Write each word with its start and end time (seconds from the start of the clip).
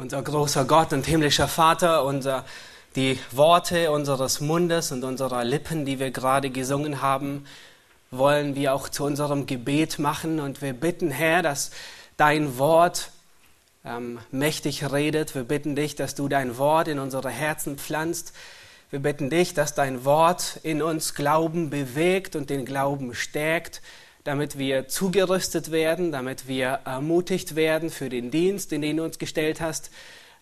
Unser 0.00 0.22
großer 0.22 0.64
Gott 0.64 0.92
und 0.92 1.06
himmlischer 1.06 1.48
Vater, 1.48 2.04
unser, 2.04 2.44
die 2.94 3.18
Worte 3.32 3.90
unseres 3.90 4.40
Mundes 4.40 4.92
und 4.92 5.02
unserer 5.02 5.42
Lippen, 5.42 5.84
die 5.84 5.98
wir 5.98 6.12
gerade 6.12 6.50
gesungen 6.50 7.02
haben, 7.02 7.46
wollen 8.12 8.54
wir 8.54 8.74
auch 8.74 8.88
zu 8.88 9.02
unserem 9.02 9.46
Gebet 9.46 9.98
machen. 9.98 10.38
Und 10.38 10.62
wir 10.62 10.72
bitten, 10.72 11.10
Herr, 11.10 11.42
dass 11.42 11.72
dein 12.16 12.58
Wort 12.58 13.10
ähm, 13.84 14.20
mächtig 14.30 14.88
redet. 14.88 15.34
Wir 15.34 15.42
bitten 15.42 15.74
dich, 15.74 15.96
dass 15.96 16.14
du 16.14 16.28
dein 16.28 16.58
Wort 16.58 16.86
in 16.86 17.00
unsere 17.00 17.30
Herzen 17.30 17.76
pflanzt. 17.76 18.32
Wir 18.90 19.00
bitten 19.00 19.30
dich, 19.30 19.52
dass 19.52 19.74
dein 19.74 20.04
Wort 20.04 20.60
in 20.62 20.80
uns 20.80 21.16
Glauben 21.16 21.70
bewegt 21.70 22.36
und 22.36 22.50
den 22.50 22.66
Glauben 22.66 23.16
stärkt 23.16 23.82
damit 24.28 24.58
wir 24.58 24.88
zugerüstet 24.88 25.70
werden, 25.70 26.12
damit 26.12 26.46
wir 26.48 26.80
ermutigt 26.84 27.56
werden 27.56 27.88
für 27.88 28.10
den 28.10 28.30
Dienst, 28.30 28.74
in 28.74 28.82
den 28.82 28.98
du 28.98 29.04
uns 29.04 29.18
gestellt 29.18 29.62
hast, 29.62 29.90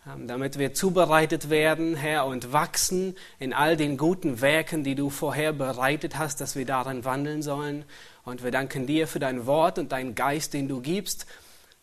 ähm, 0.09 0.27
damit 0.27 0.59
wir 0.59 0.75
zubereitet 0.75 1.51
werden, 1.51 1.95
Herr, 1.95 2.27
und 2.27 2.53
wachsen 2.53 3.15
in 3.39 3.53
all 3.53 3.77
den 3.77 3.97
guten 3.97 4.41
Werken, 4.41 4.83
die 4.83 4.97
du 4.97 5.09
vorher 5.09 5.53
bereitet 5.53 6.19
hast, 6.19 6.41
dass 6.41 6.57
wir 6.57 6.67
darin 6.67 7.05
wandeln 7.05 7.43
sollen. 7.43 7.85
Und 8.25 8.43
wir 8.43 8.51
danken 8.51 8.89
dir 8.89 9.07
für 9.07 9.21
dein 9.21 9.47
Wort 9.47 9.79
und 9.79 9.93
deinen 9.93 10.17
Geist, 10.17 10.53
den 10.53 10.67
du 10.67 10.81
gibst, 10.81 11.25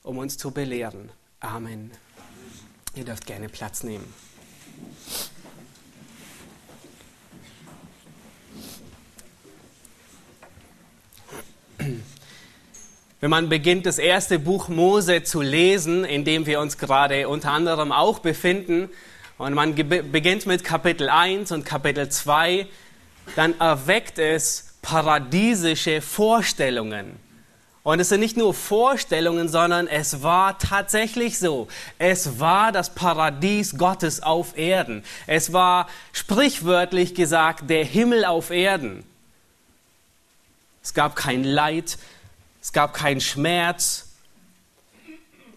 um 0.02 0.17
uns 0.17 0.38
zu 0.38 0.52
belehren. 0.52 1.09
Amen. 1.39 1.89
Ihr 2.95 3.05
dürft 3.05 3.25
gerne 3.25 3.47
Platz 3.47 3.83
nehmen. 3.83 4.13
Wenn 13.19 13.29
man 13.29 13.47
beginnt, 13.47 13.85
das 13.85 13.99
erste 13.99 14.37
Buch 14.37 14.67
Mose 14.67 15.23
zu 15.23 15.41
lesen, 15.41 16.03
in 16.03 16.25
dem 16.25 16.45
wir 16.45 16.59
uns 16.59 16.77
gerade 16.77 17.29
unter 17.29 17.51
anderem 17.51 17.91
auch 17.91 18.19
befinden, 18.19 18.89
und 19.37 19.53
man 19.53 19.75
beginnt 19.75 20.45
mit 20.45 20.63
Kapitel 20.63 21.09
1 21.09 21.52
und 21.52 21.66
Kapitel 21.66 22.08
2, 22.08 22.67
dann 23.35 23.59
erweckt 23.59 24.19
es 24.19 24.75
paradiesische 24.81 26.02
Vorstellungen. 26.02 27.17
Und 27.83 27.99
es 27.99 28.09
sind 28.09 28.21
nicht 28.21 28.38
nur 28.38 28.53
Vorstellungen, 28.53 29.49
sondern 29.49 29.88
es 29.88 30.23
war 30.23 30.58
tatsächlich 30.58 31.38
so. 31.38 31.67
Es 31.99 32.39
war 32.39 32.71
das 32.71 32.95
Paradies 32.95 33.77
Gottes 33.77 34.23
auf 34.23 34.58
Erden. 34.58 35.03
Es 35.27 35.52
war 35.52 35.88
sprichwörtlich 36.13 37.13
gesagt 37.13 37.69
der 37.69 37.83
Himmel 37.83 38.23
auf 38.23 38.52
Erden. 38.52 39.03
Es 40.84 40.94
gab 40.94 41.16
kein 41.16 41.45
Leid, 41.45 41.98
es 42.62 42.73
gab 42.73 42.94
keinen 42.94 43.22
Schmerz. 43.22 44.09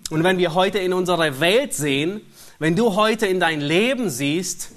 Und 0.08 0.22
wenn 0.22 0.38
wir 0.38 0.54
heute 0.54 0.78
in 0.78 0.92
unsere 0.92 1.40
Welt 1.40 1.74
sehen, 1.74 2.20
wenn 2.60 2.76
du 2.76 2.94
heute 2.94 3.26
in 3.26 3.40
dein 3.40 3.60
Leben 3.60 4.08
siehst, 4.08 4.70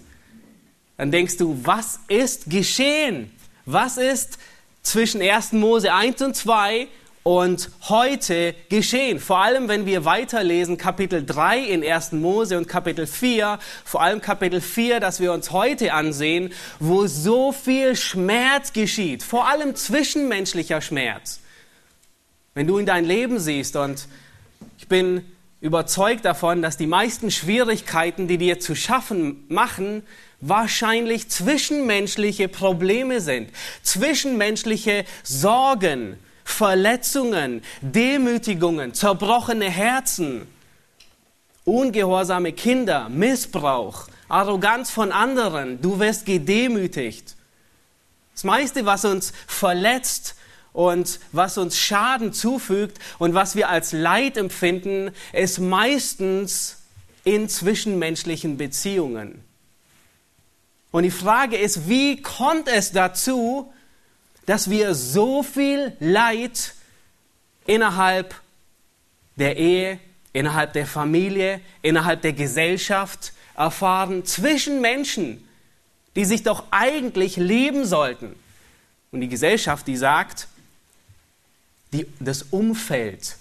dann 0.98 1.12
denkst 1.12 1.38
du, 1.38 1.60
was 1.64 2.00
ist 2.08 2.50
geschehen? 2.50 3.32
Was 3.66 3.98
ist 3.98 4.40
zwischen 4.82 5.22
1. 5.22 5.54
Mose 5.54 5.94
1 5.94 6.22
und 6.24 6.36
2 6.36 6.88
und 7.30 7.70
heute 7.90 8.56
geschehen. 8.70 9.20
Vor 9.20 9.38
allem, 9.38 9.68
wenn 9.68 9.86
wir 9.86 10.04
weiterlesen, 10.04 10.80
Kapitel 10.80 11.24
3 11.24 11.60
in 11.60 11.84
1. 11.84 12.14
Mose 12.14 12.58
und 12.58 12.68
Kapitel 12.68 13.06
4, 13.06 13.60
vor 13.86 14.02
allem 14.02 14.20
Kapitel 14.20 14.62
4, 14.62 15.00
das 15.00 15.20
wir 15.20 15.32
uns 15.32 15.52
heute 15.52 15.94
ansehen, 15.94 16.52
wo 16.80 17.06
so 17.06 17.52
viel 17.52 17.96
Schmerz 17.96 18.74
geschieht, 18.74 19.22
vor 19.22 19.48
allem 19.48 19.76
zwischenmenschlicher 19.76 20.82
Schmerz. 20.82 21.40
Wenn 22.56 22.66
du 22.66 22.80
in 22.80 22.88
dein 22.88 23.06
Leben 23.06 23.38
siehst 23.38 23.76
und 23.76 24.08
ich 24.80 24.88
bin 24.88 25.24
überzeugt 25.62 26.26
davon, 26.26 26.64
dass 26.64 26.78
die 26.78 26.88
meisten 26.88 27.30
Schwierigkeiten, 27.30 28.28
die 28.28 28.40
dir 28.40 28.60
zu 28.60 28.74
schaffen 28.74 29.46
machen, 29.50 30.02
wahrscheinlich 30.42 31.30
zwischenmenschliche 31.30 32.48
Probleme 32.48 33.22
sind, 33.22 33.52
zwischenmenschliche 33.84 35.06
Sorgen, 35.22 36.18
Verletzungen, 36.50 37.62
Demütigungen, 37.82 38.94
zerbrochene 38.94 39.70
Herzen, 39.70 40.48
ungehorsame 41.64 42.54
Kinder, 42.54 43.08
Missbrauch, 43.10 44.08
Arroganz 44.28 44.90
von 44.90 45.12
anderen, 45.12 45.82
du 45.82 46.00
wirst 46.00 46.26
gedemütigt. 46.26 47.36
Das 48.34 48.44
meiste, 48.44 48.86
was 48.86 49.06
uns 49.06 49.32
verletzt 49.48 50.36
und 50.74 51.20
was 51.32 51.58
uns 51.58 51.78
Schaden 51.78 52.34
zufügt 52.34 53.00
und 53.20 53.34
was 53.34 53.56
wir 53.56 53.70
als 53.70 53.92
Leid 53.92 54.38
empfinden, 54.38 55.12
ist 55.34 55.60
meistens 55.60 56.78
in 57.24 57.50
zwischenmenschlichen 57.50 58.58
Beziehungen. 58.58 59.44
Und 60.92 61.04
die 61.04 61.12
Frage 61.12 61.58
ist, 61.58 61.88
wie 61.88 62.22
kommt 62.22 62.68
es 62.68 62.92
dazu, 62.92 63.72
dass 64.50 64.68
wir 64.68 64.96
so 64.96 65.44
viel 65.44 65.96
Leid 66.00 66.74
innerhalb 67.68 68.34
der 69.36 69.58
Ehe, 69.58 70.00
innerhalb 70.34 70.74
der 70.74 70.88
Familie, 70.88 71.62
innerhalb 71.84 72.24
der 72.24 72.34
Gesellschaft 72.34 73.32
erfahren 73.56 74.26
zwischen 74.26 74.82
Menschen, 74.82 75.48
die 76.16 76.26
sich 76.26 76.42
doch 76.42 76.64
eigentlich 76.72 77.38
lieben 77.38 77.86
sollten. 77.86 78.36
Und 79.12 79.22
die 79.22 79.30
Gesellschaft, 79.30 79.86
die 79.86 79.98
sagt, 79.98 80.48
die, 81.94 82.08
das 82.20 82.42
Umfeld 82.50 83.38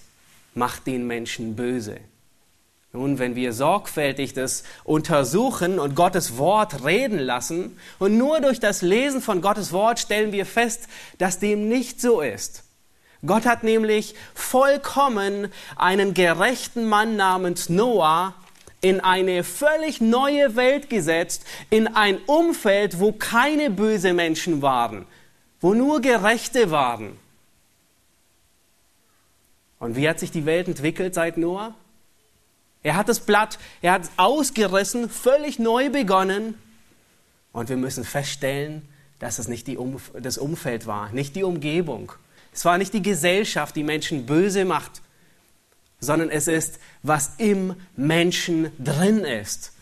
macht 0.53 0.85
den 0.85 1.07
Menschen 1.07 1.55
böse. 1.55 1.97
Nun, 2.91 3.19
wenn 3.19 3.35
wir 3.35 3.53
sorgfältig 3.53 4.33
das 4.33 4.63
untersuchen 4.83 5.77
und 5.77 5.95
Gottes 5.95 6.37
Wort 6.37 6.83
reden 6.83 7.19
lassen 7.19 7.77
und 7.99 8.17
nur 8.17 8.41
durch 8.41 8.59
das 8.59 8.81
Lesen 8.81 9.21
von 9.21 9.41
Gottes 9.41 9.71
Wort 9.71 9.99
stellen 9.99 10.31
wir 10.31 10.45
fest, 10.45 10.87
dass 11.19 11.37
dem 11.37 11.69
nicht 11.69 12.01
so 12.01 12.21
ist. 12.21 12.63
Gott 13.23 13.45
hat 13.45 13.63
nämlich 13.63 14.15
vollkommen 14.33 15.51
einen 15.75 16.15
gerechten 16.15 16.85
Mann 16.85 17.15
namens 17.15 17.69
Noah 17.69 18.33
in 18.81 19.01
eine 19.01 19.43
völlig 19.43 20.01
neue 20.01 20.55
Welt 20.55 20.89
gesetzt, 20.89 21.43
in 21.69 21.87
ein 21.87 22.17
Umfeld, 22.25 22.99
wo 22.99 23.11
keine 23.11 23.69
böse 23.69 24.13
Menschen 24.13 24.61
waren, 24.61 25.05
wo 25.59 25.73
nur 25.75 26.01
Gerechte 26.01 26.71
waren. 26.71 27.19
Und 29.79 29.95
wie 29.95 30.09
hat 30.09 30.19
sich 30.19 30.31
die 30.31 30.45
Welt 30.45 30.67
entwickelt 30.67 31.13
seit 31.13 31.37
Noah? 31.37 31.75
Er 32.81 32.95
hat 32.95 33.09
das 33.09 33.19
Blatt, 33.19 33.59
er 33.81 33.93
hat 33.93 34.03
es 34.03 34.11
ausgerissen, 34.17 35.09
völlig 35.09 35.59
neu 35.59 35.89
begonnen. 35.89 36.55
Und 37.51 37.69
wir 37.69 37.77
müssen 37.77 38.03
feststellen, 38.03 38.87
dass 39.19 39.39
es 39.39 39.47
nicht 39.47 39.67
um, 39.69 39.99
das 40.13 40.37
Umfeld 40.37 40.87
war, 40.87 41.11
nicht 41.11 41.35
die 41.35 41.43
Umgebung. 41.43 42.11
Es 42.53 42.65
war 42.65 42.77
nicht 42.77 42.93
die 42.93 43.01
Gesellschaft, 43.01 43.75
die 43.75 43.83
Menschen 43.83 44.25
böse 44.25 44.65
macht, 44.65 45.01
sondern 45.99 46.29
es 46.29 46.47
ist, 46.47 46.79
was 47.03 47.33
im 47.37 47.75
Menschen 47.95 48.71
drin 48.79 49.19
ist. 49.19 49.73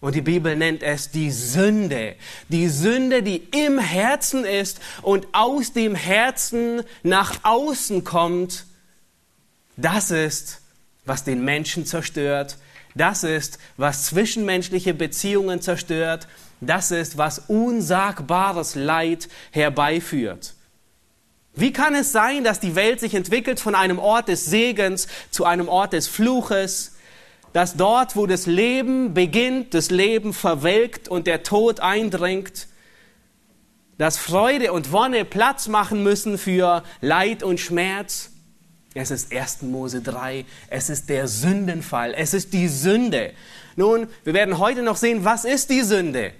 Und 0.00 0.14
die 0.14 0.22
Bibel 0.22 0.56
nennt 0.56 0.82
es 0.82 1.10
die 1.10 1.30
Sünde. 1.30 2.16
Die 2.48 2.68
Sünde, 2.68 3.22
die 3.22 3.36
im 3.36 3.78
Herzen 3.78 4.44
ist 4.44 4.80
und 5.02 5.26
aus 5.32 5.72
dem 5.72 5.94
Herzen 5.94 6.82
nach 7.02 7.40
außen 7.42 8.04
kommt. 8.04 8.66
Das 9.76 10.10
ist 10.10 10.62
was 11.06 11.24
den 11.24 11.44
Menschen 11.44 11.86
zerstört. 11.86 12.58
Das 12.94 13.24
ist, 13.24 13.58
was 13.76 14.06
zwischenmenschliche 14.06 14.92
Beziehungen 14.92 15.62
zerstört. 15.62 16.28
Das 16.60 16.90
ist, 16.90 17.16
was 17.16 17.38
unsagbares 17.48 18.74
Leid 18.74 19.28
herbeiführt. 19.52 20.54
Wie 21.54 21.72
kann 21.72 21.94
es 21.94 22.12
sein, 22.12 22.44
dass 22.44 22.60
die 22.60 22.74
Welt 22.74 23.00
sich 23.00 23.14
entwickelt 23.14 23.60
von 23.60 23.74
einem 23.74 23.98
Ort 23.98 24.28
des 24.28 24.44
Segens 24.44 25.08
zu 25.30 25.46
einem 25.46 25.68
Ort 25.68 25.94
des 25.94 26.06
Fluches, 26.06 26.96
dass 27.54 27.76
dort, 27.76 28.16
wo 28.16 28.26
das 28.26 28.44
Leben 28.44 29.14
beginnt, 29.14 29.72
das 29.72 29.90
Leben 29.90 30.34
verwelkt 30.34 31.08
und 31.08 31.26
der 31.26 31.42
Tod 31.42 31.80
eindringt, 31.80 32.66
dass 33.96 34.18
Freude 34.18 34.74
und 34.74 34.92
Wonne 34.92 35.24
Platz 35.24 35.68
machen 35.68 36.02
müssen 36.02 36.36
für 36.36 36.82
Leid 37.00 37.42
und 37.42 37.58
Schmerz? 37.58 38.32
Es 38.96 39.10
ist 39.10 39.32
1. 39.32 39.62
Mose 39.62 40.00
3. 40.00 40.44
Es 40.68 40.88
ist 40.88 41.08
der 41.10 41.28
Sündenfall. 41.28 42.14
Es 42.16 42.32
ist 42.32 42.52
die 42.52 42.68
Sünde. 42.68 43.32
Nun, 43.76 44.08
wir 44.24 44.32
werden 44.32 44.58
heute 44.58 44.82
noch 44.82 44.96
sehen, 44.96 45.24
was 45.24 45.44
ist 45.44 45.68
die 45.68 45.82
Sünde? 45.82 46.32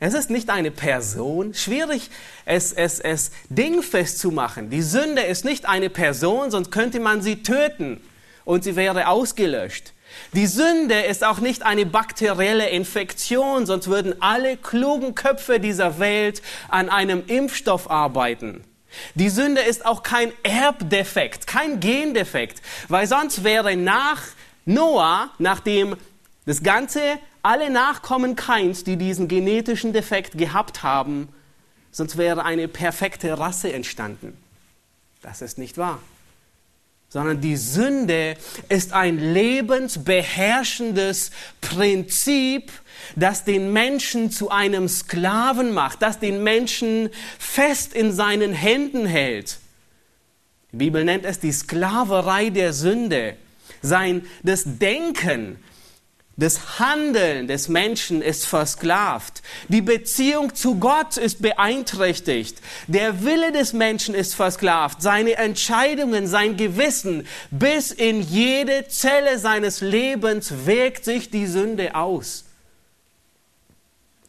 Es 0.00 0.14
ist 0.14 0.30
nicht 0.30 0.48
eine 0.48 0.70
Person. 0.70 1.52
Schwierig, 1.54 2.08
es, 2.44 2.72
es, 2.72 3.00
es 3.00 3.30
dingfest 3.50 4.20
zu 4.20 4.30
machen. 4.30 4.70
Die 4.70 4.80
Sünde 4.80 5.22
ist 5.22 5.44
nicht 5.44 5.68
eine 5.68 5.90
Person, 5.90 6.50
sonst 6.50 6.70
könnte 6.70 6.98
man 7.00 7.20
sie 7.20 7.42
töten 7.42 8.00
und 8.44 8.64
sie 8.64 8.76
wäre 8.76 9.08
ausgelöscht. 9.08 9.92
Die 10.32 10.46
Sünde 10.46 11.00
ist 11.00 11.24
auch 11.24 11.40
nicht 11.40 11.62
eine 11.62 11.84
bakterielle 11.84 12.70
Infektion, 12.70 13.66
sonst 13.66 13.88
würden 13.88 14.22
alle 14.22 14.56
klugen 14.56 15.14
Köpfe 15.14 15.60
dieser 15.60 15.98
Welt 15.98 16.40
an 16.68 16.88
einem 16.88 17.24
Impfstoff 17.26 17.90
arbeiten. 17.90 18.64
Die 19.14 19.28
Sünde 19.28 19.60
ist 19.60 19.84
auch 19.84 20.02
kein 20.02 20.32
Erbdefekt, 20.42 21.46
kein 21.46 21.80
Gendefekt, 21.80 22.62
weil 22.88 23.06
sonst 23.06 23.44
wäre 23.44 23.76
nach 23.76 24.22
Noah, 24.64 25.30
nachdem 25.38 25.96
Das 26.48 26.62
Ganze, 26.62 27.18
alle 27.42 27.68
Nachkommen 27.68 28.34
Keins, 28.34 28.82
die 28.82 28.96
diesen 28.96 29.28
genetischen 29.28 29.92
Defekt 29.92 30.38
gehabt 30.38 30.82
haben, 30.82 31.28
sonst 31.90 32.16
wäre 32.16 32.42
eine 32.44 32.68
perfekte 32.68 33.38
Rasse 33.38 33.70
entstanden. 33.70 34.34
Das 35.20 35.42
ist 35.42 35.58
nicht 35.58 35.76
wahr. 35.76 36.00
Sondern 37.10 37.42
die 37.42 37.56
Sünde 37.56 38.38
ist 38.70 38.94
ein 38.94 39.18
lebensbeherrschendes 39.18 41.32
Prinzip, 41.60 42.72
das 43.16 43.44
den 43.44 43.72
Menschen 43.72 44.30
zu 44.30 44.50
einem 44.50 44.88
Sklaven 44.88 45.72
macht, 45.72 46.02
das 46.02 46.18
den 46.18 46.42
Menschen 46.42 47.10
fest 47.38 47.94
in 47.94 48.12
seinen 48.12 48.52
Händen 48.52 49.06
hält. 49.06 49.58
Die 50.72 50.76
Bibel 50.76 51.04
nennt 51.04 51.24
es 51.24 51.40
die 51.40 51.52
Sklaverei 51.52 52.50
der 52.50 52.72
Sünde. 52.72 53.36
Sein, 53.80 54.26
das 54.42 54.64
Denken, 54.66 55.58
das 56.38 56.78
Handeln 56.78 57.48
des 57.48 57.68
Menschen 57.68 58.22
ist 58.22 58.46
versklavt. 58.46 59.42
Die 59.66 59.82
Beziehung 59.82 60.54
zu 60.54 60.76
Gott 60.76 61.16
ist 61.16 61.42
beeinträchtigt. 61.42 62.58
Der 62.86 63.24
Wille 63.24 63.50
des 63.50 63.72
Menschen 63.72 64.14
ist 64.14 64.36
versklavt. 64.36 65.02
Seine 65.02 65.34
Entscheidungen, 65.34 66.28
sein 66.28 66.56
Gewissen, 66.56 67.26
bis 67.50 67.90
in 67.90 68.22
jede 68.22 68.86
Zelle 68.86 69.40
seines 69.40 69.80
Lebens 69.80 70.64
wirkt 70.64 71.04
sich 71.04 71.28
die 71.30 71.48
Sünde 71.48 71.96
aus. 71.96 72.44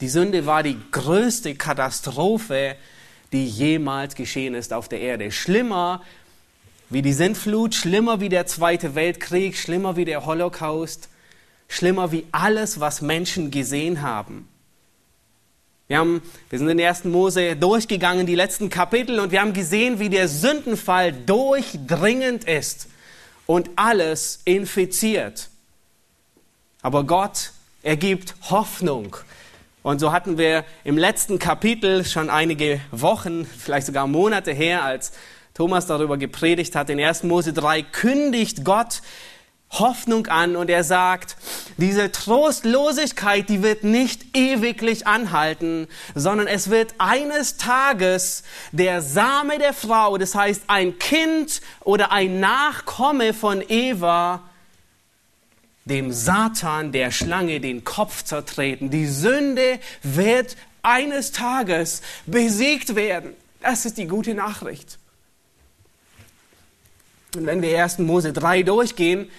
Die 0.02 0.10
Sünde 0.10 0.46
war 0.46 0.64
die 0.64 0.78
größte 0.92 1.56
Katastrophe, 1.56 2.76
die 3.32 3.46
jemals 3.46 4.16
geschehen 4.16 4.56
ist 4.56 4.74
auf 4.74 4.90
der 4.90 5.02
Erde. 5.02 5.32
Schlimmer 5.32 6.04
wie 6.90 7.02
die 7.02 7.14
Sintflut, 7.14 7.76
schlimmer 7.76 8.20
wie 8.20 8.30
der 8.30 8.48
Zweite 8.48 8.96
Weltkrieg, 8.96 9.58
schlimmer 9.58 9.96
wie 9.96 10.06
der 10.06 10.26
Holocaust 10.26 11.10
schlimmer 11.70 12.12
wie 12.12 12.26
alles, 12.34 12.82
was 12.82 13.02
Menschen 13.02 13.52
gesehen 13.52 14.02
haben. 14.02 14.50
Wir, 15.88 16.00
haben, 16.00 16.22
wir 16.50 16.60
sind 16.60 16.68
in 16.68 16.78
den 16.78 16.86
ersten 16.86 17.10
Mose 17.10 17.56
durchgegangen, 17.56 18.26
die 18.26 18.36
letzten 18.36 18.70
Kapitel, 18.70 19.20
und 19.20 19.32
wir 19.32 19.40
haben 19.40 19.54
gesehen, 19.54 20.00
wie 20.00 20.10
der 20.10 20.28
Sündenfall 20.28 21.14
durchdringend 21.14 22.44
ist 22.44 22.88
und 23.46 23.70
alles 23.76 24.42
infiziert. 24.46 25.50
Aber 26.82 27.06
Gott, 27.06 27.52
er 27.82 27.98
gibt 27.98 28.36
Hoffnung. 28.50 29.16
Und 29.82 30.00
so 30.00 30.12
hatten 30.12 30.38
wir 30.38 30.66
im 30.84 30.98
letzten 30.98 31.40
Kapitel 31.40 32.04
schon 32.04 32.30
einige 32.30 32.82
Wochen, 32.92 33.46
vielleicht 33.46 33.88
sogar 33.88 34.08
Monate 34.08 34.52
her, 34.52 34.84
als 34.84 35.14
Thomas 35.54 35.86
darüber 35.86 36.18
gepredigt 36.18 36.76
hat, 36.76 36.90
in 36.90 37.00
1. 37.00 37.24
Mose 37.24 37.54
3, 37.54 37.84
kündigt 37.84 38.66
Gott 38.66 39.02
Hoffnung 39.72 40.28
an 40.28 40.56
und 40.56 40.70
er 40.70 40.84
sagt, 40.84 41.38
diese 41.78 42.12
Trostlosigkeit, 42.12 43.48
die 43.50 43.62
wird 43.62 43.84
nicht 43.84 44.36
ewiglich 44.36 45.06
anhalten, 45.06 45.88
sondern 46.16 46.48
es 46.48 46.70
wird 46.70 46.96
eines 46.98 47.58
Tages 47.58 48.44
der 48.72 49.02
Same 49.02 49.60
der 49.60 49.74
Frau, 49.74 50.18
das 50.18 50.34
heißt 50.34 50.64
ein 50.68 50.98
Kind 50.98 51.62
oder 51.82 52.12
ein 52.12 52.40
Nachkomme 52.40 53.34
von 53.34 53.64
Eva, 53.68 54.49
dem 55.90 56.12
Satan, 56.12 56.92
der 56.92 57.12
Schlange, 57.12 57.60
den 57.60 57.84
Kopf 57.84 58.24
zertreten. 58.24 58.90
Die 58.90 59.08
Sünde 59.08 59.80
wird 60.04 60.56
eines 60.82 61.32
Tages 61.32 62.02
besiegt 62.26 62.96
werden. 62.96 63.34
Das 63.62 63.86
ist 63.86 63.98
die 63.98 64.08
gute 64.08 64.34
Nachricht. 64.34 64.98
Und 67.36 67.46
wenn 67.46 67.62
wir 67.62 67.84
1. 67.84 68.00
Mose 68.00 68.34
3 68.34 68.64
durchgehen, 68.64 69.30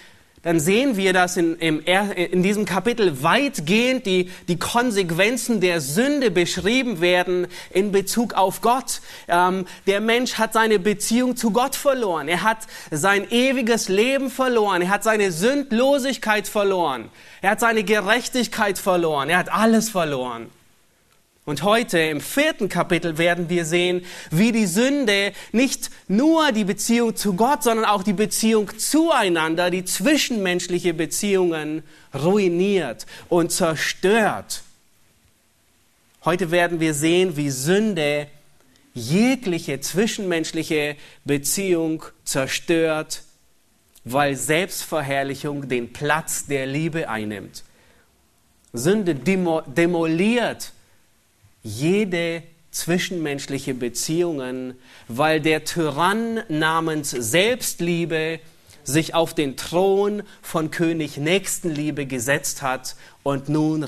dann 0.43 0.59
sehen 0.59 0.97
wir, 0.97 1.13
dass 1.13 1.37
in, 1.37 1.55
in 1.57 2.41
diesem 2.41 2.65
Kapitel 2.65 3.21
weitgehend 3.21 4.07
die, 4.07 4.31
die 4.47 4.57
Konsequenzen 4.57 5.61
der 5.61 5.81
Sünde 5.81 6.31
beschrieben 6.31 6.99
werden 6.99 7.45
in 7.69 7.91
Bezug 7.91 8.33
auf 8.33 8.61
Gott. 8.61 9.01
Ähm, 9.27 9.65
der 9.85 10.01
Mensch 10.01 10.35
hat 10.35 10.53
seine 10.53 10.79
Beziehung 10.79 11.35
zu 11.35 11.51
Gott 11.51 11.75
verloren. 11.75 12.27
Er 12.27 12.41
hat 12.41 12.59
sein 12.89 13.29
ewiges 13.29 13.87
Leben 13.87 14.31
verloren. 14.31 14.81
Er 14.81 14.89
hat 14.89 15.03
seine 15.03 15.31
Sündlosigkeit 15.31 16.47
verloren. 16.47 17.09
Er 17.41 17.51
hat 17.51 17.59
seine 17.59 17.83
Gerechtigkeit 17.83 18.79
verloren. 18.79 19.29
Er 19.29 19.37
hat 19.37 19.53
alles 19.53 19.89
verloren. 19.89 20.49
Und 21.51 21.63
heute 21.63 21.99
im 21.99 22.21
vierten 22.21 22.69
Kapitel 22.69 23.17
werden 23.17 23.49
wir 23.49 23.65
sehen, 23.65 24.05
wie 24.29 24.53
die 24.53 24.67
Sünde 24.67 25.33
nicht 25.51 25.89
nur 26.07 26.53
die 26.53 26.63
Beziehung 26.63 27.13
zu 27.17 27.33
Gott, 27.33 27.63
sondern 27.63 27.83
auch 27.83 28.03
die 28.03 28.13
Beziehung 28.13 28.79
zueinander, 28.79 29.69
die 29.69 29.83
zwischenmenschliche 29.83 30.93
Beziehungen 30.93 31.83
ruiniert 32.13 33.05
und 33.27 33.51
zerstört. 33.51 34.63
Heute 36.23 36.51
werden 36.51 36.79
wir 36.79 36.93
sehen, 36.93 37.35
wie 37.35 37.49
Sünde 37.49 38.27
jegliche 38.93 39.81
zwischenmenschliche 39.81 40.95
Beziehung 41.25 42.05
zerstört, 42.23 43.23
weil 44.05 44.37
Selbstverherrlichung 44.37 45.67
den 45.67 45.91
Platz 45.91 46.45
der 46.45 46.65
Liebe 46.65 47.09
einnimmt. 47.09 47.65
Sünde 48.71 49.15
demoliert 49.15 50.71
jede 51.63 52.43
zwischenmenschliche 52.71 53.73
Beziehungen, 53.73 54.75
weil 55.07 55.41
der 55.41 55.65
Tyrann 55.65 56.41
namens 56.47 57.11
Selbstliebe 57.11 58.39
sich 58.83 59.13
auf 59.13 59.33
den 59.33 59.57
Thron 59.57 60.23
von 60.41 60.71
König 60.71 61.17
Nächstenliebe 61.17 62.05
gesetzt 62.05 62.61
hat 62.61 62.95
und 63.23 63.49
nun 63.49 63.87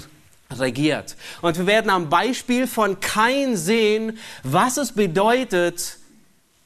regiert. 0.51 1.15
Und 1.41 1.57
wir 1.57 1.65
werden 1.65 1.89
am 1.89 2.09
Beispiel 2.09 2.67
von 2.67 2.99
Kain 2.99 3.57
sehen, 3.57 4.19
was 4.43 4.77
es 4.77 4.91
bedeutet, 4.91 5.97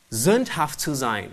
sündhaft 0.09 0.79
zu 0.79 0.93
sein. 0.93 1.31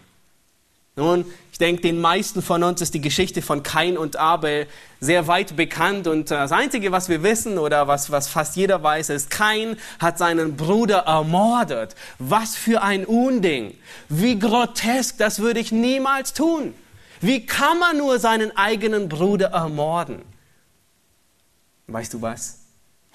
Nun, 0.96 1.24
ich 1.54 1.58
denke, 1.58 1.82
den 1.82 2.00
meisten 2.00 2.42
von 2.42 2.64
uns 2.64 2.80
ist 2.80 2.94
die 2.94 3.00
Geschichte 3.00 3.40
von 3.40 3.62
Kain 3.62 3.96
und 3.96 4.16
Abel 4.16 4.66
sehr 4.98 5.28
weit 5.28 5.54
bekannt 5.54 6.08
und 6.08 6.32
äh, 6.32 6.34
das 6.34 6.50
Einzige, 6.50 6.90
was 6.90 7.08
wir 7.08 7.22
wissen 7.22 7.58
oder 7.58 7.86
was, 7.86 8.10
was 8.10 8.26
fast 8.26 8.56
jeder 8.56 8.82
weiß, 8.82 9.10
ist, 9.10 9.30
Kain 9.30 9.76
hat 10.00 10.18
seinen 10.18 10.56
Bruder 10.56 11.04
ermordet. 11.06 11.94
Was 12.18 12.56
für 12.56 12.82
ein 12.82 13.04
Unding. 13.04 13.78
Wie 14.08 14.36
grotesk, 14.36 15.16
das 15.18 15.38
würde 15.38 15.60
ich 15.60 15.70
niemals 15.70 16.32
tun. 16.32 16.74
Wie 17.20 17.46
kann 17.46 17.78
man 17.78 17.98
nur 17.98 18.18
seinen 18.18 18.56
eigenen 18.56 19.08
Bruder 19.08 19.50
ermorden? 19.50 20.22
Weißt 21.86 22.14
du 22.14 22.20
was? 22.20 22.62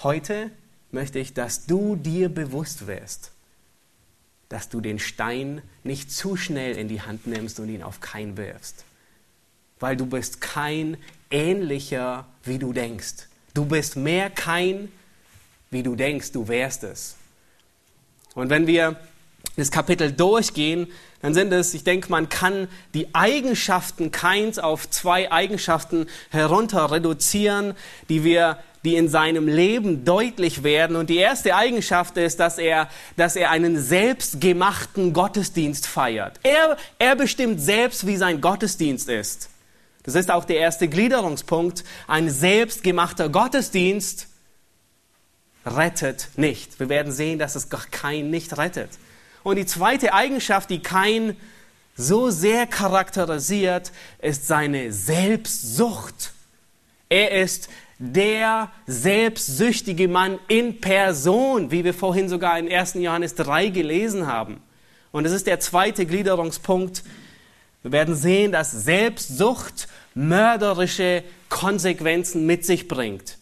Heute 0.01 0.49
möchte 0.91 1.19
ich, 1.19 1.33
dass 1.33 1.65
du 1.65 1.97
dir 1.97 2.29
bewusst 2.29 2.87
wirst, 2.87 3.31
dass 4.49 4.69
du 4.69 4.81
den 4.81 4.99
Stein 4.99 5.61
nicht 5.83 6.11
zu 6.11 6.35
schnell 6.35 6.75
in 6.75 6.87
die 6.87 7.01
Hand 7.01 7.27
nimmst 7.27 7.59
und 7.59 7.69
ihn 7.69 7.83
auf 7.83 8.01
kein 8.01 8.35
wirfst. 8.35 8.83
Weil 9.79 9.95
du 9.95 10.05
bist 10.05 10.41
kein 10.41 10.97
ähnlicher, 11.29 12.25
wie 12.43 12.57
du 12.57 12.73
denkst. 12.73 13.27
Du 13.53 13.65
bist 13.65 13.95
mehr 13.95 14.29
kein, 14.29 14.91
wie 15.71 15.83
du 15.83 15.95
denkst, 15.95 16.31
du 16.31 16.47
wärst 16.47 16.83
es. 16.83 17.15
Und 18.33 18.49
wenn 18.49 18.67
wir 18.67 18.99
das 19.55 19.71
Kapitel 19.71 20.11
durchgehen, 20.11 20.87
dann 21.21 21.33
sind 21.33 21.51
es, 21.51 21.73
ich 21.73 21.83
denke, 21.83 22.09
man 22.09 22.29
kann 22.29 22.67
die 22.93 23.13
Eigenschaften 23.13 24.11
Keins 24.11 24.57
auf 24.57 24.89
zwei 24.89 25.31
Eigenschaften 25.31 26.07
herunter 26.29 26.91
reduzieren, 26.91 27.75
die 28.07 28.23
wir 28.23 28.57
die 28.83 28.95
in 28.95 29.09
seinem 29.09 29.47
Leben 29.47 30.05
deutlich 30.05 30.63
werden. 30.63 30.95
Und 30.95 31.09
die 31.09 31.17
erste 31.17 31.55
Eigenschaft 31.55 32.17
ist, 32.17 32.39
dass 32.39 32.57
er, 32.57 32.89
dass 33.17 33.35
er 33.35 33.51
einen 33.51 33.81
selbstgemachten 33.81 35.13
Gottesdienst 35.13 35.85
feiert. 35.85 36.39
Er, 36.43 36.77
er 36.97 37.15
bestimmt 37.15 37.59
selbst, 37.59 38.07
wie 38.07 38.15
sein 38.15 38.41
Gottesdienst 38.41 39.09
ist. 39.09 39.49
Das 40.03 40.15
ist 40.15 40.31
auch 40.31 40.45
der 40.45 40.57
erste 40.57 40.87
Gliederungspunkt. 40.87 41.83
Ein 42.07 42.29
selbstgemachter 42.29 43.29
Gottesdienst 43.29 44.27
rettet 45.65 46.29
nicht. 46.37 46.79
Wir 46.79 46.89
werden 46.89 47.11
sehen, 47.11 47.37
dass 47.37 47.55
es 47.55 47.67
kein 47.69 48.29
nicht 48.29 48.57
rettet. 48.57 48.89
Und 49.43 49.57
die 49.57 49.65
zweite 49.65 50.13
Eigenschaft, 50.13 50.69
die 50.69 50.81
kein 50.81 51.35
so 51.95 52.29
sehr 52.29 52.65
charakterisiert, 52.65 53.91
ist 54.21 54.47
seine 54.47 54.93
Selbstsucht. 54.93 56.31
Er 57.09 57.31
ist 57.31 57.69
der 57.99 58.71
selbstsüchtige 58.87 60.07
Mann 60.07 60.39
in 60.47 60.79
Person, 60.79 61.69
wie 61.69 61.83
wir 61.83 61.93
vorhin 61.93 62.29
sogar 62.29 62.57
in 62.57 62.71
1. 62.71 62.95
Johannes 62.95 63.35
3 63.35 63.67
gelesen 63.67 64.25
haben. 64.25 64.61
Und 65.11 65.25
das 65.25 65.33
ist 65.33 65.47
der 65.47 65.59
zweite 65.59 66.05
Gliederungspunkt. 66.05 67.03
Wir 67.83 67.91
werden 67.91 68.15
sehen, 68.15 68.51
dass 68.51 68.71
Selbstsucht 68.71 69.87
mörderische 70.15 71.23
Konsequenzen 71.49 72.45
mit 72.45 72.65
sich 72.65 72.87
bringt. 72.87 73.37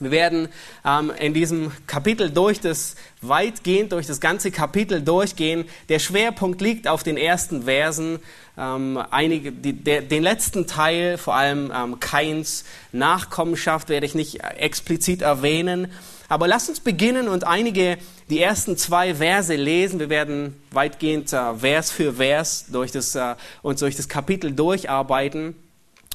Wir 0.00 0.12
werden 0.12 0.48
ähm, 0.84 1.12
in 1.18 1.34
diesem 1.34 1.72
Kapitel 1.88 2.30
durch 2.30 2.60
das, 2.60 2.94
weitgehend 3.20 3.90
durch 3.90 4.06
das 4.06 4.20
ganze 4.20 4.52
Kapitel 4.52 5.02
durchgehen. 5.02 5.64
Der 5.88 5.98
Schwerpunkt 5.98 6.60
liegt 6.60 6.86
auf 6.86 7.02
den 7.02 7.16
ersten 7.16 7.64
Versen. 7.64 8.20
Ähm, 8.58 9.02
einige, 9.10 9.52
die, 9.52 9.72
der, 9.72 10.02
den 10.02 10.22
letzten 10.22 10.66
Teil, 10.66 11.16
vor 11.16 11.34
allem 11.34 11.72
ähm, 11.74 12.00
Kains 12.00 12.64
Nachkommenschaft, 12.92 13.88
werde 13.88 14.06
ich 14.06 14.14
nicht 14.14 14.42
explizit 14.42 15.22
erwähnen. 15.22 15.92
Aber 16.28 16.48
lasst 16.48 16.68
uns 16.68 16.80
beginnen 16.80 17.28
und 17.28 17.44
einige, 17.44 17.98
die 18.28 18.40
ersten 18.40 18.76
zwei 18.76 19.14
Verse 19.14 19.54
lesen. 19.54 20.00
Wir 20.00 20.10
werden 20.10 20.60
weitgehend 20.72 21.32
äh, 21.32 21.54
Vers 21.54 21.90
für 21.90 22.14
Vers 22.14 22.66
durch 22.70 22.92
das, 22.92 23.14
äh, 23.14 23.34
uns 23.62 23.80
durch 23.80 23.96
das 23.96 24.08
Kapitel 24.08 24.52
durcharbeiten 24.52 25.54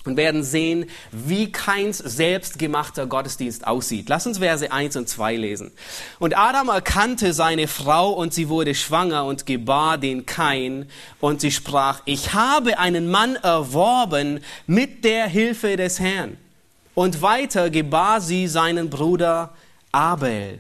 und 0.05 0.17
werden 0.17 0.43
sehen, 0.43 0.85
wie 1.11 1.51
keins 1.51 1.97
selbstgemachter 1.97 3.07
Gottesdienst 3.07 3.65
aussieht. 3.65 4.09
Lass 4.09 4.27
uns 4.27 4.39
Verse 4.39 4.71
1 4.71 4.95
und 4.95 5.07
2 5.07 5.35
lesen. 5.35 5.71
Und 6.19 6.37
Adam 6.37 6.69
erkannte 6.69 7.33
seine 7.33 7.67
Frau 7.67 8.11
und 8.11 8.33
sie 8.33 8.49
wurde 8.49 8.75
schwanger 8.75 9.25
und 9.25 9.45
gebar 9.45 9.97
den 9.97 10.25
Kain 10.25 10.87
und 11.19 11.41
sie 11.41 11.51
sprach, 11.51 12.01
ich 12.05 12.33
habe 12.33 12.79
einen 12.79 13.09
Mann 13.09 13.35
erworben 13.37 14.41
mit 14.67 15.03
der 15.05 15.27
Hilfe 15.27 15.77
des 15.77 15.99
Herrn. 15.99 16.37
Und 16.95 17.21
weiter 17.21 17.69
gebar 17.69 18.21
sie 18.21 18.47
seinen 18.47 18.89
Bruder 18.89 19.53
Abel. 19.91 20.59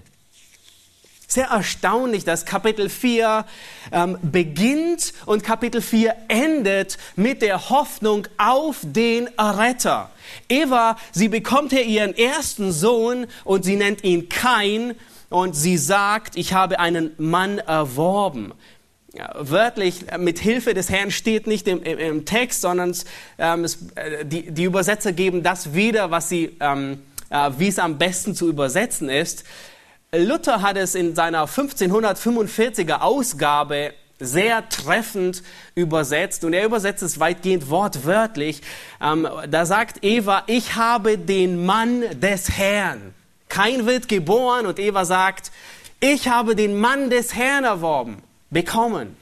Sehr 1.33 1.47
erstaunlich, 1.47 2.25
dass 2.25 2.45
Kapitel 2.45 2.89
4 2.89 3.43
ähm, 3.91 4.19
beginnt 4.21 5.13
und 5.25 5.43
Kapitel 5.43 5.81
4 5.81 6.15
endet 6.27 6.99
mit 7.15 7.41
der 7.41 7.71
Hoffnung 7.71 8.27
auf 8.37 8.77
den 8.83 9.27
Erretter. 9.35 10.11
Eva, 10.47 10.95
sie 11.11 11.29
bekommt 11.29 11.71
hier 11.71 11.85
ihren 11.85 12.15
ersten 12.15 12.71
Sohn 12.71 13.25
und 13.45 13.65
sie 13.65 13.77
nennt 13.77 14.03
ihn 14.03 14.29
Kain 14.29 14.93
und 15.29 15.55
sie 15.55 15.77
sagt, 15.77 16.37
ich 16.37 16.53
habe 16.53 16.77
einen 16.77 17.13
Mann 17.17 17.57
erworben. 17.57 18.53
Ja, 19.15 19.33
wörtlich, 19.35 20.05
mit 20.19 20.37
Hilfe 20.37 20.75
des 20.75 20.91
Herrn 20.91 21.09
steht 21.09 21.47
nicht 21.47 21.67
im, 21.67 21.81
im, 21.81 21.97
im 21.97 22.25
Text, 22.25 22.61
sondern 22.61 22.95
ähm, 23.39 23.63
es, 23.63 23.79
äh, 23.95 24.23
die, 24.23 24.51
die 24.51 24.65
Übersetzer 24.65 25.13
geben 25.13 25.41
das 25.41 25.73
wieder, 25.73 26.11
was 26.11 26.29
sie, 26.29 26.57
ähm, 26.59 26.99
äh, 27.31 27.49
wie 27.57 27.69
es 27.69 27.79
am 27.79 27.97
besten 27.97 28.35
zu 28.35 28.47
übersetzen 28.47 29.09
ist. 29.09 29.45
Luther 30.15 30.61
hat 30.61 30.77
es 30.77 30.93
in 30.93 31.15
seiner 31.15 31.47
1545er 31.47 32.99
Ausgabe 32.99 33.93
sehr 34.19 34.69
treffend 34.69 35.41
übersetzt 35.73 36.43
und 36.43 36.53
er 36.53 36.65
übersetzt 36.65 37.01
es 37.01 37.19
weitgehend 37.19 37.71
wortwörtlich. 37.71 38.61
Ähm, 39.01 39.27
da 39.49 39.65
sagt 39.65 40.03
Eva, 40.03 40.43
ich 40.45 40.75
habe 40.75 41.17
den 41.17 41.65
Mann 41.65 42.03
des 42.19 42.49
Herrn. 42.49 43.15
Kein 43.49 43.87
wird 43.87 44.07
geboren 44.07 44.67
und 44.67 44.77
Eva 44.77 45.03
sagt, 45.05 45.51
ich 45.99 46.27
habe 46.27 46.55
den 46.55 46.79
Mann 46.79 47.09
des 47.09 47.33
Herrn 47.33 47.63
erworben, 47.63 48.21
bekommen. 48.51 49.17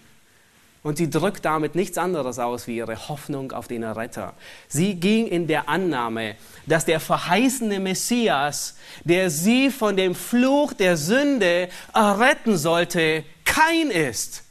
Und 0.84 0.98
sie 0.98 1.12
drückt 1.12 1.46
damit 1.46 1.76
nichts 1.76 2.00
anderes 2.00 2.40
aus 2.40 2.66
wie 2.66 2.78
ihre 2.78 3.08
Hoffnung 3.08 3.52
auf 3.52 3.68
den 3.68 3.84
Retter. 3.84 4.34
Sie 4.68 4.96
ging 4.96 5.28
in 5.28 5.46
der 5.46 5.70
Annahme, 5.70 6.36
dass 6.66 6.86
der 6.86 7.00
verheißene 7.00 7.80
Messias, 7.80 8.76
der 9.04 9.30
sie 9.30 9.70
von 9.70 9.96
dem 9.96 10.16
Fluch 10.16 10.74
der 10.74 10.98
Sünde 10.98 11.70
erretten 11.94 12.58
sollte, 12.58 13.24
kein 13.46 13.92
ist. 13.92 14.44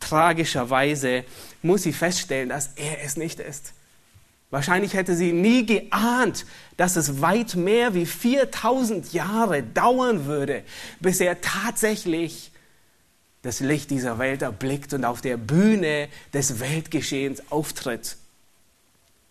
Tragischerweise 0.00 1.24
muss 1.62 1.84
sie 1.84 1.92
feststellen, 1.92 2.48
dass 2.48 2.70
er 2.74 3.04
es 3.04 3.16
nicht 3.16 3.38
ist. 3.38 3.74
Wahrscheinlich 4.50 4.94
hätte 4.94 5.14
sie 5.14 5.32
nie 5.32 5.66
geahnt, 5.66 6.46
dass 6.76 6.96
es 6.96 7.20
weit 7.20 7.54
mehr 7.54 7.94
wie 7.94 8.06
4000 8.06 9.12
Jahre 9.12 9.62
dauern 9.62 10.24
würde, 10.24 10.64
bis 11.00 11.20
er 11.20 11.40
tatsächlich 11.40 12.50
das 13.42 13.60
Licht 13.60 13.90
dieser 13.90 14.18
Welt 14.18 14.42
erblickt 14.42 14.92
und 14.92 15.04
auf 15.04 15.20
der 15.20 15.36
Bühne 15.36 16.08
des 16.34 16.60
Weltgeschehens 16.60 17.42
auftritt. 17.50 18.16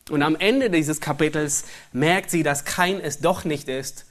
Und 0.10 0.22
am 0.22 0.36
Ende 0.36 0.70
dieses 0.70 1.02
Kapitels 1.02 1.66
merkt 1.92 2.32
sie, 2.32 2.44
dass 2.44 2.66
Kain 2.66 3.02
es 3.02 3.20
doch 3.20 3.44
nicht 3.44 3.68
ist. 3.68 4.06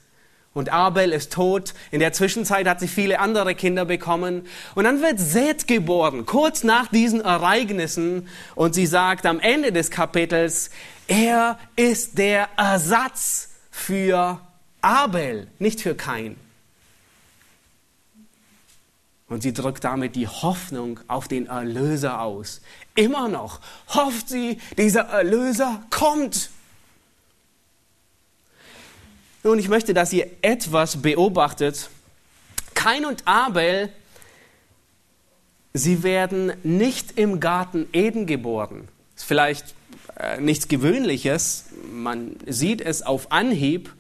Und 0.53 0.71
Abel 0.71 1.12
ist 1.12 1.33
tot. 1.33 1.75
In 1.91 2.00
der 2.00 2.12
Zwischenzeit 2.12 2.67
hat 2.67 2.81
sie 2.81 2.88
viele 2.88 3.19
andere 3.19 3.55
Kinder 3.55 3.85
bekommen. 3.85 4.47
Und 4.75 4.85
dann 4.85 5.03
wird 5.03 5.19
Seth 5.19 5.67
geboren, 5.67 6.25
kurz 6.25 6.65
nach 6.65 6.88
diesen 6.88 7.21
Ereignissen. 7.21 8.29
Und 8.55 8.75
sie 8.75 8.87
sagt 8.87 9.26
am 9.26 9.38
Ende 9.38 9.73
des 9.73 9.91
Kapitels, 9.91 10.71
er 11.09 11.59
ist 11.76 12.19
der 12.19 12.49
Ersatz 12.57 13.50
für 13.71 14.41
Abel, 14.81 15.49
nicht 15.59 15.81
für 15.83 15.95
Kain. 15.95 16.37
Und 19.28 19.42
sie 19.42 19.52
drückt 19.52 19.83
damit 19.85 20.14
die 20.14 20.28
Hoffnung 20.28 21.00
auf 21.09 21.26
den 21.26 21.47
Erlöser 21.47 22.21
aus. 22.21 22.61
Immer 22.95 23.28
noch 23.28 23.61
hofft 23.88 24.28
sie, 24.28 24.59
dieser 24.78 25.02
Erlöser 25.02 25.83
kommt. 25.90 26.50
Nun, 29.42 29.59
ich 29.59 29.68
möchte, 29.68 29.95
dass 29.95 30.12
ihr 30.12 30.28
etwas 30.42 31.02
beobachtet. 31.02 31.90
Kain 32.75 33.04
und 33.04 33.26
Abel, 33.26 33.92
sie 35.73 36.02
werden 36.02 36.52
nicht 36.62 37.18
im 37.18 37.40
Garten 37.40 37.88
Eden 37.92 38.26
geboren. 38.26 38.88
Ist 39.16 39.25
vielleicht 39.25 39.75
äh, 40.16 40.40
nichts 40.40 40.68
Gewöhnliches. 40.68 41.66
Man 41.90 42.37
sieht 42.47 42.80
es 42.80 43.02
auf 43.02 43.33
Anhieb. 43.33 43.92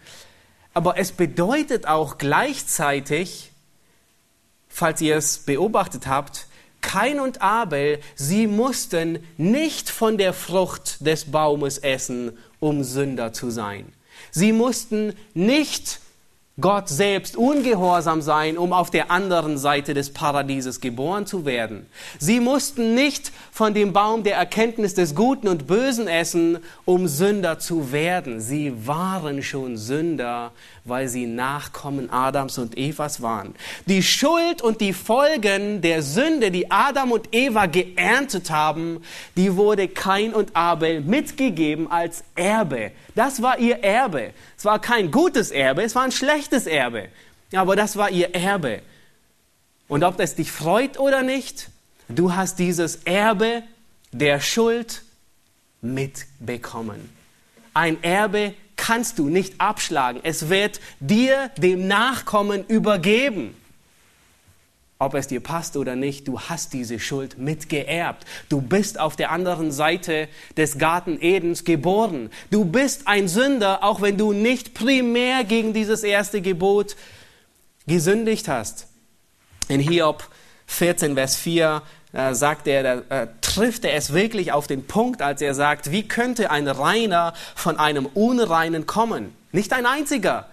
Aber 0.74 0.98
es 0.98 1.12
bedeutet 1.12 1.86
auch 1.86 2.18
gleichzeitig, 2.18 3.50
falls 4.76 5.00
ihr 5.00 5.16
es 5.16 5.38
beobachtet 5.38 6.06
habt, 6.06 6.48
Kain 6.82 7.18
und 7.18 7.40
Abel, 7.40 7.98
sie 8.14 8.46
mussten 8.46 9.20
nicht 9.38 9.88
von 9.88 10.18
der 10.18 10.34
Frucht 10.34 10.98
des 11.00 11.30
Baumes 11.30 11.78
essen, 11.78 12.36
um 12.60 12.84
Sünder 12.84 13.32
zu 13.32 13.48
sein. 13.48 13.90
Sie 14.30 14.52
mussten 14.52 15.14
nicht 15.32 16.00
Gott 16.58 16.88
selbst 16.88 17.36
ungehorsam 17.36 18.22
sein, 18.22 18.56
um 18.56 18.72
auf 18.72 18.88
der 18.88 19.10
anderen 19.10 19.58
Seite 19.58 19.92
des 19.92 20.14
Paradieses 20.14 20.80
geboren 20.80 21.26
zu 21.26 21.44
werden. 21.44 21.84
Sie 22.18 22.40
mussten 22.40 22.94
nicht 22.94 23.30
von 23.52 23.74
dem 23.74 23.92
Baum 23.92 24.22
der 24.22 24.36
Erkenntnis 24.36 24.94
des 24.94 25.14
Guten 25.14 25.48
und 25.48 25.66
Bösen 25.66 26.08
essen, 26.08 26.60
um 26.86 27.08
Sünder 27.08 27.58
zu 27.58 27.92
werden. 27.92 28.40
Sie 28.40 28.72
waren 28.86 29.42
schon 29.42 29.76
Sünder, 29.76 30.52
weil 30.86 31.08
sie 31.08 31.26
Nachkommen 31.26 32.08
Adams 32.08 32.56
und 32.56 32.78
Evas 32.78 33.20
waren. 33.20 33.54
Die 33.84 34.02
Schuld 34.02 34.62
und 34.62 34.80
die 34.80 34.94
Folgen 34.94 35.82
der 35.82 36.02
Sünde, 36.02 36.50
die 36.50 36.70
Adam 36.70 37.12
und 37.12 37.34
Eva 37.34 37.66
geerntet 37.66 38.50
haben, 38.50 39.02
die 39.36 39.56
wurde 39.56 39.88
Kain 39.88 40.32
und 40.32 40.56
Abel 40.56 41.02
mitgegeben 41.02 41.90
als 41.90 42.24
Erbe. 42.34 42.92
Das 43.16 43.40
war 43.40 43.58
ihr 43.58 43.82
Erbe. 43.82 44.34
Es 44.56 44.64
war 44.64 44.78
kein 44.78 45.10
gutes 45.10 45.50
Erbe, 45.50 45.82
es 45.82 45.94
war 45.94 46.04
ein 46.04 46.12
schlechtes 46.12 46.66
Erbe. 46.66 47.08
Aber 47.52 47.74
das 47.74 47.96
war 47.96 48.10
ihr 48.10 48.34
Erbe. 48.34 48.82
Und 49.88 50.04
ob 50.04 50.18
das 50.18 50.34
dich 50.34 50.52
freut 50.52 50.98
oder 51.00 51.22
nicht, 51.22 51.70
du 52.08 52.34
hast 52.34 52.58
dieses 52.58 52.96
Erbe 53.04 53.62
der 54.12 54.40
Schuld 54.40 55.02
mitbekommen. 55.80 57.10
Ein 57.72 58.02
Erbe 58.02 58.54
kannst 58.76 59.18
du 59.18 59.30
nicht 59.30 59.60
abschlagen. 59.60 60.20
Es 60.22 60.50
wird 60.50 60.80
dir, 61.00 61.50
dem 61.56 61.88
Nachkommen, 61.88 62.66
übergeben. 62.66 63.56
Ob 64.98 65.14
es 65.14 65.26
dir 65.26 65.40
passt 65.40 65.76
oder 65.76 65.94
nicht, 65.94 66.26
du 66.26 66.40
hast 66.40 66.72
diese 66.72 66.98
Schuld 66.98 67.36
mitgeerbt. 67.36 68.24
Du 68.48 68.62
bist 68.62 68.98
auf 68.98 69.14
der 69.14 69.30
anderen 69.30 69.70
Seite 69.70 70.28
des 70.56 70.78
Garten 70.78 71.18
Edens 71.20 71.64
geboren. 71.64 72.30
Du 72.50 72.64
bist 72.64 73.06
ein 73.06 73.28
Sünder, 73.28 73.84
auch 73.84 74.00
wenn 74.00 74.16
du 74.16 74.32
nicht 74.32 74.72
primär 74.72 75.44
gegen 75.44 75.74
dieses 75.74 76.02
erste 76.02 76.40
Gebot 76.40 76.96
gesündigt 77.86 78.48
hast. 78.48 78.86
In 79.68 79.80
Hiob 79.80 80.28
14, 80.66 81.14
Vers 81.14 81.36
4 81.36 81.82
äh, 82.12 82.34
sagt 82.34 82.66
er, 82.66 82.82
da 82.82 83.22
äh, 83.22 83.26
trifft 83.42 83.84
er 83.84 83.94
es 83.94 84.14
wirklich 84.14 84.52
auf 84.52 84.66
den 84.66 84.86
Punkt, 84.86 85.20
als 85.20 85.42
er 85.42 85.54
sagt, 85.54 85.90
wie 85.92 86.08
könnte 86.08 86.50
ein 86.50 86.68
Reiner 86.68 87.34
von 87.54 87.78
einem 87.78 88.06
Unreinen 88.06 88.86
kommen? 88.86 89.34
Nicht 89.52 89.74
ein 89.74 89.84
einziger. 89.84 90.48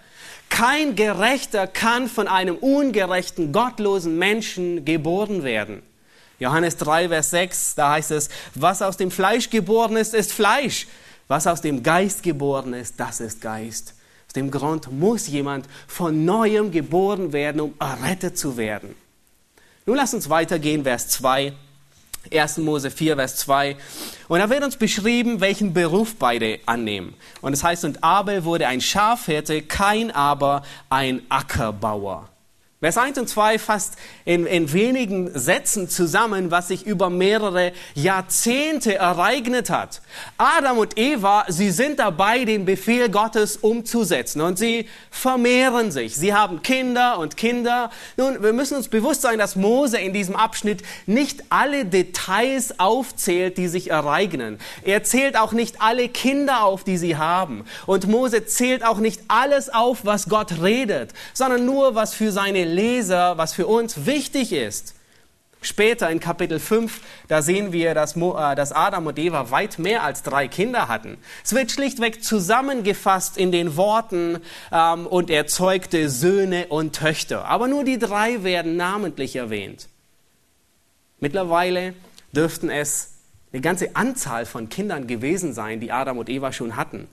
Kein 0.53 0.95
Gerechter 0.95 1.65
kann 1.65 2.07
von 2.07 2.27
einem 2.27 2.57
ungerechten, 2.57 3.51
gottlosen 3.51 4.19
Menschen 4.19 4.85
geboren 4.85 5.43
werden. 5.43 5.81
Johannes 6.37 6.77
3, 6.77 7.09
Vers 7.09 7.31
6, 7.31 7.73
da 7.73 7.93
heißt 7.93 8.11
es, 8.11 8.29
was 8.53 8.83
aus 8.83 8.95
dem 8.95 9.09
Fleisch 9.09 9.49
geboren 9.49 9.97
ist, 9.97 10.13
ist 10.13 10.31
Fleisch. 10.31 10.85
Was 11.27 11.47
aus 11.47 11.61
dem 11.61 11.81
Geist 11.81 12.21
geboren 12.21 12.75
ist, 12.75 12.99
das 12.99 13.19
ist 13.19 13.41
Geist. 13.41 13.95
Aus 14.27 14.33
dem 14.33 14.51
Grund 14.51 14.91
muss 14.91 15.27
jemand 15.27 15.65
von 15.87 16.23
neuem 16.23 16.69
geboren 16.69 17.33
werden, 17.33 17.59
um 17.59 17.73
errettet 17.79 18.37
zu 18.37 18.55
werden. 18.55 18.95
Nun 19.87 19.97
lass 19.97 20.13
uns 20.13 20.29
weitergehen, 20.29 20.83
Vers 20.83 21.09
2. 21.09 21.53
1. 22.31 22.57
Mose 22.57 22.89
4, 22.91 23.15
Vers 23.15 23.37
2. 23.37 23.75
Und 24.27 24.39
da 24.39 24.49
wird 24.49 24.63
uns 24.63 24.77
beschrieben, 24.77 25.41
welchen 25.41 25.73
Beruf 25.73 26.15
beide 26.15 26.59
annehmen. 26.65 27.15
Und 27.41 27.53
es 27.53 27.59
das 27.59 27.69
heißt, 27.69 27.85
und 27.85 28.03
Abel 28.03 28.43
wurde 28.45 28.67
ein 28.67 28.81
Schafhirte, 28.81 29.61
kein 29.61 30.11
aber 30.11 30.63
ein 30.89 31.21
Ackerbauer. 31.29 32.29
Vers 32.83 32.97
1 32.97 33.17
und 33.17 33.29
2 33.29 33.59
fasst 33.59 33.95
in, 34.25 34.45
in 34.45 34.73
wenigen 34.73 35.31
Sätzen 35.39 35.87
zusammen, 35.87 36.51
was 36.51 36.67
sich 36.67 36.85
über 36.85 37.09
mehrere 37.09 37.71
Jahrzehnte 37.93 38.95
ereignet 38.95 39.69
hat. 39.69 40.01
Adam 40.37 40.79
und 40.79 40.99
Eva, 40.99 41.45
sie 41.47 41.71
sind 41.71 41.99
dabei, 41.99 42.43
den 42.43 42.65
Befehl 42.65 43.07
Gottes 43.07 43.55
umzusetzen 43.55 44.41
und 44.41 44.59
sie 44.59 44.89
vermehren 45.11 45.91
sich. 45.91 46.17
Sie 46.17 46.33
haben 46.33 46.61
Kinder 46.61 47.19
und 47.19 47.37
Kinder. 47.37 47.89
Nun, 48.17 48.43
wir 48.43 48.51
müssen 48.51 48.75
uns 48.75 48.89
bewusst 48.89 49.21
sein, 49.21 49.39
dass 49.39 49.55
Mose 49.55 49.97
in 49.99 50.11
diesem 50.11 50.35
Abschnitt 50.35 50.83
nicht 51.05 51.41
alle 51.47 51.85
Details 51.85 52.81
aufzählt, 52.81 53.57
die 53.57 53.69
sich 53.69 53.91
ereignen. 53.91 54.59
Er 54.83 55.05
zählt 55.05 55.37
auch 55.37 55.53
nicht 55.53 55.81
alle 55.81 56.09
Kinder 56.09 56.65
auf, 56.65 56.83
die 56.83 56.97
sie 56.97 57.15
haben. 57.15 57.63
Und 57.85 58.09
Mose 58.09 58.45
zählt 58.45 58.83
auch 58.83 58.97
nicht 58.97 59.21
alles 59.29 59.73
auf, 59.73 59.99
was 60.03 60.27
Gott 60.27 60.61
redet, 60.61 61.13
sondern 61.33 61.65
nur, 61.65 61.95
was 61.95 62.13
für 62.13 62.33
seine 62.33 62.72
Leser, 62.73 63.37
was 63.37 63.53
für 63.53 63.67
uns 63.67 64.05
wichtig 64.05 64.51
ist. 64.51 64.95
Später 65.61 66.09
in 66.09 66.19
Kapitel 66.19 66.59
5, 66.59 66.99
da 67.29 67.41
sehen 67.41 67.71
wir, 67.71 67.93
dass, 67.93 68.17
äh, 68.17 68.55
dass 68.55 68.73
Adam 68.73 69.07
und 69.07 69.17
Eva 69.17 69.49
weit 69.49 69.79
mehr 69.79 70.03
als 70.03 70.21
drei 70.21 70.47
Kinder 70.47 70.89
hatten. 70.89 71.17
Es 71.43 71.53
wird 71.53 71.71
schlichtweg 71.71 72.23
zusammengefasst 72.23 73.37
in 73.37 73.51
den 73.51 73.77
Worten, 73.77 74.39
ähm, 74.71 75.07
und 75.07 75.29
er 75.29 75.47
zeugte 75.47 76.09
Söhne 76.09 76.67
und 76.67 76.95
Töchter. 76.95 77.45
Aber 77.45 77.67
nur 77.67 77.85
die 77.85 77.97
drei 77.97 78.43
werden 78.43 78.75
namentlich 78.75 79.37
erwähnt. 79.37 79.87
Mittlerweile 81.19 81.93
dürften 82.33 82.69
es 82.69 83.13
eine 83.53 83.61
ganze 83.61 83.95
Anzahl 83.95 84.45
von 84.45 84.67
Kindern 84.67 85.07
gewesen 85.07 85.53
sein, 85.53 85.79
die 85.79 85.91
Adam 85.91 86.17
und 86.17 86.27
Eva 86.27 86.51
schon 86.51 86.75
hatten. 86.75 87.07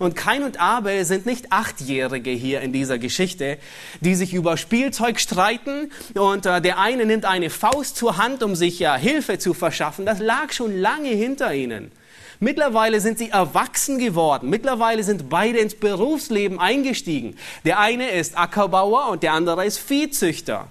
Und 0.00 0.16
Kain 0.16 0.44
und 0.44 0.58
Abel 0.58 1.04
sind 1.04 1.26
nicht 1.26 1.52
Achtjährige 1.52 2.30
hier 2.30 2.62
in 2.62 2.72
dieser 2.72 2.98
Geschichte, 2.98 3.58
die 4.00 4.14
sich 4.14 4.32
über 4.32 4.56
Spielzeug 4.56 5.20
streiten 5.20 5.92
und 6.14 6.46
äh, 6.46 6.62
der 6.62 6.78
eine 6.78 7.04
nimmt 7.04 7.26
eine 7.26 7.50
Faust 7.50 7.98
zur 7.98 8.16
Hand, 8.16 8.42
um 8.42 8.56
sich 8.56 8.78
ja 8.78 8.96
Hilfe 8.96 9.38
zu 9.38 9.52
verschaffen. 9.52 10.06
Das 10.06 10.18
lag 10.18 10.54
schon 10.54 10.74
lange 10.74 11.10
hinter 11.10 11.52
ihnen. 11.52 11.92
Mittlerweile 12.38 13.02
sind 13.02 13.18
sie 13.18 13.28
erwachsen 13.28 13.98
geworden. 13.98 14.48
Mittlerweile 14.48 15.04
sind 15.04 15.28
beide 15.28 15.58
ins 15.58 15.74
Berufsleben 15.74 16.58
eingestiegen. 16.58 17.36
Der 17.66 17.78
eine 17.78 18.08
ist 18.08 18.38
Ackerbauer 18.38 19.10
und 19.10 19.22
der 19.22 19.34
andere 19.34 19.66
ist 19.66 19.76
Viehzüchter. 19.76 20.68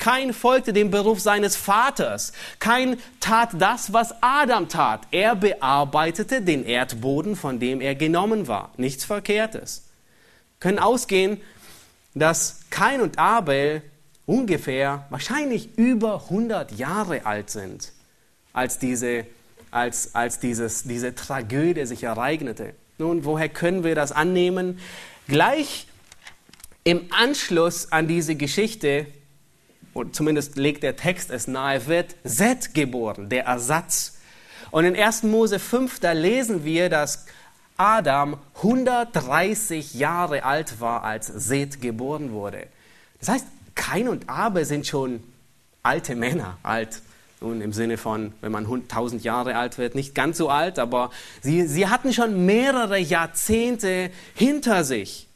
Kein 0.00 0.32
folgte 0.32 0.72
dem 0.72 0.90
Beruf 0.90 1.20
seines 1.20 1.56
Vaters. 1.56 2.32
Kein 2.58 2.96
tat 3.20 3.50
das, 3.58 3.92
was 3.92 4.14
Adam 4.22 4.68
tat. 4.68 5.02
Er 5.10 5.36
bearbeitete 5.36 6.40
den 6.40 6.64
Erdboden, 6.64 7.36
von 7.36 7.60
dem 7.60 7.82
er 7.82 7.94
genommen 7.94 8.48
war. 8.48 8.72
Nichts 8.78 9.04
Verkehrtes. 9.04 9.84
Können 10.58 10.78
ausgehen, 10.78 11.40
dass 12.14 12.60
Kain 12.70 13.02
und 13.02 13.18
Abel 13.18 13.82
ungefähr, 14.24 15.04
wahrscheinlich 15.10 15.76
über 15.76 16.22
100 16.24 16.72
Jahre 16.72 17.26
alt 17.26 17.50
sind, 17.50 17.92
als 18.54 18.78
diese, 18.78 19.26
als, 19.70 20.14
als 20.14 20.40
dieses, 20.40 20.84
diese 20.84 21.14
Tragödie 21.14 21.84
sich 21.84 22.04
ereignete. 22.04 22.72
Nun, 22.96 23.26
woher 23.26 23.50
können 23.50 23.84
wir 23.84 23.94
das 23.94 24.12
annehmen? 24.12 24.78
Gleich 25.28 25.86
im 26.84 27.02
Anschluss 27.10 27.92
an 27.92 28.08
diese 28.08 28.34
Geschichte 28.34 29.06
und 29.92 30.14
zumindest 30.14 30.56
legt 30.56 30.82
der 30.82 30.96
Text 30.96 31.30
es 31.30 31.46
nahe, 31.46 31.86
wird 31.86 32.16
Set 32.24 32.74
geboren, 32.74 33.28
der 33.28 33.44
Ersatz. 33.44 34.18
Und 34.70 34.84
in 34.84 34.96
1. 34.96 35.24
Mose 35.24 35.58
5, 35.58 36.00
da 36.00 36.12
lesen 36.12 36.64
wir, 36.64 36.88
dass 36.88 37.26
Adam 37.76 38.36
130 38.56 39.94
Jahre 39.94 40.44
alt 40.44 40.80
war, 40.80 41.02
als 41.02 41.26
Seth 41.26 41.80
geboren 41.80 42.30
wurde. 42.30 42.66
Das 43.18 43.30
heißt, 43.30 43.46
Kain 43.74 44.08
und 44.08 44.28
Abel 44.28 44.64
sind 44.64 44.86
schon 44.86 45.22
alte 45.82 46.14
Männer, 46.14 46.58
alt. 46.62 47.00
Nun 47.40 47.62
im 47.62 47.72
Sinne 47.72 47.96
von, 47.96 48.34
wenn 48.42 48.52
man 48.52 48.66
1000 48.66 49.24
Jahre 49.24 49.56
alt 49.56 49.78
wird, 49.78 49.94
nicht 49.94 50.14
ganz 50.14 50.36
so 50.36 50.50
alt, 50.50 50.78
aber 50.78 51.10
sie, 51.40 51.66
sie 51.66 51.88
hatten 51.88 52.12
schon 52.12 52.44
mehrere 52.44 52.98
Jahrzehnte 52.98 54.10
hinter 54.34 54.84
sich 54.84 55.29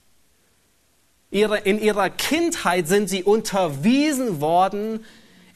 in 1.35 1.81
ihrer 1.81 2.11
Kindheit 2.11 2.87
sind 2.87 3.09
sie 3.09 3.25
unterwiesen 3.25 4.41
worden 4.41 5.05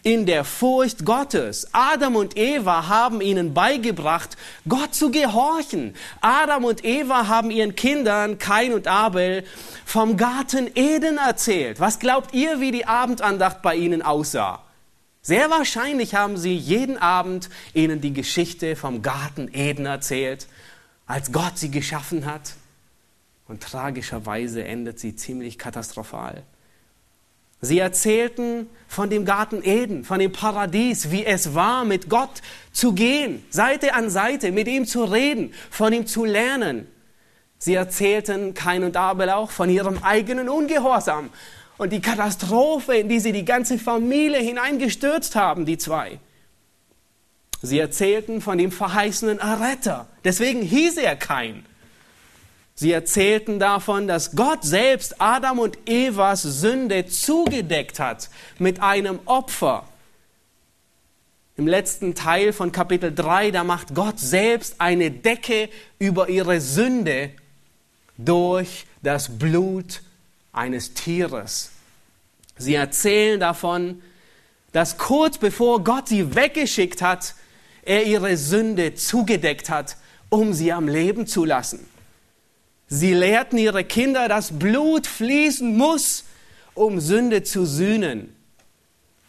in 0.02 0.26
der 0.26 0.44
Furcht 0.44 1.04
Gottes. 1.04 1.68
Adam 1.70 2.16
und 2.16 2.36
Eva 2.36 2.88
haben 2.88 3.20
ihnen 3.20 3.54
beigebracht, 3.54 4.36
Gott 4.68 4.92
zu 4.96 5.12
gehorchen. 5.12 5.94
Adam 6.20 6.64
und 6.64 6.84
Eva 6.84 7.28
haben 7.28 7.52
ihren 7.52 7.76
Kindern, 7.76 8.38
Kain 8.38 8.72
und 8.72 8.88
Abel, 8.88 9.44
vom 9.84 10.16
Garten 10.16 10.68
Eden 10.74 11.18
erzählt. 11.18 11.78
Was 11.78 12.00
glaubt 12.00 12.34
ihr, 12.34 12.60
wie 12.60 12.72
die 12.72 12.86
Abendandacht 12.86 13.62
bei 13.62 13.76
ihnen 13.76 14.02
aussah? 14.02 14.64
Sehr 15.22 15.48
wahrscheinlich 15.48 16.16
haben 16.16 16.36
sie 16.36 16.56
jeden 16.56 16.98
Abend 16.98 17.50
ihnen 17.72 18.00
die 18.00 18.12
Geschichte 18.12 18.74
vom 18.74 19.02
Garten 19.02 19.48
Eden 19.52 19.86
erzählt, 19.86 20.48
als 21.06 21.30
Gott 21.30 21.56
sie 21.56 21.70
geschaffen 21.70 22.26
hat 22.26 22.54
und 23.48 23.62
tragischerweise 23.62 24.62
endet 24.62 25.00
sie 25.00 25.16
ziemlich 25.16 25.58
katastrophal. 25.58 26.44
Sie 27.60 27.80
erzählten 27.80 28.68
von 28.86 29.10
dem 29.10 29.24
Garten 29.24 29.64
Eden, 29.64 30.04
von 30.04 30.20
dem 30.20 30.30
Paradies, 30.30 31.10
wie 31.10 31.24
es 31.24 31.54
war, 31.54 31.84
mit 31.84 32.08
Gott 32.08 32.40
zu 32.70 32.92
gehen, 32.92 33.42
Seite 33.50 33.94
an 33.94 34.10
Seite, 34.10 34.52
mit 34.52 34.68
ihm 34.68 34.86
zu 34.86 35.02
reden, 35.02 35.52
von 35.70 35.92
ihm 35.92 36.06
zu 36.06 36.24
lernen. 36.24 36.86
Sie 37.58 37.74
erzählten 37.74 38.54
Kain 38.54 38.84
und 38.84 38.96
Abel 38.96 39.30
auch 39.30 39.50
von 39.50 39.68
ihrem 39.68 40.04
eigenen 40.04 40.48
Ungehorsam 40.48 41.30
und 41.78 41.92
die 41.92 42.00
Katastrophe, 42.00 42.96
in 42.96 43.08
die 43.08 43.18
sie 43.18 43.32
die 43.32 43.44
ganze 43.44 43.78
Familie 43.78 44.38
hineingestürzt 44.38 45.34
haben, 45.34 45.66
die 45.66 45.78
zwei. 45.78 46.20
Sie 47.60 47.80
erzählten 47.80 48.40
von 48.40 48.56
dem 48.58 48.70
verheißenen 48.70 49.40
Erretter. 49.40 50.06
Deswegen 50.22 50.62
hieß 50.62 50.96
er 50.98 51.16
Kain. 51.16 51.64
Sie 52.80 52.92
erzählten 52.92 53.58
davon, 53.58 54.06
dass 54.06 54.36
Gott 54.36 54.62
selbst 54.62 55.20
Adam 55.20 55.58
und 55.58 55.76
Evas 55.88 56.42
Sünde 56.42 57.06
zugedeckt 57.06 57.98
hat 57.98 58.30
mit 58.60 58.80
einem 58.80 59.18
Opfer. 59.24 59.88
Im 61.56 61.66
letzten 61.66 62.14
Teil 62.14 62.52
von 62.52 62.70
Kapitel 62.70 63.12
3, 63.12 63.50
da 63.50 63.64
macht 63.64 63.96
Gott 63.96 64.20
selbst 64.20 64.76
eine 64.78 65.10
Decke 65.10 65.70
über 65.98 66.28
ihre 66.28 66.60
Sünde 66.60 67.30
durch 68.16 68.86
das 69.02 69.40
Blut 69.40 70.02
eines 70.52 70.94
Tieres. 70.94 71.72
Sie 72.58 72.76
erzählen 72.76 73.40
davon, 73.40 74.00
dass 74.70 74.98
kurz 74.98 75.38
bevor 75.38 75.82
Gott 75.82 76.06
sie 76.06 76.36
weggeschickt 76.36 77.02
hat, 77.02 77.34
er 77.82 78.04
ihre 78.04 78.36
Sünde 78.36 78.94
zugedeckt 78.94 79.68
hat, 79.68 79.96
um 80.28 80.52
sie 80.52 80.72
am 80.72 80.86
Leben 80.86 81.26
zu 81.26 81.44
lassen. 81.44 81.97
Sie 82.88 83.12
lehrten 83.12 83.58
ihre 83.58 83.84
Kinder, 83.84 84.28
dass 84.28 84.58
Blut 84.58 85.06
fließen 85.06 85.76
muss, 85.76 86.24
um 86.74 87.00
Sünde 87.00 87.42
zu 87.42 87.66
sühnen. 87.66 88.34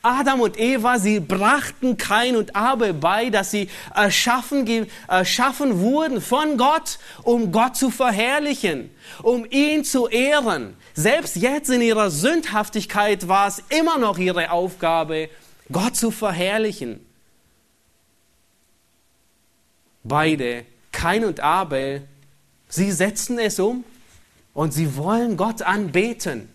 Adam 0.01 0.39
und 0.39 0.57
Eva, 0.57 0.97
sie 0.97 1.19
brachten 1.19 1.97
Kain 1.97 2.37
und 2.37 2.55
Abel 2.55 2.93
bei, 2.93 3.29
dass 3.29 3.51
sie 3.51 3.69
erschaffen, 3.93 4.87
erschaffen 5.09 5.81
wurden 5.81 6.21
von 6.21 6.55
Gott, 6.55 6.99
um 7.23 7.51
Gott 7.51 7.75
zu 7.75 7.91
verherrlichen, 7.91 8.91
um 9.23 9.45
ihn 9.49 9.83
zu 9.83 10.07
ehren. 10.07 10.77
Selbst 10.93 11.35
jetzt 11.35 11.69
in 11.69 11.81
ihrer 11.81 12.11
Sündhaftigkeit 12.11 13.27
war 13.27 13.47
es 13.47 13.61
immer 13.69 13.97
noch 13.97 14.17
ihre 14.17 14.51
Aufgabe, 14.51 15.29
Gott 15.69 15.97
zu 15.97 16.11
verherrlichen. 16.11 17.05
Beide, 20.05 20.65
Kain 20.93 21.25
und 21.25 21.41
Abel, 21.41 22.07
Sie 22.69 22.91
setzen 22.91 23.39
es 23.39 23.59
um 23.59 23.83
und 24.53 24.73
sie 24.73 24.95
wollen 24.95 25.35
Gott 25.35 25.63
anbeten. 25.63 26.49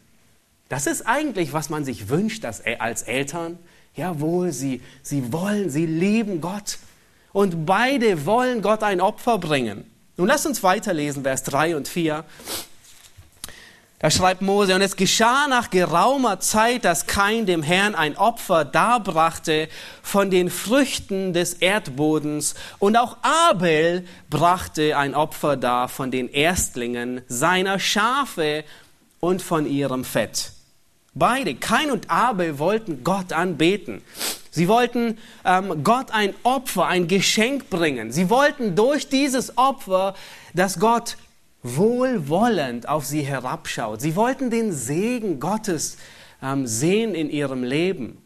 Das 0.69 0.87
ist 0.87 1.03
eigentlich, 1.03 1.53
was 1.53 1.69
man 1.69 1.85
sich 1.85 2.09
wünscht 2.09 2.45
dass, 2.45 2.63
als 2.79 3.03
Eltern. 3.03 3.59
Jawohl, 3.95 4.53
sie, 4.53 4.81
sie 5.03 5.33
wollen, 5.33 5.71
sie 5.71 5.87
lieben 5.87 6.41
Gott. 6.41 6.79
Und 7.33 7.67
beide 7.67 8.27
wollen 8.27 8.63
Gott 8.63 8.83
ein 8.83 9.01
Opfer 9.01 9.39
bringen. 9.39 9.91
Nun 10.17 10.29
lass 10.29 10.47
uns 10.47 10.63
weiterlesen, 10.63 11.25
Vers 11.25 11.43
3 11.43 11.77
und 11.77 11.89
4. 11.89 12.25
Da 14.05 14.11
schreibt 14.11 14.43
Mose, 14.43 14.75
und 14.75 14.83
es 14.83 14.97
geschah 14.97 15.49
nach 15.49 15.71
geraumer 15.71 16.39
Zeit, 16.39 16.85
dass 16.85 17.07
Kain 17.07 17.47
dem 17.47 17.63
Herrn 17.63 17.95
ein 17.95 18.19
Opfer 18.19 18.67
darbrachte 18.67 19.67
von 20.03 20.29
den 20.29 20.51
Früchten 20.51 21.33
des 21.33 21.55
Erdbodens, 21.55 22.55
und 22.79 22.99
auch 22.99 23.17
Abel 23.23 24.07
brachte 24.29 24.99
ein 24.99 25.15
Opfer 25.15 25.57
dar 25.57 25.89
von 25.89 26.11
den 26.11 26.29
Erstlingen 26.29 27.23
seiner 27.29 27.79
Schafe 27.79 28.65
und 29.21 29.41
von 29.41 29.65
ihrem 29.65 30.05
Fett. 30.05 30.53
Beide, 31.15 31.55
Kain 31.55 31.91
und 31.91 32.11
Abel, 32.11 32.59
wollten 32.59 33.05
Gott 33.05 33.33
anbeten. 33.33 34.03
Sie 34.51 34.69
wollten 34.69 35.17
ähm, 35.47 35.83
Gott 35.83 36.11
ein 36.11 36.35
Opfer, 36.43 36.89
ein 36.89 37.09
Geschenk 37.09 37.71
bringen. 37.71 38.13
Sie 38.13 38.29
wollten 38.29 38.77
durch 38.77 39.09
dieses 39.09 39.57
Opfer, 39.57 40.15
dass 40.53 40.79
Gott 40.79 41.17
wohlwollend 41.65 42.89
auf 42.89 43.05
sie 43.05 43.23
herabschaut. 43.23 44.01
Sie 44.01 44.15
wollten 44.15 44.51
den 44.51 44.73
Segen 44.73 45.41
Gottes 45.41 45.97
ähm, 46.41 46.69
sehen 46.69 47.17
in 47.17 47.29
ihrem 47.29 47.65
Leben. 47.65 48.23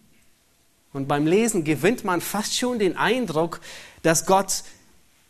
Und 0.92 1.08
beim 1.08 1.26
Lesen 1.26 1.64
gewinnt 1.64 2.04
man 2.04 2.20
fast 2.20 2.54
schon 2.54 2.78
den 2.78 2.98
Eindruck, 2.98 3.60
dass 4.02 4.26
Gott 4.26 4.64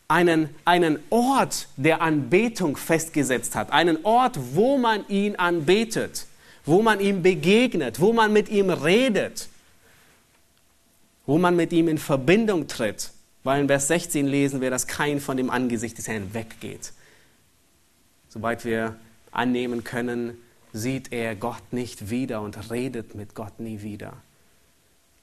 einen, 0.09 0.49
einen 0.65 0.99
Ort 1.09 1.69
der 1.77 2.01
Anbetung 2.01 2.75
festgesetzt 2.75 3.55
hat. 3.55 3.71
Einen 3.71 4.03
Ort, 4.03 4.37
wo 4.53 4.77
man 4.77 5.07
ihn 5.07 5.37
anbetet, 5.37 6.25
wo 6.65 6.81
man 6.81 6.99
ihm 6.99 7.21
begegnet, 7.21 8.01
wo 8.01 8.11
man 8.11 8.33
mit 8.33 8.49
ihm 8.49 8.69
redet 8.69 9.47
wo 11.29 11.37
man 11.37 11.55
mit 11.55 11.71
ihm 11.73 11.87
in 11.87 11.99
Verbindung 11.99 12.67
tritt. 12.67 13.11
Weil 13.43 13.61
in 13.61 13.67
Vers 13.67 13.87
16 13.87 14.25
lesen 14.25 14.61
wir, 14.61 14.71
dass 14.71 14.87
kein 14.87 15.21
von 15.21 15.37
dem 15.37 15.51
Angesicht 15.51 15.95
des 15.95 16.07
Herrn 16.07 16.33
weggeht. 16.33 16.91
Soweit 18.29 18.63
wir 18.65 18.95
annehmen 19.31 19.83
können, 19.83 20.37
sieht 20.71 21.11
er 21.11 21.35
Gott 21.35 21.73
nicht 21.73 22.09
wieder 22.09 22.41
und 22.41 22.71
redet 22.71 23.15
mit 23.15 23.35
Gott 23.35 23.59
nie 23.59 23.81
wieder. 23.81 24.13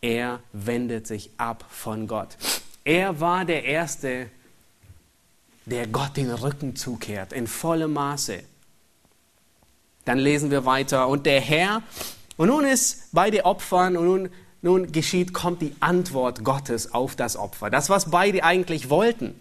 Er 0.00 0.40
wendet 0.52 1.06
sich 1.06 1.30
ab 1.38 1.64
von 1.70 2.06
Gott. 2.06 2.36
Er 2.84 3.20
war 3.20 3.44
der 3.44 3.64
Erste, 3.64 4.28
der 5.64 5.86
Gott 5.86 6.16
den 6.16 6.30
Rücken 6.30 6.76
zukehrt, 6.76 7.32
in 7.32 7.46
vollem 7.46 7.92
Maße. 7.92 8.42
Dann 10.04 10.18
lesen 10.18 10.50
wir 10.50 10.64
weiter. 10.64 11.08
Und 11.08 11.26
der 11.26 11.40
Herr, 11.40 11.82
und 12.36 12.48
nun 12.48 12.64
ist 12.64 13.12
bei 13.12 13.30
den 13.30 13.42
Opfern, 13.42 13.96
und 13.96 14.04
nun 14.04 14.30
nun 14.66 14.90
geschieht, 14.90 15.32
kommt 15.32 15.62
die 15.62 15.74
Antwort 15.80 16.42
Gottes 16.42 16.92
auf 16.92 17.14
das 17.14 17.36
Opfer. 17.36 17.70
Das, 17.70 17.88
was 17.88 18.10
beide 18.10 18.42
eigentlich 18.42 18.90
wollten. 18.90 19.34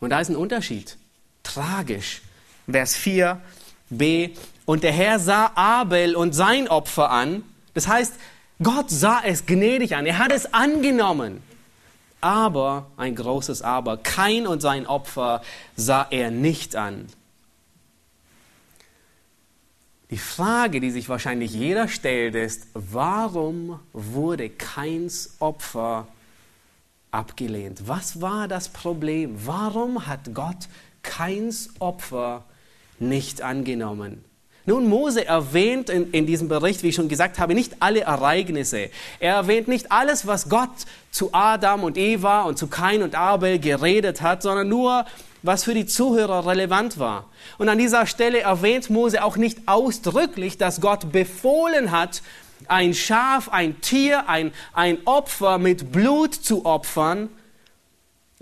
Und 0.00 0.10
da 0.10 0.20
ist 0.20 0.28
ein 0.28 0.36
Unterschied. 0.36 0.96
Tragisch. 1.44 2.22
Vers 2.68 2.96
4b. 2.96 4.30
Und 4.66 4.82
der 4.82 4.92
Herr 4.92 5.20
sah 5.20 5.52
Abel 5.54 6.16
und 6.16 6.32
sein 6.32 6.66
Opfer 6.68 7.10
an. 7.10 7.44
Das 7.74 7.86
heißt, 7.86 8.14
Gott 8.62 8.90
sah 8.90 9.20
es 9.24 9.46
gnädig 9.46 9.94
an. 9.94 10.06
Er 10.06 10.18
hat 10.18 10.32
es 10.32 10.52
angenommen. 10.52 11.42
Aber, 12.20 12.86
ein 12.96 13.14
großes 13.14 13.62
Aber, 13.62 13.98
kein 13.98 14.46
und 14.46 14.60
sein 14.60 14.86
Opfer 14.86 15.42
sah 15.76 16.06
er 16.10 16.30
nicht 16.30 16.74
an. 16.74 17.06
Die 20.10 20.18
Frage, 20.18 20.80
die 20.80 20.90
sich 20.90 21.08
wahrscheinlich 21.08 21.52
jeder 21.52 21.88
stellt, 21.88 22.34
ist, 22.34 22.68
warum 22.72 23.80
wurde 23.92 24.48
keins 24.48 25.34
Opfer 25.40 26.06
abgelehnt? 27.10 27.88
Was 27.88 28.20
war 28.20 28.48
das 28.48 28.68
Problem? 28.68 29.34
Warum 29.44 30.06
hat 30.06 30.32
Gott 30.32 30.68
keins 31.04 31.70
Opfer 31.78 32.44
nicht 32.98 33.42
angenommen? 33.42 34.24
Nun, 34.66 34.88
Mose 34.88 35.26
erwähnt 35.26 35.90
in, 35.90 36.10
in, 36.12 36.26
diesem 36.26 36.48
Bericht, 36.48 36.82
wie 36.82 36.88
ich 36.88 36.94
schon 36.94 37.10
gesagt 37.10 37.38
habe, 37.38 37.54
nicht 37.54 37.76
alle 37.80 38.00
Ereignisse. 38.00 38.88
Er 39.20 39.34
erwähnt 39.34 39.68
nicht 39.68 39.92
alles, 39.92 40.26
was 40.26 40.48
Gott 40.48 40.70
zu 41.10 41.28
Adam 41.32 41.84
und 41.84 41.98
Eva 41.98 42.42
und 42.42 42.58
zu 42.58 42.68
Kain 42.68 43.02
und 43.02 43.14
Abel 43.14 43.58
geredet 43.58 44.22
hat, 44.22 44.42
sondern 44.42 44.68
nur 44.68 45.04
was 45.42 45.64
für 45.64 45.74
die 45.74 45.84
Zuhörer 45.84 46.46
relevant 46.46 46.98
war. 46.98 47.26
Und 47.58 47.68
an 47.68 47.76
dieser 47.76 48.06
Stelle 48.06 48.40
erwähnt 48.40 48.88
Mose 48.88 49.22
auch 49.22 49.36
nicht 49.36 49.68
ausdrücklich, 49.68 50.56
dass 50.56 50.80
Gott 50.80 51.12
befohlen 51.12 51.90
hat, 51.90 52.22
ein 52.66 52.94
Schaf, 52.94 53.50
ein 53.50 53.82
Tier, 53.82 54.30
ein, 54.30 54.52
ein 54.72 54.96
Opfer 55.04 55.58
mit 55.58 55.92
Blut 55.92 56.34
zu 56.34 56.64
opfern. 56.64 57.28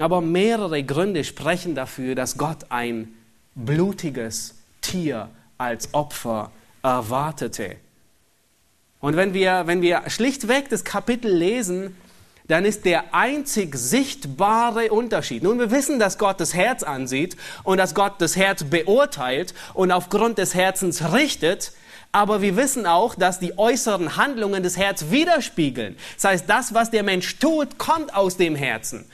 Aber 0.02 0.20
mehrere 0.20 0.82
Gründe 0.82 1.22
sprechen 1.22 1.76
dafür, 1.76 2.16
dass 2.16 2.36
Gott 2.36 2.66
ein 2.70 3.14
blutiges 3.54 4.56
Tier 4.80 5.28
als 5.58 5.94
Opfer 5.94 6.50
erwartete. 6.82 7.76
Und 8.98 9.14
wenn 9.14 9.32
wir, 9.32 9.68
wenn 9.68 9.80
wir 9.80 10.02
schlichtweg 10.08 10.68
das 10.70 10.82
Kapitel 10.82 11.32
lesen, 11.32 11.96
dann 12.48 12.64
ist 12.64 12.84
der 12.84 13.14
einzig 13.14 13.76
sichtbare 13.76 14.90
Unterschied. 14.90 15.44
Nun, 15.44 15.60
wir 15.60 15.70
wissen, 15.70 16.00
dass 16.00 16.18
Gott 16.18 16.40
das 16.40 16.52
Herz 16.52 16.82
ansieht 16.82 17.36
und 17.62 17.78
dass 17.78 17.94
Gott 17.94 18.14
das 18.18 18.34
Herz 18.34 18.64
beurteilt 18.64 19.54
und 19.72 19.92
aufgrund 19.92 20.36
des 20.38 20.52
Herzens 20.56 21.12
richtet. 21.12 21.70
Aber 22.10 22.42
wir 22.42 22.56
wissen 22.56 22.86
auch, 22.86 23.14
dass 23.14 23.38
die 23.38 23.56
äußeren 23.56 24.16
Handlungen 24.16 24.64
des 24.64 24.76
Herzens 24.76 25.12
widerspiegeln. 25.12 25.96
Das 26.16 26.24
heißt, 26.24 26.44
das, 26.48 26.74
was 26.74 26.90
der 26.90 27.04
Mensch 27.04 27.38
tut, 27.38 27.78
kommt 27.78 28.16
aus 28.16 28.36
dem 28.36 28.56
Herzen. 28.56 29.04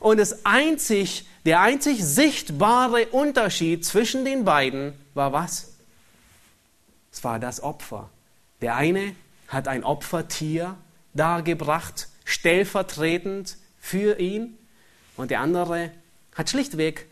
Und 0.00 0.18
das 0.18 0.44
einzig, 0.44 1.26
der 1.44 1.60
einzig 1.60 2.04
sichtbare 2.04 3.06
Unterschied 3.08 3.84
zwischen 3.84 4.24
den 4.24 4.44
beiden 4.44 4.92
war 5.14 5.32
was? 5.32 5.72
Es 7.12 7.24
war 7.24 7.38
das 7.38 7.62
Opfer. 7.62 8.10
Der 8.60 8.76
eine 8.76 9.14
hat 9.48 9.68
ein 9.68 9.84
Opfertier 9.84 10.76
dargebracht 11.14 12.08
stellvertretend 12.28 13.56
für 13.80 14.20
ihn 14.20 14.58
und 15.16 15.30
der 15.30 15.40
andere 15.40 15.90
hat 16.34 16.50
schlichtweg 16.50 17.06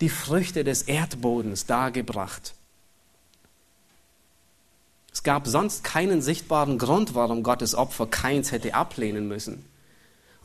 die 0.00 0.08
Früchte 0.08 0.64
des 0.64 0.82
Erdbodens 0.82 1.66
dargebracht. 1.66 2.54
Es 5.12 5.22
gab 5.22 5.46
sonst 5.46 5.84
keinen 5.84 6.20
sichtbaren 6.20 6.78
Grund, 6.78 7.14
warum 7.14 7.44
Gottes 7.44 7.76
Opfer 7.76 8.08
keins 8.08 8.50
hätte 8.50 8.74
ablehnen 8.74 9.28
müssen. 9.28 9.64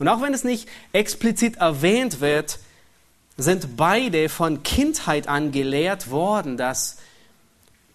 Und 0.00 0.08
auch 0.08 0.22
wenn 0.22 0.34
es 0.34 0.44
nicht 0.44 0.66
explizit 0.92 1.58
erwähnt 1.58 2.20
wird, 2.20 2.58
sind 3.36 3.76
beide 3.76 4.30
von 4.30 4.62
Kindheit 4.62 5.28
an 5.28 5.52
gelehrt 5.52 6.10
worden, 6.10 6.56
dass 6.56 6.96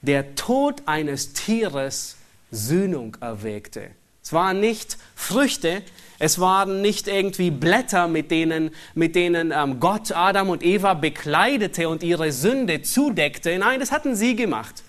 der 0.02 0.36
Tod 0.36 0.84
eines 0.86 1.34
Tieres 1.34 2.16
Sühnung 2.52 3.18
erwägte. 3.22 3.90
Es 4.24 4.34
waren 4.34 4.60
nicht 4.60 4.98
Früchte, 5.16 5.82
es 6.20 6.40
waren 6.40 6.82
nicht 6.82 7.08
irgendwie 7.08 7.50
Blätter, 7.50 8.08
mit 8.08 8.30
denen, 8.30 8.70
mit 8.94 9.16
denen 9.16 9.52
ähm, 9.52 9.80
Gott 9.80 10.12
Adam 10.12 10.50
und 10.50 10.64
Eva 10.64 10.94
bekleidete 10.94 11.90
und 11.90 12.04
ihre 12.04 12.32
Sünde 12.32 12.84
zudeckte. 12.84 13.58
Nein, 13.58 13.80
das 13.80 13.92
hatten 13.92 14.16
sie 14.16 14.36
gemacht. 14.36 14.84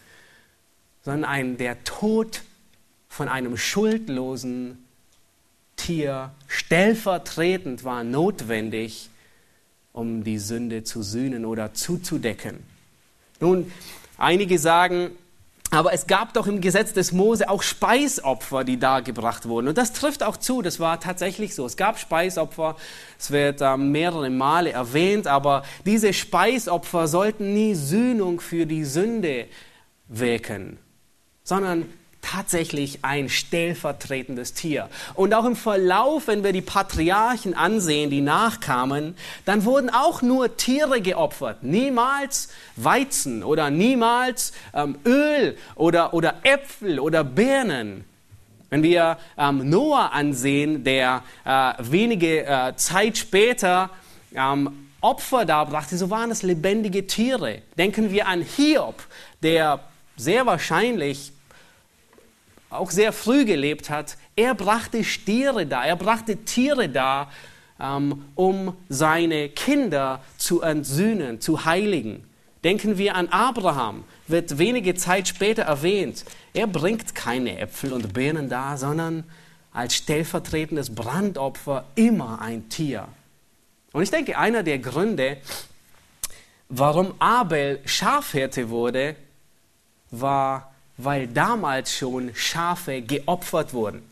Sondern 1.02 1.24
ein, 1.24 1.56
der 1.56 1.82
Tod 1.84 2.42
von 3.08 3.28
einem 3.28 3.56
schuldlosen 3.56 4.85
Tier 5.76 6.32
stellvertretend 6.48 7.84
war 7.84 8.02
notwendig, 8.02 9.10
um 9.92 10.24
die 10.24 10.38
Sünde 10.38 10.84
zu 10.84 11.02
sühnen 11.02 11.44
oder 11.44 11.74
zuzudecken. 11.74 12.58
Nun, 13.40 13.70
einige 14.18 14.58
sagen, 14.58 15.10
aber 15.70 15.92
es 15.92 16.06
gab 16.06 16.32
doch 16.32 16.46
im 16.46 16.60
Gesetz 16.60 16.92
des 16.92 17.12
Mose 17.12 17.48
auch 17.48 17.62
Speisopfer, 17.62 18.62
die 18.62 18.78
dargebracht 18.78 19.48
wurden. 19.48 19.68
Und 19.68 19.78
das 19.78 19.92
trifft 19.92 20.22
auch 20.22 20.36
zu, 20.36 20.62
das 20.62 20.78
war 20.78 21.00
tatsächlich 21.00 21.54
so. 21.54 21.66
Es 21.66 21.76
gab 21.76 21.98
Speisopfer, 21.98 22.76
es 23.18 23.30
wird 23.30 23.60
äh, 23.60 23.76
mehrere 23.76 24.30
Male 24.30 24.70
erwähnt, 24.70 25.26
aber 25.26 25.64
diese 25.84 26.12
Speisopfer 26.12 27.08
sollten 27.08 27.52
nie 27.52 27.74
Sühnung 27.74 28.40
für 28.40 28.64
die 28.64 28.84
Sünde 28.84 29.46
wirken, 30.08 30.78
sondern 31.42 31.86
tatsächlich 32.22 33.00
ein 33.02 33.28
stellvertretendes 33.28 34.52
Tier. 34.54 34.88
Und 35.14 35.32
auch 35.34 35.44
im 35.44 35.56
Verlauf, 35.56 36.26
wenn 36.26 36.42
wir 36.42 36.52
die 36.52 36.60
Patriarchen 36.60 37.54
ansehen, 37.54 38.10
die 38.10 38.20
nachkamen, 38.20 39.16
dann 39.44 39.64
wurden 39.64 39.90
auch 39.90 40.22
nur 40.22 40.56
Tiere 40.56 41.00
geopfert. 41.00 41.62
Niemals 41.62 42.48
Weizen 42.76 43.42
oder 43.42 43.70
niemals 43.70 44.52
ähm, 44.74 44.98
Öl 45.06 45.56
oder, 45.76 46.14
oder 46.14 46.34
Äpfel 46.42 46.98
oder 46.98 47.22
Birnen. 47.22 48.04
Wenn 48.70 48.82
wir 48.82 49.18
ähm, 49.38 49.70
Noah 49.70 50.12
ansehen, 50.12 50.82
der 50.82 51.22
äh, 51.44 51.74
wenige 51.78 52.44
äh, 52.44 52.74
Zeit 52.76 53.16
später 53.16 53.90
ähm, 54.34 54.88
Opfer 55.00 55.44
darbrachte, 55.44 55.96
so 55.96 56.10
waren 56.10 56.32
es 56.32 56.42
lebendige 56.42 57.06
Tiere. 57.06 57.62
Denken 57.78 58.10
wir 58.10 58.26
an 58.26 58.42
Hiob, 58.42 59.04
der 59.42 59.80
sehr 60.16 60.46
wahrscheinlich 60.46 61.32
auch 62.70 62.90
sehr 62.90 63.12
früh 63.12 63.44
gelebt 63.44 63.90
hat, 63.90 64.16
er 64.34 64.54
brachte 64.54 65.04
Stiere 65.04 65.66
da, 65.66 65.84
er 65.84 65.96
brachte 65.96 66.36
Tiere 66.38 66.88
da, 66.88 67.30
ähm, 67.80 68.24
um 68.34 68.76
seine 68.88 69.48
Kinder 69.48 70.22
zu 70.36 70.62
entsühnen, 70.62 71.40
zu 71.40 71.64
heiligen. 71.64 72.24
Denken 72.64 72.98
wir 72.98 73.14
an 73.14 73.28
Abraham, 73.28 74.04
wird 74.26 74.58
wenige 74.58 74.94
Zeit 74.94 75.28
später 75.28 75.62
erwähnt. 75.62 76.24
Er 76.52 76.66
bringt 76.66 77.14
keine 77.14 77.58
Äpfel 77.58 77.92
und 77.92 78.12
Birnen 78.12 78.48
da, 78.48 78.76
sondern 78.76 79.24
als 79.72 79.94
stellvertretendes 79.94 80.94
Brandopfer 80.94 81.84
immer 81.94 82.40
ein 82.40 82.68
Tier. 82.68 83.08
Und 83.92 84.02
ich 84.02 84.10
denke, 84.10 84.36
einer 84.38 84.62
der 84.62 84.78
Gründe, 84.78 85.36
warum 86.68 87.14
Abel 87.18 87.80
Schafhirte 87.84 88.68
wurde, 88.70 89.16
war 90.10 90.72
weil 90.98 91.28
damals 91.28 91.94
schon 91.94 92.34
Schafe 92.34 93.02
geopfert 93.02 93.72
wurden. 93.72 94.02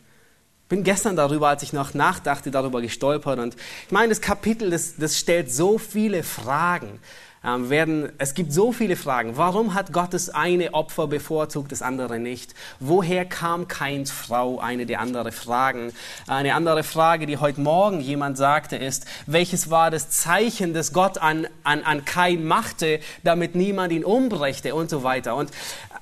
bin 0.69 0.83
gestern 0.83 1.15
darüber, 1.15 1.49
als 1.49 1.63
ich 1.63 1.73
noch 1.73 1.93
nachdachte, 1.93 2.51
darüber 2.51 2.81
gestolpert. 2.81 3.39
Und 3.39 3.55
ich 3.85 3.91
meine, 3.91 4.09
das 4.09 4.21
Kapitel, 4.21 4.69
das, 4.69 4.95
das 4.97 5.17
stellt 5.19 5.51
so 5.51 5.77
viele 5.77 6.23
Fragen. 6.23 6.99
Ähm, 7.45 7.69
werden, 7.69 8.11
es 8.17 8.33
gibt 8.33 8.51
so 8.51 8.71
viele 8.71 8.95
Fragen. 8.95 9.37
Warum 9.37 9.75
hat 9.75 9.93
Gott 9.93 10.15
das 10.15 10.29
eine 10.29 10.73
Opfer 10.73 11.05
bevorzugt, 11.05 11.71
das 11.71 11.83
andere 11.83 12.17
nicht? 12.17 12.55
Woher 12.79 13.23
kam 13.23 13.67
Kains 13.67 14.09
Frau? 14.09 14.57
Eine 14.57 14.87
der 14.87 14.99
anderen 14.99 15.31
Fragen. 15.31 15.93
Eine 16.25 16.55
andere 16.55 16.81
Frage, 16.81 17.27
die 17.27 17.37
heute 17.37 17.61
Morgen 17.61 18.01
jemand 18.01 18.37
sagte, 18.37 18.77
ist, 18.77 19.05
welches 19.27 19.69
war 19.69 19.91
das 19.91 20.09
Zeichen, 20.09 20.73
das 20.73 20.91
Gott 20.91 21.19
an, 21.19 21.47
an, 21.63 21.83
an 21.83 22.03
Kain 22.03 22.45
machte, 22.45 22.99
damit 23.23 23.53
niemand 23.53 23.93
ihn 23.93 24.03
umbrächte 24.03 24.73
und 24.73 24.89
so 24.89 25.03
weiter. 25.03 25.35
Und 25.35 25.51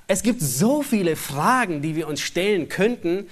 es 0.08 0.24
gibt 0.24 0.42
so 0.42 0.82
viele 0.82 1.16
Fragen, 1.16 1.82
die 1.82 1.96
wir 1.96 2.08
uns 2.08 2.22
stellen 2.22 2.70
könnten 2.70 3.28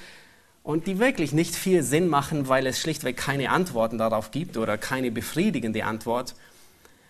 und 0.63 0.88
die 0.88 0.99
wirklich 0.99 1.34
nicht 1.34 1.55
viel 1.55 1.84
Sinn 1.84 2.07
machen, 2.07 2.47
weil 2.47 2.67
es 2.67 2.79
schlichtweg 2.79 3.17
keine 3.17 3.49
Antworten 3.49 3.97
darauf 3.97 4.31
gibt 4.31 4.57
oder 4.57 4.77
keine 4.77 5.12
befriedigende 5.12 5.86
Antwort. 5.86 6.36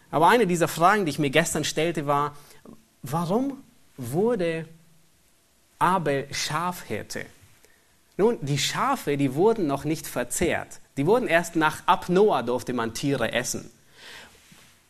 Aber 0.09 0.29
eine 0.29 0.47
dieser 0.47 0.67
Fragen, 0.67 1.05
die 1.05 1.11
ich 1.11 1.19
mir 1.19 1.29
gestern 1.29 1.63
stellte, 1.63 2.05
war, 2.07 2.35
warum 3.01 3.57
wurde 3.97 4.65
Abel 5.79 6.27
Schafhirte? 6.31 7.25
Nun, 8.17 8.37
die 8.41 8.57
Schafe, 8.57 9.17
die 9.17 9.35
wurden 9.35 9.67
noch 9.67 9.83
nicht 9.83 10.05
verzehrt. 10.05 10.79
Die 10.97 11.05
wurden 11.05 11.27
erst 11.27 11.55
nach 11.55 11.87
ab 11.87 12.09
Noah 12.09 12.43
durfte 12.43 12.73
man 12.73 12.93
Tiere 12.93 13.31
essen. 13.31 13.71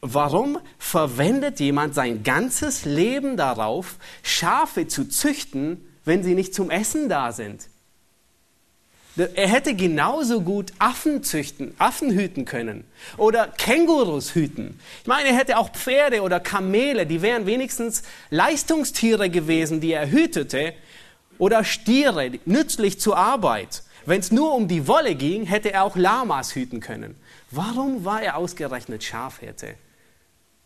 Warum 0.01 0.57
verwendet 0.79 1.59
jemand 1.59 1.93
sein 1.93 2.23
ganzes 2.23 2.85
Leben 2.85 3.37
darauf, 3.37 3.97
Schafe 4.23 4.87
zu 4.87 5.07
züchten, 5.07 5.85
wenn 6.05 6.23
sie 6.23 6.33
nicht 6.33 6.55
zum 6.55 6.71
Essen 6.71 7.07
da 7.07 7.31
sind? 7.31 7.67
Er 9.15 9.47
hätte 9.47 9.75
genauso 9.75 10.41
gut 10.41 10.73
Affen 10.79 11.21
züchten, 11.21 11.75
Affen 11.77 12.11
hüten 12.11 12.45
können 12.45 12.85
oder 13.17 13.47
Kängurus 13.47 14.33
hüten. 14.33 14.79
Ich 15.01 15.07
meine, 15.07 15.29
er 15.29 15.35
hätte 15.35 15.57
auch 15.59 15.69
Pferde 15.69 16.21
oder 16.23 16.39
Kamele, 16.39 17.05
die 17.05 17.21
wären 17.21 17.45
wenigstens 17.45 18.01
Leistungstiere 18.31 19.29
gewesen, 19.29 19.81
die 19.81 19.91
er 19.91 20.09
hütete, 20.09 20.73
oder 21.37 21.63
Stiere, 21.63 22.31
nützlich 22.45 22.99
zur 22.99 23.17
Arbeit. 23.17 23.83
Wenn 24.05 24.19
es 24.19 24.31
nur 24.31 24.53
um 24.55 24.67
die 24.67 24.87
Wolle 24.87 25.15
ging, 25.15 25.45
hätte 25.45 25.73
er 25.73 25.83
auch 25.83 25.95
Lamas 25.95 26.55
hüten 26.55 26.79
können. 26.79 27.15
Warum 27.51 28.05
war 28.05 28.21
er 28.21 28.37
ausgerechnet 28.37 29.03
Schafhirte? 29.03 29.75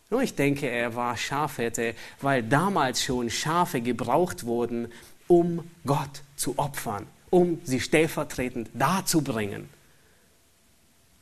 Nur 0.10 0.22
ich 0.22 0.36
denke, 0.36 0.68
er 0.68 0.96
war 0.96 1.18
Schafhirte, 1.18 1.96
weil 2.22 2.44
damals 2.44 3.04
schon 3.04 3.30
Schafe 3.30 3.82
gebraucht 3.82 4.46
wurden, 4.46 4.91
um 5.28 5.63
Gott 5.86 6.22
zu 6.36 6.58
opfern 6.58 7.08
um 7.36 7.60
sie 7.65 7.82
stellvertretend 7.82 8.70
darzubringen. 8.74 9.70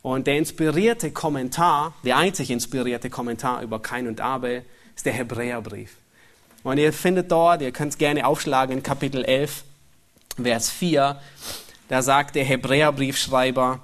Und 0.00 0.28
der 0.28 0.38
inspirierte 0.38 1.10
Kommentar, 1.10 1.92
der 2.04 2.18
einzig 2.18 2.50
inspirierte 2.50 3.10
Kommentar 3.10 3.62
über 3.62 3.80
Kain 3.80 4.06
und 4.06 4.20
Abel, 4.20 4.64
ist 4.94 5.06
der 5.06 5.12
Hebräerbrief. 5.12 5.96
Und 6.62 6.78
ihr 6.78 6.92
findet 6.92 7.32
dort, 7.32 7.62
ihr 7.62 7.72
könnt 7.72 7.92
es 7.92 7.98
gerne 7.98 8.26
aufschlagen 8.26 8.76
in 8.76 8.82
Kapitel 8.84 9.24
11, 9.24 9.64
Vers 10.40 10.70
4, 10.70 11.20
da 11.88 12.00
sagt 12.00 12.36
der 12.36 12.44
Hebräerbriefschreiber, 12.44 13.80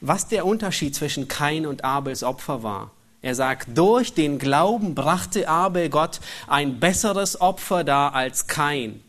was 0.00 0.26
der 0.26 0.46
Unterschied 0.46 0.96
zwischen 0.96 1.28
Kain 1.28 1.66
und 1.66 1.84
Abels 1.84 2.24
Opfer 2.24 2.64
war. 2.64 2.90
Er 3.24 3.34
sagt, 3.34 3.68
durch 3.74 4.12
den 4.12 4.38
Glauben 4.38 4.94
brachte 4.94 5.48
Abel 5.48 5.88
Gott 5.88 6.20
ein 6.46 6.78
besseres 6.78 7.40
Opfer 7.40 7.82
dar 7.82 8.14
als 8.14 8.48
Kain. 8.48 9.02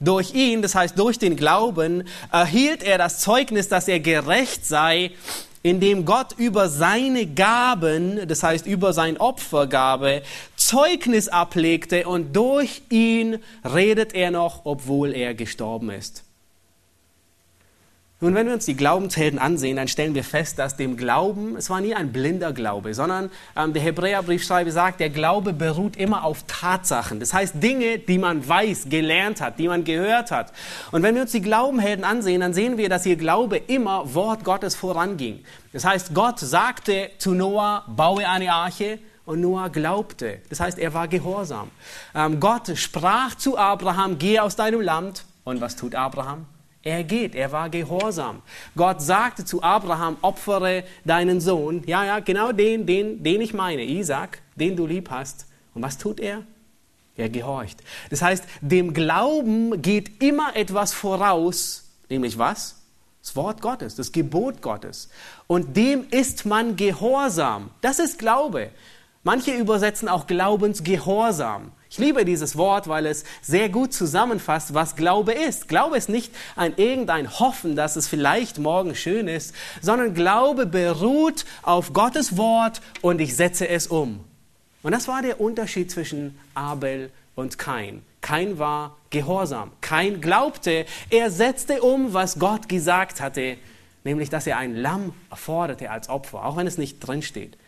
Durch 0.00 0.34
ihn, 0.34 0.62
das 0.62 0.74
heißt 0.74 0.98
durch 0.98 1.20
den 1.20 1.36
Glauben, 1.36 2.02
erhielt 2.32 2.82
er 2.82 2.98
das 2.98 3.20
Zeugnis, 3.20 3.68
dass 3.68 3.86
er 3.86 4.00
gerecht 4.00 4.66
sei, 4.66 5.12
indem 5.62 6.04
Gott 6.06 6.32
über 6.38 6.68
seine 6.68 7.24
Gaben, 7.24 8.26
das 8.26 8.42
heißt 8.42 8.66
über 8.66 8.92
sein 8.92 9.16
Opfergabe, 9.16 10.22
Zeugnis 10.56 11.28
ablegte 11.28 12.08
und 12.08 12.34
durch 12.34 12.82
ihn 12.90 13.38
redet 13.64 14.12
er 14.12 14.32
noch, 14.32 14.62
obwohl 14.64 15.14
er 15.14 15.34
gestorben 15.34 15.90
ist. 15.90 16.24
Nun, 18.22 18.36
wenn 18.36 18.46
wir 18.46 18.54
uns 18.54 18.66
die 18.66 18.76
Glaubenshelden 18.76 19.40
ansehen, 19.40 19.74
dann 19.74 19.88
stellen 19.88 20.14
wir 20.14 20.22
fest, 20.22 20.56
dass 20.60 20.76
dem 20.76 20.96
Glauben, 20.96 21.56
es 21.56 21.68
war 21.70 21.80
nie 21.80 21.92
ein 21.92 22.12
blinder 22.12 22.52
Glaube, 22.52 22.94
sondern 22.94 23.32
ähm, 23.56 23.72
der 23.72 23.82
Hebräerbriefschreiber 23.82 24.70
sagt, 24.70 25.00
der 25.00 25.10
Glaube 25.10 25.52
beruht 25.52 25.96
immer 25.96 26.22
auf 26.22 26.44
Tatsachen. 26.46 27.18
Das 27.18 27.34
heißt 27.34 27.60
Dinge, 27.60 27.98
die 27.98 28.18
man 28.18 28.48
weiß, 28.48 28.86
gelernt 28.88 29.40
hat, 29.40 29.58
die 29.58 29.66
man 29.66 29.82
gehört 29.82 30.30
hat. 30.30 30.52
Und 30.92 31.02
wenn 31.02 31.16
wir 31.16 31.22
uns 31.22 31.32
die 31.32 31.42
Glaubenhelden 31.42 32.04
ansehen, 32.04 32.42
dann 32.42 32.54
sehen 32.54 32.78
wir, 32.78 32.88
dass 32.88 33.04
ihr 33.06 33.16
Glaube 33.16 33.56
immer 33.56 34.14
Wort 34.14 34.44
Gottes 34.44 34.76
voranging. 34.76 35.40
Das 35.72 35.84
heißt, 35.84 36.14
Gott 36.14 36.38
sagte 36.38 37.10
zu 37.18 37.34
Noah, 37.34 37.84
baue 37.88 38.28
eine 38.28 38.52
Arche, 38.52 39.00
und 39.24 39.40
Noah 39.40 39.68
glaubte. 39.68 40.38
Das 40.48 40.60
heißt, 40.60 40.78
er 40.78 40.94
war 40.94 41.08
gehorsam. 41.08 41.70
Ähm, 42.14 42.38
Gott 42.38 42.76
sprach 42.76 43.34
zu 43.34 43.58
Abraham, 43.58 44.18
geh 44.18 44.38
aus 44.38 44.54
deinem 44.54 44.80
Land. 44.80 45.24
Und 45.44 45.60
was 45.60 45.74
tut 45.74 45.96
Abraham? 45.96 46.46
Er 46.84 47.04
geht, 47.04 47.34
er 47.34 47.52
war 47.52 47.70
gehorsam. 47.70 48.42
Gott 48.76 49.00
sagte 49.00 49.44
zu 49.44 49.62
Abraham, 49.62 50.16
opfere 50.20 50.84
deinen 51.04 51.40
Sohn. 51.40 51.82
Ja, 51.86 52.04
ja, 52.04 52.18
genau 52.18 52.50
den, 52.50 52.86
den, 52.86 53.22
den 53.22 53.40
ich 53.40 53.54
meine, 53.54 53.84
Isaac, 53.84 54.42
den 54.56 54.76
du 54.76 54.86
lieb 54.86 55.10
hast. 55.10 55.46
Und 55.74 55.82
was 55.82 55.96
tut 55.96 56.18
er? 56.18 56.42
Er 57.16 57.28
gehorcht. 57.28 57.78
Das 58.10 58.22
heißt, 58.22 58.44
dem 58.60 58.94
Glauben 58.94 59.80
geht 59.80 60.22
immer 60.22 60.56
etwas 60.56 60.92
voraus, 60.92 61.90
nämlich 62.08 62.38
was? 62.38 62.82
Das 63.20 63.36
Wort 63.36 63.60
Gottes, 63.60 63.94
das 63.94 64.10
Gebot 64.10 64.62
Gottes. 64.62 65.08
Und 65.46 65.76
dem 65.76 66.06
ist 66.10 66.44
man 66.46 66.74
gehorsam. 66.74 67.70
Das 67.80 68.00
ist 68.00 68.18
Glaube. 68.18 68.70
Manche 69.22 69.52
übersetzen 69.52 70.08
auch 70.08 70.26
Glaubensgehorsam. 70.26 71.70
Ich 71.92 71.98
liebe 71.98 72.24
dieses 72.24 72.56
Wort, 72.56 72.88
weil 72.88 73.04
es 73.04 73.22
sehr 73.42 73.68
gut 73.68 73.92
zusammenfasst, 73.92 74.72
was 74.72 74.96
Glaube 74.96 75.32
ist. 75.32 75.68
Glaube 75.68 75.98
ist 75.98 76.08
nicht 76.08 76.32
ein 76.56 76.72
irgendein 76.78 77.38
Hoffen, 77.38 77.76
dass 77.76 77.96
es 77.96 78.08
vielleicht 78.08 78.56
morgen 78.56 78.94
schön 78.94 79.28
ist, 79.28 79.54
sondern 79.82 80.14
Glaube 80.14 80.64
beruht 80.64 81.44
auf 81.60 81.92
Gottes 81.92 82.38
Wort 82.38 82.80
und 83.02 83.20
ich 83.20 83.36
setze 83.36 83.68
es 83.68 83.88
um. 83.88 84.24
Und 84.82 84.92
das 84.92 85.06
war 85.06 85.20
der 85.20 85.38
Unterschied 85.38 85.90
zwischen 85.90 86.38
Abel 86.54 87.10
und 87.34 87.58
Kain. 87.58 88.00
Kain 88.22 88.58
war 88.58 88.96
gehorsam. 89.10 89.70
Kain 89.82 90.22
glaubte, 90.22 90.86
er 91.10 91.30
setzte 91.30 91.82
um, 91.82 92.14
was 92.14 92.38
Gott 92.38 92.70
gesagt 92.70 93.20
hatte, 93.20 93.58
nämlich 94.02 94.30
dass 94.30 94.46
er 94.46 94.56
ein 94.56 94.76
Lamm 94.76 95.12
forderte 95.30 95.90
als 95.90 96.08
Opfer, 96.08 96.46
auch 96.46 96.56
wenn 96.56 96.66
es 96.66 96.78
nicht 96.78 97.00
drin 97.00 97.20
steht. 97.20 97.58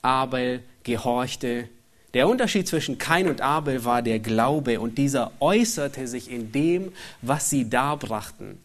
Abel 0.00 0.62
gehorchte 0.82 1.68
der 2.14 2.28
Unterschied 2.28 2.66
zwischen 2.66 2.98
Kain 2.98 3.28
und 3.28 3.40
Abel 3.40 3.84
war 3.84 4.02
der 4.02 4.18
Glaube 4.18 4.80
und 4.80 4.98
dieser 4.98 5.32
äußerte 5.40 6.06
sich 6.06 6.30
in 6.30 6.52
dem, 6.52 6.92
was 7.22 7.50
sie 7.50 7.70
darbrachten. 7.70 8.58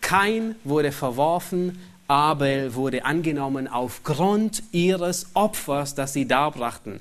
Kain 0.00 0.56
wurde 0.64 0.92
verworfen, 0.92 1.78
Abel 2.08 2.74
wurde 2.74 3.04
angenommen 3.04 3.66
aufgrund 3.66 4.62
ihres 4.70 5.26
Opfers, 5.34 5.94
das 5.94 6.12
sie 6.12 6.26
darbrachten. 6.26 7.00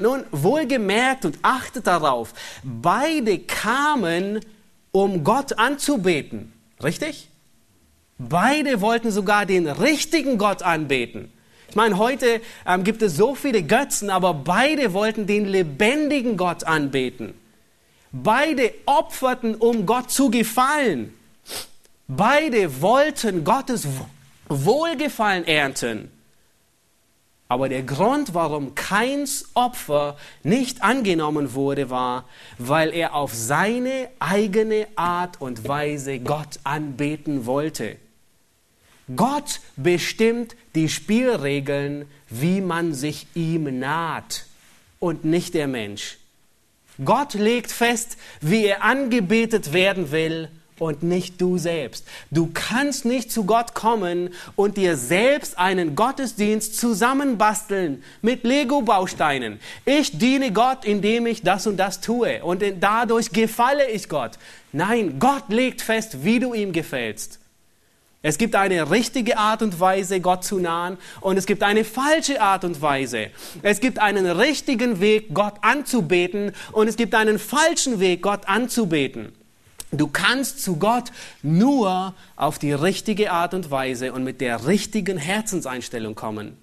Nun, 0.00 0.24
wohlgemerkt 0.32 1.26
und 1.26 1.38
achtet 1.42 1.86
darauf, 1.86 2.32
beide 2.62 3.38
kamen, 3.38 4.40
um 4.92 5.24
Gott 5.24 5.58
anzubeten. 5.58 6.52
Richtig? 6.82 7.28
Beide 8.18 8.80
wollten 8.80 9.10
sogar 9.10 9.44
den 9.44 9.66
richtigen 9.66 10.38
Gott 10.38 10.62
anbeten. 10.62 11.30
Ich 11.76 11.78
meine, 11.78 11.98
heute 11.98 12.40
ähm, 12.64 12.84
gibt 12.84 13.02
es 13.02 13.18
so 13.18 13.34
viele 13.34 13.62
Götzen, 13.62 14.08
aber 14.08 14.32
beide 14.32 14.94
wollten 14.94 15.26
den 15.26 15.44
lebendigen 15.44 16.38
Gott 16.38 16.64
anbeten. 16.64 17.34
Beide 18.12 18.72
opferten, 18.86 19.54
um 19.54 19.84
Gott 19.84 20.10
zu 20.10 20.30
gefallen. 20.30 21.12
Beide 22.08 22.80
wollten 22.80 23.44
Gottes 23.44 23.86
Wohlgefallen 24.48 25.46
ernten. 25.46 26.10
Aber 27.46 27.68
der 27.68 27.82
Grund, 27.82 28.32
warum 28.32 28.74
keins 28.74 29.50
Opfer 29.52 30.16
nicht 30.42 30.82
angenommen 30.82 31.52
wurde, 31.52 31.90
war, 31.90 32.24
weil 32.56 32.88
er 32.94 33.14
auf 33.14 33.34
seine 33.34 34.08
eigene 34.18 34.86
Art 34.96 35.42
und 35.42 35.68
Weise 35.68 36.20
Gott 36.20 36.58
anbeten 36.64 37.44
wollte. 37.44 37.98
Gott 39.14 39.60
bestimmt 39.76 40.56
die 40.74 40.88
Spielregeln, 40.88 42.06
wie 42.28 42.60
man 42.60 42.92
sich 42.92 43.26
ihm 43.34 43.78
naht 43.78 44.46
und 44.98 45.24
nicht 45.24 45.54
der 45.54 45.68
Mensch. 45.68 46.18
Gott 47.04 47.34
legt 47.34 47.70
fest, 47.70 48.16
wie 48.40 48.64
er 48.64 48.82
angebetet 48.82 49.72
werden 49.72 50.10
will 50.10 50.48
und 50.78 51.02
nicht 51.02 51.40
du 51.40 51.56
selbst. 51.58 52.06
Du 52.30 52.50
kannst 52.52 53.04
nicht 53.04 53.30
zu 53.30 53.44
Gott 53.44 53.74
kommen 53.74 54.30
und 54.56 54.76
dir 54.76 54.96
selbst 54.96 55.58
einen 55.58 55.94
Gottesdienst 55.94 56.76
zusammenbasteln 56.78 58.02
mit 58.22 58.44
Lego-Bausteinen. 58.44 59.60
Ich 59.84 60.18
diene 60.18 60.52
Gott, 60.52 60.84
indem 60.84 61.26
ich 61.26 61.42
das 61.42 61.66
und 61.66 61.76
das 61.76 62.00
tue 62.00 62.42
und 62.42 62.62
dadurch 62.80 63.30
gefalle 63.30 63.88
ich 63.90 64.08
Gott. 64.08 64.32
Nein, 64.72 65.18
Gott 65.18 65.44
legt 65.48 65.80
fest, 65.80 66.24
wie 66.24 66.40
du 66.40 66.54
ihm 66.54 66.72
gefällst. 66.72 67.38
Es 68.22 68.38
gibt 68.38 68.56
eine 68.56 68.90
richtige 68.90 69.38
Art 69.38 69.62
und 69.62 69.78
Weise, 69.78 70.20
Gott 70.20 70.42
zu 70.42 70.58
nahen, 70.58 70.98
und 71.20 71.36
es 71.36 71.46
gibt 71.46 71.62
eine 71.62 71.84
falsche 71.84 72.40
Art 72.40 72.64
und 72.64 72.80
Weise. 72.82 73.30
Es 73.62 73.80
gibt 73.80 73.98
einen 73.98 74.26
richtigen 74.26 75.00
Weg, 75.00 75.32
Gott 75.32 75.54
anzubeten, 75.62 76.52
und 76.72 76.88
es 76.88 76.96
gibt 76.96 77.14
einen 77.14 77.38
falschen 77.38 78.00
Weg, 78.00 78.22
Gott 78.22 78.48
anzubeten. 78.48 79.32
Du 79.92 80.08
kannst 80.08 80.62
zu 80.62 80.76
Gott 80.76 81.12
nur 81.42 82.14
auf 82.34 82.58
die 82.58 82.72
richtige 82.72 83.30
Art 83.30 83.54
und 83.54 83.70
Weise 83.70 84.12
und 84.12 84.24
mit 84.24 84.40
der 84.40 84.66
richtigen 84.66 85.16
Herzenseinstellung 85.16 86.14
kommen. 86.14 86.56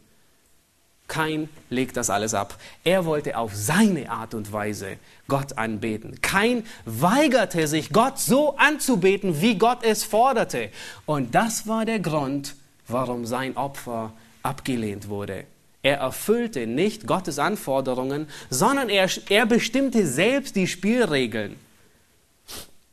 Kain 1.08 1.50
legt 1.70 1.98
das 1.98 2.10
alles 2.10 2.34
ab. 2.34 2.58
Er 2.84 3.06
wollte 3.06 3.38
auf 3.38 3.54
seine 3.54 4.10
Art 4.10 4.34
und 4.34 4.52
Weise 4.52 4.98
Gott 5.28 5.58
anbeten. 5.58 6.22
Kain 6.22 6.66
weigerte 6.86 7.68
sich, 7.68 7.92
Gott 7.92 8.20
so 8.20 8.56
anzubeten, 8.58 9.42
wie 9.42 9.58
Gott 9.58 9.84
es 9.84 10.04
forderte. 10.04 10.70
Und 11.06 11.36
das 11.36 11.68
war 11.68 11.86
der 11.86 12.00
Grund, 12.00 12.56
warum 12.88 13.26
sein 13.26 13.58
Opfer 13.58 14.14
abgelehnt 14.42 15.10
wurde. 15.10 15.46
Er 15.84 15.98
erfüllte 15.98 16.66
nicht 16.66 17.08
Gottes 17.08 17.40
Anforderungen, 17.40 18.28
sondern 18.50 18.90
er, 18.90 19.10
er 19.30 19.46
bestimmte 19.46 20.08
selbst 20.08 20.56
die 20.56 20.68
Spielregeln. 20.68 21.58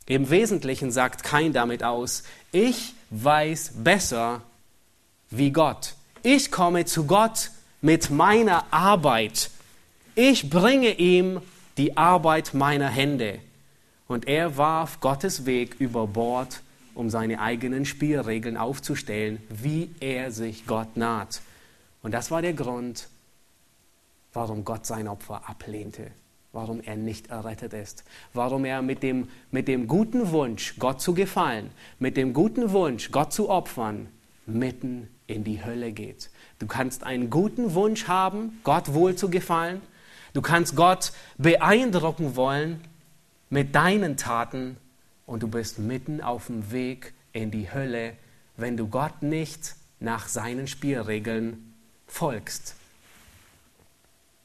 Im 0.07 0.29
Wesentlichen 0.29 0.91
sagt 0.91 1.23
kein 1.23 1.53
damit 1.53 1.85
aus, 1.85 2.25
ich 2.51 2.95
weiß 3.11 3.75
besser 3.77 4.43
wie 5.31 5.53
Gott. 5.53 5.95
Ich 6.25 6.51
komme 6.51 6.85
zu 6.85 7.07
Gott 7.07 7.51
mit 7.81 8.11
meiner 8.11 8.73
Arbeit. 8.73 9.51
Ich 10.15 10.51
bringe 10.51 10.93
ihm 10.93 11.41
die 11.77 11.97
Arbeit 11.97 12.55
meiner 12.55 12.89
Hände. 12.89 13.39
Und 14.09 14.27
er 14.27 14.57
warf 14.57 15.01
Gottes 15.01 15.47
Weg 15.47 15.77
über 15.79 16.07
Bord, 16.07 16.63
um 16.95 17.11
seine 17.11 17.41
eigenen 17.41 17.85
Spielregeln 17.85 18.57
aufzustellen, 18.57 19.41
wie 19.49 19.95
er 20.01 20.33
sich 20.33 20.67
Gott 20.67 20.97
naht. 20.97 21.41
Und 22.03 22.13
das 22.13 22.31
war 22.31 22.43
der 22.43 22.55
Grund, 22.55 23.09
warum 24.33 24.65
Gott 24.65 24.85
sein 24.87 25.07
Opfer 25.07 25.49
ablehnte 25.49 26.11
warum 26.53 26.81
er 26.81 26.97
nicht 26.97 27.29
errettet 27.29 27.73
ist, 27.73 28.05
warum 28.35 28.65
er 28.65 28.83
mit 28.83 29.03
dem, 29.03 29.29
mit 29.51 29.69
dem 29.69 29.87
guten 29.87 30.31
Wunsch, 30.31 30.75
Gott 30.79 31.01
zu 31.01 31.15
gefallen, 31.15 31.71
mit 31.99 32.17
dem 32.17 32.33
guten 32.33 32.73
Wunsch, 32.73 33.11
Gott 33.11 33.33
zu 33.33 33.49
opfern, 33.49 34.09
mitten 34.51 35.09
in 35.27 35.45
die 35.45 35.65
Hölle 35.65 35.93
geht. 35.93 36.31
Du 36.59 36.67
kannst 36.67 37.05
einen 37.05 37.31
guten 37.31 37.75
Wunsch 37.75 38.09
haben, 38.09 38.61
Gott 38.65 38.93
wohl 38.93 39.17
zu 39.17 39.31
gefallen. 39.31 39.81
Du 40.33 40.43
kannst 40.43 40.77
Gott 40.77 41.13
beeindrucken 41.39 42.37
wollen 42.37 42.81
mit 43.49 43.75
deinen 43.75 44.17
Taten 44.17 44.77
und 45.27 45.43
du 45.43 45.49
bist 45.49 45.79
mitten 45.79 46.21
auf 46.21 46.47
dem 46.47 46.71
Weg 46.73 47.13
in 47.33 47.51
die 47.51 47.73
Hölle, 47.73 48.15
wenn 48.57 48.77
du 48.77 48.89
Gott 48.89 49.23
nicht 49.23 49.75
nach 50.01 50.29
seinen 50.29 50.67
Spielregeln 50.67 51.75
folgst. 52.07 52.75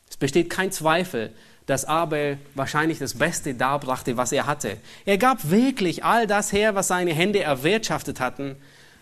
Es 0.10 0.18
besteht 0.18 0.50
kein 0.50 0.72
Zweifel, 0.72 1.34
dass 1.66 1.86
Abel 1.86 2.38
wahrscheinlich 2.54 3.00
das 3.00 3.16
Beste 3.16 3.56
darbrachte, 3.56 4.18
was 4.18 4.32
er 4.32 4.46
hatte. 4.46 4.78
Er 5.06 5.18
gab 5.18 5.50
wirklich 5.50 6.04
all 6.04 6.28
das 6.28 6.52
her, 6.52 6.76
was 6.76 6.88
seine 6.88 7.14
Hände 7.14 7.42
erwirtschaftet 7.42 8.20
hatten, 8.20 8.56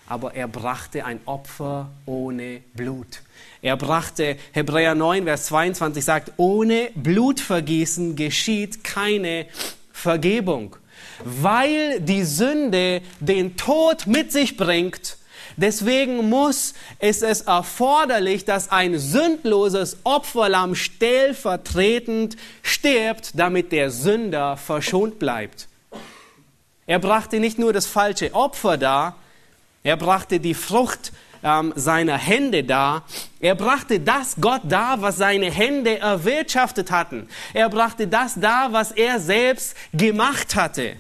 aber 0.08 0.36
er 0.36 0.48
brachte 0.48 1.06
ein 1.06 1.20
Opfer 1.26 1.90
ohne 2.06 2.62
Blut. 2.74 3.22
Er 3.62 3.78
brachte, 3.78 4.38
Hebräer 4.52 4.96
9, 4.96 5.24
Vers 5.24 5.46
22 5.46 6.04
sagt, 6.04 6.32
ohne 6.38 6.90
Blutvergießen 6.96 8.16
geschieht 8.16 8.84
keine 8.84 9.46
Vergebung. 9.92 10.76
Weil 11.24 12.02
die 12.02 12.24
Sünde 12.24 13.02
den 13.20 13.56
Tod 13.56 14.08
mit 14.08 14.32
sich 14.32 14.58
bringt, 14.58 15.18
Deswegen 15.56 16.30
muss 16.30 16.74
es 17.00 17.22
es 17.22 17.42
erforderlich, 17.42 18.46
dass 18.46 18.72
ein 18.72 18.98
sündloses 18.98 19.98
Opferlamm 20.04 20.74
stellvertretend 20.74 22.38
stirbt, 22.64 23.32
damit 23.36 23.72
der 23.72 23.92
Sünder 23.92 24.58
verschont 24.58 25.20
bleibt. 25.20 25.68
Er 26.86 27.00
brachte 27.00 27.40
nicht 27.40 27.60
nur 27.60 27.72
das 27.72 27.86
falsche 27.86 28.34
Opfer 28.34 28.78
dar, 28.78 29.16
er 29.84 29.98
brachte 29.98 30.40
die 30.40 30.54
Frucht 30.54 31.12
ähm, 31.44 31.74
seiner 31.76 32.18
Hände 32.18 32.64
dar. 32.64 33.04
Er 33.40 33.56
brachte 33.56 34.00
das 34.00 34.36
Gott 34.40 34.62
dar, 34.64 35.02
was 35.02 35.18
seine 35.18 35.52
Hände 35.52 36.00
erwirtschaftet 36.00 36.90
hatten. 36.90 37.28
Er 37.54 37.70
brachte 37.70 38.08
das 38.08 38.36
dar, 38.36 38.72
was 38.72 38.92
er 38.92 39.20
selbst 39.20 39.76
gemacht 39.94 40.56
hatte. 40.56 40.96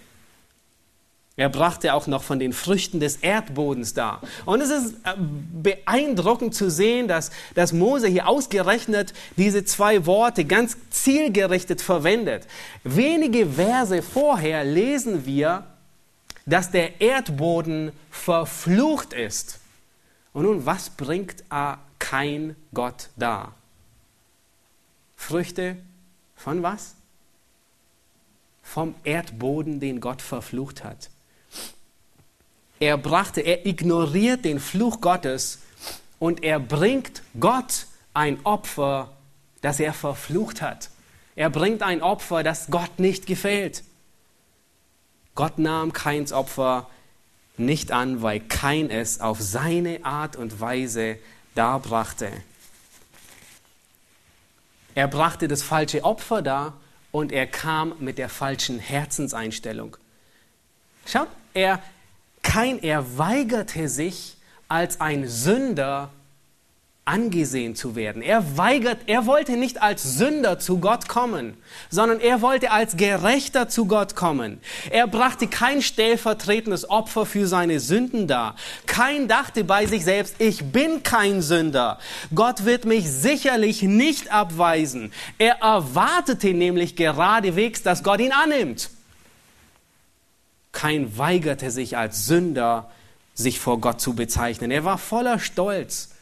Er 1.36 1.50
brachte 1.50 1.96
auch 1.96 2.06
noch 2.06 2.22
von 2.22 2.38
den 2.38 2.54
Früchten 2.54 3.00
des 3.00 3.15
Erdbodens 3.15 3.96
dar. 3.96 4.22
Und 4.46 4.62
es 4.62 4.69
ist 4.69 4.93
äh, 5.04 5.15
beeindruckend 5.17 6.54
zu 6.54 6.69
sehen, 6.69 7.08
dass, 7.08 7.32
dass 7.56 7.74
Mose 7.74 8.08
hier 8.08 8.28
ausgerechnet 8.28 9.13
diese 9.36 9.65
zwei 9.65 10.06
Worte 10.06 10.46
ganz 10.46 10.78
zielgerichtet 10.91 11.82
verwendet. 11.82 12.46
Wenige 12.84 13.48
Verse 13.48 14.04
vorher 14.04 14.63
lesen 14.63 15.26
wir, 15.26 15.63
dass 16.45 16.71
der 16.71 17.01
Erdboden 17.01 17.91
verflucht 18.12 19.13
ist. 19.13 19.60
Und 20.34 20.43
nun, 20.43 20.65
was 20.65 20.89
bringt 20.89 21.43
kein 21.99 22.56
Gott 22.73 23.10
dar? 23.15 23.53
Früchte 25.15 25.77
von 26.36 26.63
was? 26.63 26.95
Vom 28.62 28.95
Erdboden, 29.03 29.79
den 29.79 30.01
Gott 30.01 30.21
verflucht 30.21 30.84
hat. 30.84 31.10
Er 32.79 32.97
brachte, 32.97 33.41
er 33.41 33.65
ignoriert 33.65 34.43
den 34.43 34.60
Fluch 34.60 34.99
Gottes 34.99 35.60
und 36.19 36.43
er 36.43 36.60
bringt 36.60 37.21
Gott 37.39 37.86
ein 38.13 38.45
Opfer, 38.45 39.12
das 39.62 39.79
er 39.79 39.93
verflucht 39.93 40.62
hat. 40.62 40.89
Er 41.36 41.49
bringt 41.49 41.82
ein 41.82 42.01
Opfer, 42.01 42.43
das 42.43 42.67
Gott 42.69 42.99
nicht 42.99 43.25
gefällt. 43.25 43.84
Gott 45.36 45.58
nahm 45.58 45.93
Kains 45.93 46.32
Opfer 46.32 46.89
nicht 47.58 47.91
an, 47.91 48.22
weil 48.22 48.39
Kain 48.39 48.89
es 48.89 49.19
auf 49.19 49.39
seine 49.41 50.06
Art 50.06 50.36
und 50.36 50.60
Weise 50.60 51.17
darbrachte. 51.56 52.32
Er 54.96 55.08
brachte 55.08 55.48
das 55.48 55.63
falsche 55.63 56.04
Opfer 56.04 56.41
dar 56.41 56.74
und 57.12 57.32
er 57.32 57.48
kam 57.48 57.93
mit 58.00 58.17
der 58.17 58.30
falschen 58.30 58.80
Herzenseinstellung. 58.80 59.98
Schaut, 61.06 61.28
er, 61.54 61.80
kein, 62.41 62.82
er 62.82 63.17
weigerte 63.17 63.89
sich, 63.89 64.38
als 64.67 65.02
ein 65.02 65.28
Sünder 65.28 66.10
angesehen 67.06 67.76
zu 67.76 67.96
werden. 67.98 68.22
Er 68.22 68.58
weigert, 68.58 69.00
er 69.08 69.26
wollte 69.26 69.58
nicht 69.58 69.82
als 69.82 70.04
Sünder 70.18 70.58
zu 70.60 70.80
Gott 70.80 71.10
kommen, 71.10 71.58
sondern 71.89 72.22
er 72.22 72.42
wollte 72.42 72.72
als 72.72 72.96
Gerechter 72.96 73.68
zu 73.68 73.88
Gott 73.88 74.16
kommen. 74.16 74.62
Er 74.89 75.08
brachte 75.08 75.48
kein 75.48 75.82
stellvertretendes 75.82 76.89
Opfer 76.89 77.26
für 77.26 77.46
seine 77.46 77.82
Sünden 77.82 78.28
dar. 78.28 78.56
Kein 78.86 79.28
dachte 79.28 79.66
bei 79.66 79.86
sich 79.86 80.06
selbst, 80.06 80.36
ich 80.39 80.72
bin 80.72 81.04
kein 81.04 81.42
Sünder. 81.42 82.00
Gott 82.34 82.63
wird 82.63 82.86
mich 82.86 83.12
sicherlich 83.12 83.82
nicht 83.82 84.32
abweisen. 84.32 85.12
Er 85.39 85.62
erwartete 85.62 86.54
nämlich 86.54 86.96
geradewegs, 86.96 87.84
dass 87.84 88.04
Gott 88.04 88.22
ihn 88.22 88.32
annimmt. 88.32 88.89
Kein 90.72 91.18
weigerte 91.18 91.70
sich 91.70 91.98
als 91.98 92.26
Sünder, 92.28 92.89
sich 93.34 93.60
vor 93.60 93.82
Gott 93.82 94.00
zu 94.00 94.16
bezeichnen. 94.16 94.72
Er 94.72 94.86
war 94.86 94.98
voller 94.98 95.39
Stolz, 95.39 96.12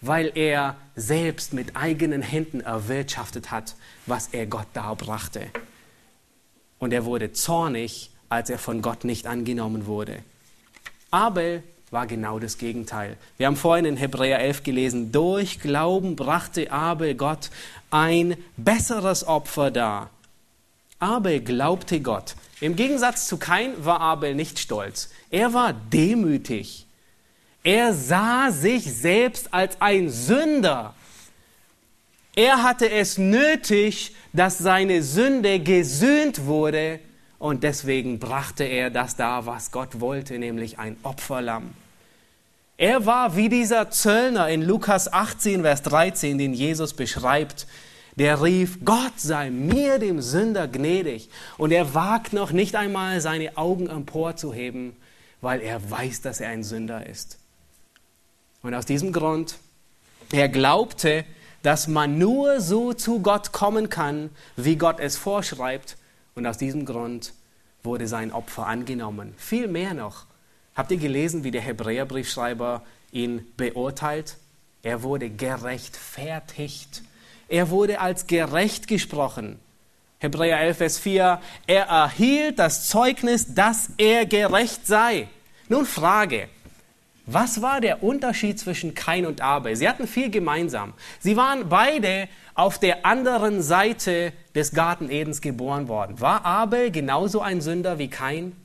weil 0.00 0.32
er 0.34 0.76
selbst 0.94 1.52
mit 1.52 1.76
eigenen 1.76 2.22
Händen 2.22 2.60
erwirtschaftet 2.60 3.50
hat, 3.50 3.74
was 4.06 4.28
er 4.32 4.46
Gott 4.46 4.66
darbrachte. 4.74 5.48
Und 6.78 6.92
er 6.92 7.04
wurde 7.04 7.32
zornig, 7.32 8.10
als 8.28 8.50
er 8.50 8.58
von 8.58 8.82
Gott 8.82 9.04
nicht 9.04 9.26
angenommen 9.26 9.86
wurde. 9.86 10.22
Abel 11.10 11.62
war 11.90 12.06
genau 12.06 12.38
das 12.38 12.58
Gegenteil. 12.58 13.16
Wir 13.38 13.46
haben 13.46 13.56
vorhin 13.56 13.86
in 13.86 13.96
Hebräer 13.96 14.40
11 14.40 14.62
gelesen, 14.62 15.12
durch 15.12 15.60
Glauben 15.60 16.16
brachte 16.16 16.70
Abel 16.70 17.14
Gott 17.14 17.50
ein 17.90 18.36
besseres 18.56 19.26
Opfer 19.26 19.70
dar. 19.70 20.10
Abel 20.98 21.40
glaubte 21.40 22.00
Gott. 22.00 22.34
Im 22.60 22.76
Gegensatz 22.76 23.28
zu 23.28 23.38
Kain 23.38 23.72
war 23.84 24.00
Abel 24.00 24.34
nicht 24.34 24.58
stolz. 24.58 25.10
Er 25.30 25.54
war 25.54 25.72
demütig. 25.72 26.87
Er 27.68 27.92
sah 27.92 28.50
sich 28.50 28.84
selbst 28.84 29.52
als 29.52 29.78
ein 29.82 30.08
Sünder. 30.08 30.94
Er 32.34 32.62
hatte 32.62 32.90
es 32.90 33.18
nötig, 33.18 34.16
dass 34.32 34.56
seine 34.56 35.02
Sünde 35.02 35.60
gesühnt 35.60 36.46
wurde 36.46 36.98
und 37.38 37.64
deswegen 37.64 38.18
brachte 38.20 38.64
er 38.64 38.88
das 38.88 39.16
da, 39.16 39.44
was 39.44 39.70
Gott 39.70 40.00
wollte, 40.00 40.38
nämlich 40.38 40.78
ein 40.78 40.96
Opferlamm. 41.02 41.74
Er 42.78 43.04
war 43.04 43.36
wie 43.36 43.50
dieser 43.50 43.90
Zöllner 43.90 44.48
in 44.48 44.62
Lukas 44.62 45.12
18, 45.12 45.60
Vers 45.60 45.82
13, 45.82 46.38
den 46.38 46.54
Jesus 46.54 46.94
beschreibt. 46.94 47.66
Der 48.16 48.42
rief, 48.42 48.78
Gott 48.82 49.18
sei 49.20 49.50
mir, 49.50 49.98
dem 49.98 50.22
Sünder, 50.22 50.68
gnädig. 50.68 51.28
Und 51.58 51.72
er 51.72 51.92
wagt 51.92 52.32
noch 52.32 52.50
nicht 52.50 52.76
einmal 52.76 53.20
seine 53.20 53.58
Augen 53.58 53.90
emporzuheben, 53.90 54.96
weil 55.42 55.60
er 55.60 55.90
weiß, 55.90 56.22
dass 56.22 56.40
er 56.40 56.48
ein 56.48 56.64
Sünder 56.64 57.06
ist. 57.06 57.37
Und 58.62 58.74
aus 58.74 58.86
diesem 58.86 59.12
Grund, 59.12 59.58
er 60.32 60.48
glaubte, 60.48 61.24
dass 61.62 61.88
man 61.88 62.18
nur 62.18 62.60
so 62.60 62.92
zu 62.92 63.20
Gott 63.20 63.52
kommen 63.52 63.88
kann, 63.88 64.30
wie 64.56 64.76
Gott 64.76 65.00
es 65.00 65.16
vorschreibt. 65.16 65.96
Und 66.34 66.46
aus 66.46 66.58
diesem 66.58 66.84
Grund 66.84 67.32
wurde 67.82 68.06
sein 68.06 68.32
Opfer 68.32 68.66
angenommen. 68.66 69.34
Viel 69.36 69.68
mehr 69.68 69.94
noch. 69.94 70.26
Habt 70.74 70.90
ihr 70.90 70.98
gelesen, 70.98 71.44
wie 71.44 71.50
der 71.50 71.62
Hebräerbriefschreiber 71.62 72.84
ihn 73.10 73.46
beurteilt? 73.56 74.36
Er 74.82 75.02
wurde 75.02 75.30
gerechtfertigt. 75.30 77.02
Er 77.48 77.70
wurde 77.70 78.00
als 78.00 78.26
gerecht 78.26 78.86
gesprochen. 78.86 79.58
Hebräer 80.20 80.60
11, 80.60 80.76
Vers 80.76 80.98
4. 80.98 81.40
Er 81.66 81.84
erhielt 81.84 82.58
das 82.58 82.88
Zeugnis, 82.88 83.54
dass 83.54 83.90
er 83.98 84.26
gerecht 84.26 84.86
sei. 84.86 85.28
Nun 85.68 85.86
Frage. 85.86 86.48
Was 87.30 87.60
war 87.60 87.82
der 87.82 88.02
Unterschied 88.02 88.58
zwischen 88.58 88.94
Kain 88.94 89.26
und 89.26 89.42
Abel? 89.42 89.76
Sie 89.76 89.86
hatten 89.86 90.08
viel 90.08 90.30
gemeinsam. 90.30 90.94
Sie 91.20 91.36
waren 91.36 91.68
beide 91.68 92.26
auf 92.54 92.78
der 92.78 93.04
anderen 93.04 93.60
Seite 93.60 94.32
des 94.54 94.72
Garten 94.72 95.10
Edens 95.10 95.42
geboren 95.42 95.88
worden. 95.88 96.22
War 96.22 96.46
Abel 96.46 96.90
genauso 96.90 97.42
ein 97.42 97.60
Sünder 97.60 97.98
wie 97.98 98.08
Kain? 98.08 98.56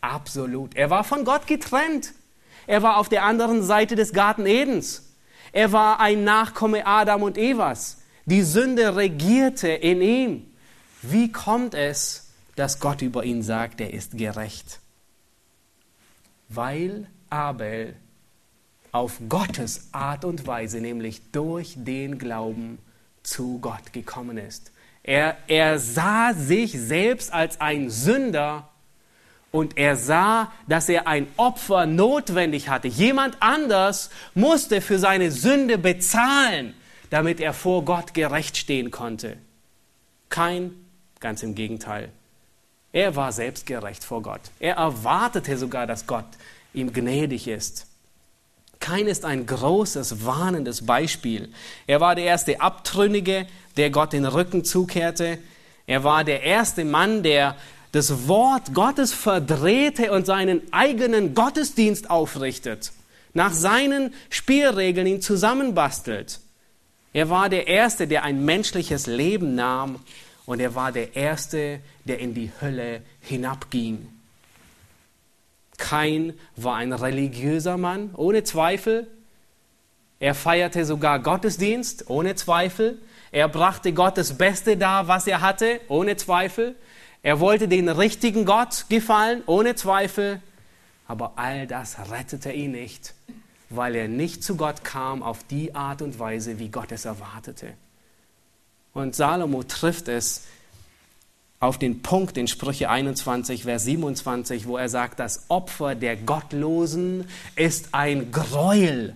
Absolut. 0.00 0.74
Er 0.74 0.90
war 0.90 1.04
von 1.04 1.24
Gott 1.24 1.46
getrennt. 1.46 2.14
Er 2.66 2.82
war 2.82 2.96
auf 2.96 3.08
der 3.08 3.22
anderen 3.22 3.62
Seite 3.62 3.94
des 3.94 4.12
Garten 4.12 4.44
Edens. 4.44 5.14
Er 5.52 5.70
war 5.70 6.00
ein 6.00 6.24
Nachkomme 6.24 6.84
Adam 6.84 7.22
und 7.22 7.38
Evas. 7.38 8.02
Die 8.26 8.42
Sünde 8.42 8.96
regierte 8.96 9.68
in 9.68 10.02
ihm. 10.02 10.52
Wie 11.00 11.30
kommt 11.30 11.74
es, 11.74 12.32
dass 12.56 12.80
Gott 12.80 13.02
über 13.02 13.22
ihn 13.22 13.44
sagt, 13.44 13.80
er 13.80 13.94
ist 13.94 14.18
gerecht? 14.18 14.80
Weil 16.48 17.06
Abel 17.32 17.96
auf 18.92 19.18
Gottes 19.28 19.88
Art 19.92 20.24
und 20.24 20.46
Weise, 20.46 20.80
nämlich 20.80 21.32
durch 21.32 21.74
den 21.76 22.18
Glauben 22.18 22.78
zu 23.22 23.58
Gott 23.60 23.92
gekommen 23.92 24.36
ist. 24.36 24.70
Er, 25.02 25.36
er 25.48 25.78
sah 25.78 26.34
sich 26.34 26.78
selbst 26.78 27.32
als 27.32 27.60
ein 27.60 27.90
Sünder 27.90 28.68
und 29.50 29.76
er 29.76 29.96
sah, 29.96 30.52
dass 30.68 30.88
er 30.88 31.06
ein 31.06 31.26
Opfer 31.36 31.86
notwendig 31.86 32.68
hatte. 32.68 32.88
Jemand 32.88 33.36
anders 33.40 34.10
musste 34.34 34.80
für 34.80 34.98
seine 34.98 35.30
Sünde 35.30 35.78
bezahlen, 35.78 36.74
damit 37.10 37.40
er 37.40 37.52
vor 37.52 37.84
Gott 37.84 38.14
gerecht 38.14 38.56
stehen 38.56 38.90
konnte. 38.90 39.36
Kein, 40.28 40.72
ganz 41.20 41.42
im 41.42 41.54
Gegenteil. 41.54 42.10
Er 42.92 43.16
war 43.16 43.32
selbstgerecht 43.32 44.04
vor 44.04 44.22
Gott. 44.22 44.42
Er 44.60 44.76
erwartete 44.76 45.56
sogar, 45.56 45.86
dass 45.86 46.06
Gott 46.06 46.26
ihm 46.74 46.92
gnädig 46.92 47.48
ist. 47.48 47.86
Kain 48.80 49.06
ist 49.06 49.24
ein 49.24 49.46
großes, 49.46 50.24
warnendes 50.24 50.84
Beispiel. 50.84 51.50
Er 51.86 52.00
war 52.00 52.14
der 52.14 52.24
erste 52.24 52.60
Abtrünnige, 52.60 53.46
der 53.76 53.90
Gott 53.90 54.12
den 54.12 54.26
Rücken 54.26 54.64
zukehrte. 54.64 55.38
Er 55.86 56.02
war 56.02 56.24
der 56.24 56.42
erste 56.42 56.84
Mann, 56.84 57.22
der 57.22 57.56
das 57.92 58.26
Wort 58.26 58.74
Gottes 58.74 59.12
verdrehte 59.12 60.10
und 60.10 60.26
seinen 60.26 60.62
eigenen 60.72 61.34
Gottesdienst 61.34 62.10
aufrichtet, 62.10 62.92
nach 63.34 63.52
seinen 63.52 64.14
Spielregeln 64.30 65.06
ihn 65.06 65.22
zusammenbastelt. 65.22 66.40
Er 67.12 67.28
war 67.28 67.48
der 67.48 67.68
Erste, 67.68 68.08
der 68.08 68.24
ein 68.24 68.44
menschliches 68.44 69.06
Leben 69.06 69.54
nahm 69.54 70.00
und 70.46 70.60
er 70.60 70.74
war 70.74 70.90
der 70.90 71.14
Erste, 71.14 71.80
der 72.04 72.18
in 72.18 72.34
die 72.34 72.50
Hölle 72.60 73.02
hinabging. 73.20 74.08
Kain 75.82 76.34
war 76.54 76.76
ein 76.76 76.92
religiöser 76.92 77.76
Mann, 77.76 78.10
ohne 78.14 78.44
Zweifel. 78.44 79.08
Er 80.20 80.36
feierte 80.36 80.84
sogar 80.84 81.18
Gottesdienst, 81.18 82.08
ohne 82.08 82.36
Zweifel. 82.36 83.02
Er 83.32 83.48
brachte 83.48 83.92
Gott 83.92 84.16
das 84.16 84.38
Beste 84.38 84.76
dar, 84.76 85.08
was 85.08 85.26
er 85.26 85.40
hatte, 85.40 85.80
ohne 85.88 86.16
Zweifel. 86.16 86.76
Er 87.24 87.40
wollte 87.40 87.66
den 87.66 87.88
richtigen 87.88 88.44
Gott 88.44 88.86
gefallen, 88.90 89.42
ohne 89.46 89.74
Zweifel. 89.74 90.40
Aber 91.08 91.32
all 91.34 91.66
das 91.66 91.96
rettete 92.12 92.52
ihn 92.52 92.70
nicht, 92.70 93.12
weil 93.68 93.96
er 93.96 94.06
nicht 94.06 94.44
zu 94.44 94.56
Gott 94.56 94.84
kam 94.84 95.24
auf 95.24 95.42
die 95.42 95.74
Art 95.74 96.00
und 96.00 96.20
Weise, 96.20 96.60
wie 96.60 96.68
Gott 96.68 96.92
es 96.92 97.06
erwartete. 97.06 97.74
Und 98.94 99.16
Salomo 99.16 99.64
trifft 99.64 100.06
es 100.06 100.44
auf 101.62 101.78
den 101.78 102.02
Punkt 102.02 102.36
in 102.36 102.48
Sprüche 102.48 102.90
21, 102.90 103.62
Vers 103.62 103.84
27, 103.84 104.66
wo 104.66 104.76
er 104.76 104.88
sagt, 104.88 105.20
das 105.20 105.44
Opfer 105.46 105.94
der 105.94 106.16
Gottlosen 106.16 107.28
ist 107.54 107.90
ein 107.92 108.32
Gräuel, 108.32 109.14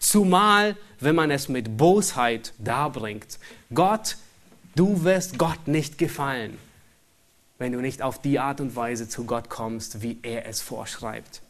zumal 0.00 0.76
wenn 0.98 1.14
man 1.14 1.30
es 1.30 1.48
mit 1.48 1.76
Bosheit 1.76 2.54
darbringt. 2.58 3.38
Gott, 3.72 4.16
du 4.74 5.04
wirst 5.04 5.38
Gott 5.38 5.68
nicht 5.68 5.96
gefallen, 5.96 6.58
wenn 7.58 7.70
du 7.70 7.80
nicht 7.80 8.02
auf 8.02 8.20
die 8.20 8.40
Art 8.40 8.60
und 8.60 8.74
Weise 8.74 9.08
zu 9.08 9.22
Gott 9.22 9.48
kommst, 9.48 10.02
wie 10.02 10.18
er 10.22 10.46
es 10.46 10.60
vorschreibt. 10.60 11.40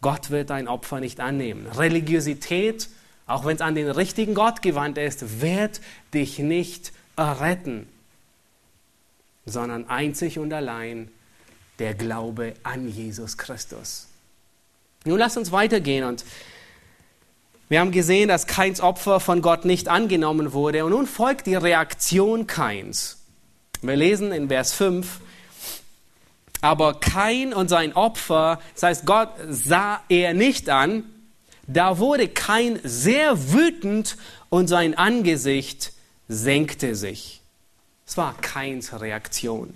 Gott 0.00 0.30
wird 0.30 0.48
dein 0.48 0.68
Opfer 0.68 1.00
nicht 1.00 1.20
annehmen. 1.20 1.66
Religiosität, 1.66 2.88
auch 3.26 3.44
wenn 3.44 3.56
es 3.56 3.60
an 3.62 3.74
den 3.74 3.90
richtigen 3.90 4.32
Gott 4.32 4.62
gewandt 4.62 4.96
ist, 4.96 5.42
wird 5.42 5.82
dich 6.14 6.38
nicht 6.38 6.94
erretten 7.16 7.88
sondern 9.46 9.88
einzig 9.88 10.38
und 10.38 10.52
allein 10.52 11.10
der 11.78 11.94
Glaube 11.94 12.54
an 12.62 12.88
Jesus 12.88 13.36
Christus. 13.36 14.08
Nun 15.04 15.18
lass 15.18 15.36
uns 15.36 15.52
weitergehen 15.52 16.04
und 16.04 16.24
wir 17.68 17.80
haben 17.80 17.92
gesehen, 17.92 18.28
dass 18.28 18.46
Kains 18.46 18.80
Opfer 18.80 19.20
von 19.20 19.42
Gott 19.42 19.64
nicht 19.64 19.88
angenommen 19.88 20.52
wurde 20.52 20.84
und 20.84 20.92
nun 20.92 21.06
folgt 21.06 21.46
die 21.46 21.54
Reaktion 21.54 22.46
Kains. 22.46 23.18
Wir 23.82 23.96
lesen 23.96 24.32
in 24.32 24.48
Vers 24.48 24.72
5, 24.74 25.20
aber 26.60 27.00
Kain 27.00 27.52
und 27.52 27.68
sein 27.68 27.94
Opfer, 27.94 28.60
das 28.74 28.82
heißt 28.82 29.06
Gott 29.06 29.30
sah 29.48 30.00
er 30.08 30.32
nicht 30.34 30.70
an, 30.70 31.04
da 31.66 31.98
wurde 31.98 32.28
Kain 32.28 32.78
sehr 32.82 33.52
wütend 33.52 34.16
und 34.50 34.68
sein 34.68 34.96
Angesicht 34.96 35.92
senkte 36.28 36.94
sich. 36.94 37.42
Es 38.06 38.18
war 38.18 38.34
Kains 38.40 39.00
Reaktion. 39.00 39.74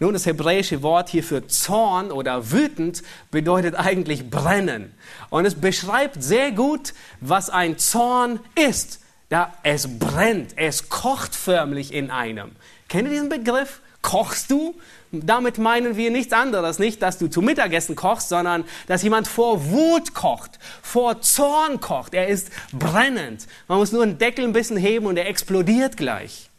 Nun, 0.00 0.14
das 0.14 0.24
hebräische 0.24 0.82
Wort 0.82 1.10
hier 1.10 1.22
für 1.22 1.46
Zorn 1.46 2.10
oder 2.10 2.50
wütend 2.50 3.02
bedeutet 3.30 3.74
eigentlich 3.74 4.30
brennen. 4.30 4.94
Und 5.28 5.44
es 5.44 5.54
beschreibt 5.54 6.22
sehr 6.22 6.52
gut, 6.52 6.94
was 7.20 7.50
ein 7.50 7.78
Zorn 7.78 8.40
ist. 8.54 9.00
Da 9.28 9.52
es 9.62 9.98
brennt, 9.98 10.56
es 10.56 10.88
kocht 10.88 11.34
förmlich 11.34 11.92
in 11.92 12.10
einem. 12.10 12.52
Kennt 12.88 13.08
ihr 13.08 13.14
diesen 13.14 13.28
Begriff? 13.28 13.80
Kochst 14.00 14.50
du? 14.50 14.74
Damit 15.10 15.58
meinen 15.58 15.96
wir 15.96 16.10
nichts 16.10 16.32
anderes, 16.32 16.78
nicht, 16.78 17.02
dass 17.02 17.18
du 17.18 17.28
zu 17.28 17.42
Mittagessen 17.42 17.96
kochst, 17.96 18.28
sondern 18.28 18.64
dass 18.86 19.02
jemand 19.02 19.28
vor 19.28 19.70
Wut 19.70 20.14
kocht, 20.14 20.58
vor 20.82 21.20
Zorn 21.22 21.80
kocht. 21.80 22.14
Er 22.14 22.28
ist 22.28 22.50
brennend. 22.72 23.46
Man 23.68 23.78
muss 23.78 23.92
nur 23.92 24.02
einen 24.02 24.18
Deckel 24.18 24.44
ein 24.44 24.52
bisschen 24.52 24.76
heben 24.76 25.06
und 25.06 25.16
er 25.16 25.28
explodiert 25.28 25.96
gleich. 25.96 26.50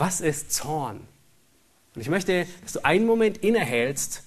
Was 0.00 0.22
ist 0.22 0.50
Zorn? 0.50 1.06
Und 1.94 2.00
ich 2.00 2.08
möchte, 2.08 2.46
dass 2.62 2.72
du 2.72 2.82
einen 2.86 3.04
Moment 3.04 3.36
innehältst 3.36 4.22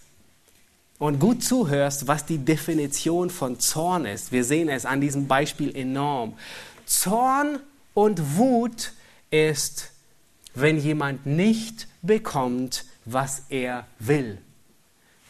und 1.00 1.20
gut 1.20 1.44
zuhörst, 1.44 2.08
was 2.08 2.28
die 2.28 2.38
Definition 2.38 3.32
von 3.32 3.60
Zorn 3.60 4.06
ist. 4.06 4.32
Wir 4.32 4.44
sehen 4.44 4.70
es 4.70 4.86
an 4.86 5.02
diesem 5.02 5.28
Beispiel 5.28 5.76
enorm. 5.76 6.38
Zorn 6.86 7.60
und 7.96 8.38
Wut 8.38 8.94
ist, 9.32 9.90
wenn 10.54 10.78
jemand 10.78 11.26
nicht 11.26 11.88
bekommt, 12.04 12.86
was 13.06 13.42
er 13.50 13.88
will. 13.98 14.38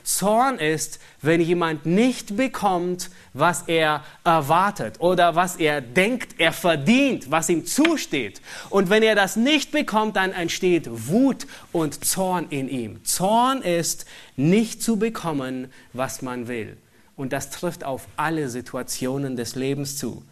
Zorn 0.03 0.59
ist, 0.59 0.99
wenn 1.21 1.39
jemand 1.39 1.85
nicht 1.85 2.35
bekommt, 2.35 3.09
was 3.33 3.63
er 3.67 4.03
erwartet 4.23 4.99
oder 4.99 5.35
was 5.35 5.55
er 5.55 5.81
denkt, 5.81 6.39
er 6.39 6.51
verdient, 6.51 7.31
was 7.31 7.49
ihm 7.49 7.65
zusteht. 7.65 8.41
Und 8.69 8.89
wenn 8.89 9.03
er 9.03 9.15
das 9.15 9.35
nicht 9.35 9.71
bekommt, 9.71 10.15
dann 10.15 10.31
entsteht 10.31 10.87
Wut 11.07 11.47
und 11.71 12.03
Zorn 12.05 12.47
in 12.49 12.67
ihm. 12.67 13.03
Zorn 13.05 13.61
ist, 13.61 14.05
nicht 14.35 14.83
zu 14.83 14.97
bekommen, 14.97 15.71
was 15.93 16.21
man 16.21 16.47
will. 16.47 16.77
Und 17.15 17.31
das 17.31 17.49
trifft 17.49 17.83
auf 17.83 18.07
alle 18.17 18.49
Situationen 18.49 19.35
des 19.35 19.55
Lebens 19.55 19.97
zu. 19.97 20.23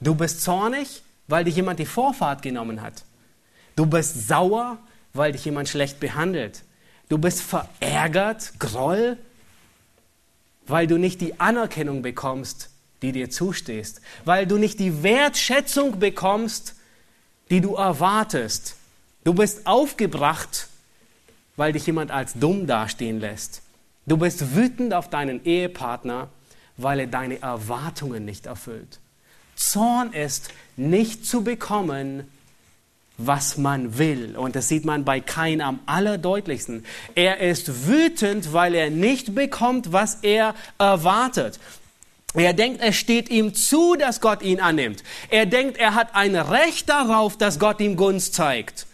Du 0.00 0.14
bist 0.14 0.42
zornig, 0.42 1.02
weil 1.28 1.44
dir 1.44 1.50
jemand 1.50 1.78
die 1.78 1.86
Vorfahrt 1.86 2.42
genommen 2.42 2.82
hat. 2.82 3.04
Du 3.76 3.86
bist 3.86 4.28
sauer, 4.28 4.78
weil 5.12 5.32
dich 5.32 5.44
jemand 5.44 5.68
schlecht 5.68 6.00
behandelt. 6.00 6.62
Du 7.08 7.18
bist 7.18 7.42
verärgert, 7.42 8.58
Groll, 8.58 9.18
weil 10.66 10.86
du 10.86 10.98
nicht 10.98 11.20
die 11.20 11.38
Anerkennung 11.38 12.02
bekommst, 12.02 12.70
die 13.02 13.12
dir 13.12 13.30
zustehst, 13.30 14.00
weil 14.24 14.46
du 14.46 14.56
nicht 14.56 14.78
die 14.78 15.02
Wertschätzung 15.02 15.98
bekommst, 15.98 16.74
die 17.50 17.60
du 17.60 17.74
erwartest. 17.74 18.76
Du 19.24 19.34
bist 19.34 19.66
aufgebracht, 19.66 20.68
weil 21.56 21.72
dich 21.72 21.86
jemand 21.86 22.10
als 22.10 22.34
dumm 22.34 22.66
dastehen 22.66 23.20
lässt. 23.20 23.62
Du 24.06 24.16
bist 24.16 24.54
wütend 24.54 24.94
auf 24.94 25.08
deinen 25.08 25.44
Ehepartner, 25.44 26.28
weil 26.76 27.00
er 27.00 27.06
deine 27.06 27.40
Erwartungen 27.40 28.24
nicht 28.24 28.46
erfüllt. 28.46 29.00
Zorn 29.54 30.12
ist 30.12 30.50
nicht 30.76 31.26
zu 31.26 31.44
bekommen, 31.44 32.28
was 33.16 33.56
man 33.56 33.98
will. 33.98 34.36
Und 34.36 34.56
das 34.56 34.68
sieht 34.68 34.84
man 34.84 35.04
bei 35.04 35.20
Kain 35.20 35.60
am 35.60 35.80
allerdeutlichsten. 35.86 36.84
Er 37.14 37.40
ist 37.40 37.86
wütend, 37.86 38.52
weil 38.52 38.74
er 38.74 38.90
nicht 38.90 39.34
bekommt, 39.34 39.92
was 39.92 40.18
er 40.22 40.54
erwartet. 40.78 41.60
Er 42.34 42.52
denkt, 42.52 42.80
es 42.82 42.96
steht 42.96 43.30
ihm 43.30 43.54
zu, 43.54 43.94
dass 43.94 44.20
Gott 44.20 44.42
ihn 44.42 44.60
annimmt. 44.60 45.04
Er 45.30 45.46
denkt, 45.46 45.78
er 45.78 45.94
hat 45.94 46.16
ein 46.16 46.34
Recht 46.34 46.88
darauf, 46.88 47.38
dass 47.38 47.60
Gott 47.60 47.80
ihm 47.80 47.96
Gunst 47.96 48.34
zeigt. 48.34 48.86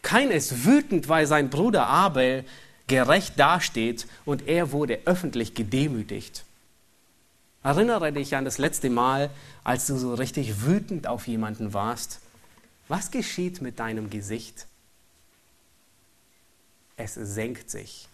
Kain 0.00 0.30
ist 0.30 0.64
wütend, 0.64 1.08
weil 1.08 1.26
sein 1.26 1.50
Bruder 1.50 1.86
Abel 1.86 2.44
gerecht 2.86 3.38
dasteht 3.38 4.06
und 4.24 4.48
er 4.48 4.72
wurde 4.72 5.00
öffentlich 5.04 5.54
gedemütigt. 5.54 6.44
Erinnere 7.62 8.10
dich 8.12 8.34
an 8.34 8.46
das 8.46 8.56
letzte 8.56 8.88
Mal, 8.88 9.28
als 9.62 9.86
du 9.86 9.98
so 9.98 10.14
richtig 10.14 10.64
wütend 10.64 11.06
auf 11.06 11.28
jemanden 11.28 11.74
warst. 11.74 12.20
Was 12.90 13.12
geschieht 13.12 13.62
mit 13.62 13.78
deinem 13.78 14.10
Gesicht? 14.10 14.66
Es 16.96 17.14
senkt 17.14 17.70
sich. 17.70 18.08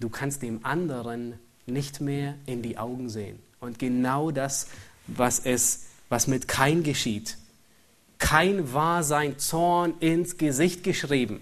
Du 0.00 0.10
kannst 0.10 0.42
dem 0.42 0.66
anderen 0.66 1.38
nicht 1.64 2.02
mehr 2.02 2.34
in 2.44 2.60
die 2.60 2.76
Augen 2.76 3.08
sehen. 3.08 3.38
Und 3.58 3.78
genau 3.78 4.32
das, 4.32 4.66
was 5.06 5.38
es, 5.38 5.86
was 6.10 6.26
mit 6.26 6.46
Kain 6.46 6.82
geschieht. 6.82 7.38
Kain 8.18 8.74
war 8.74 9.02
sein 9.02 9.38
Zorn 9.38 9.94
ins 10.00 10.36
Gesicht 10.36 10.84
geschrieben. 10.84 11.40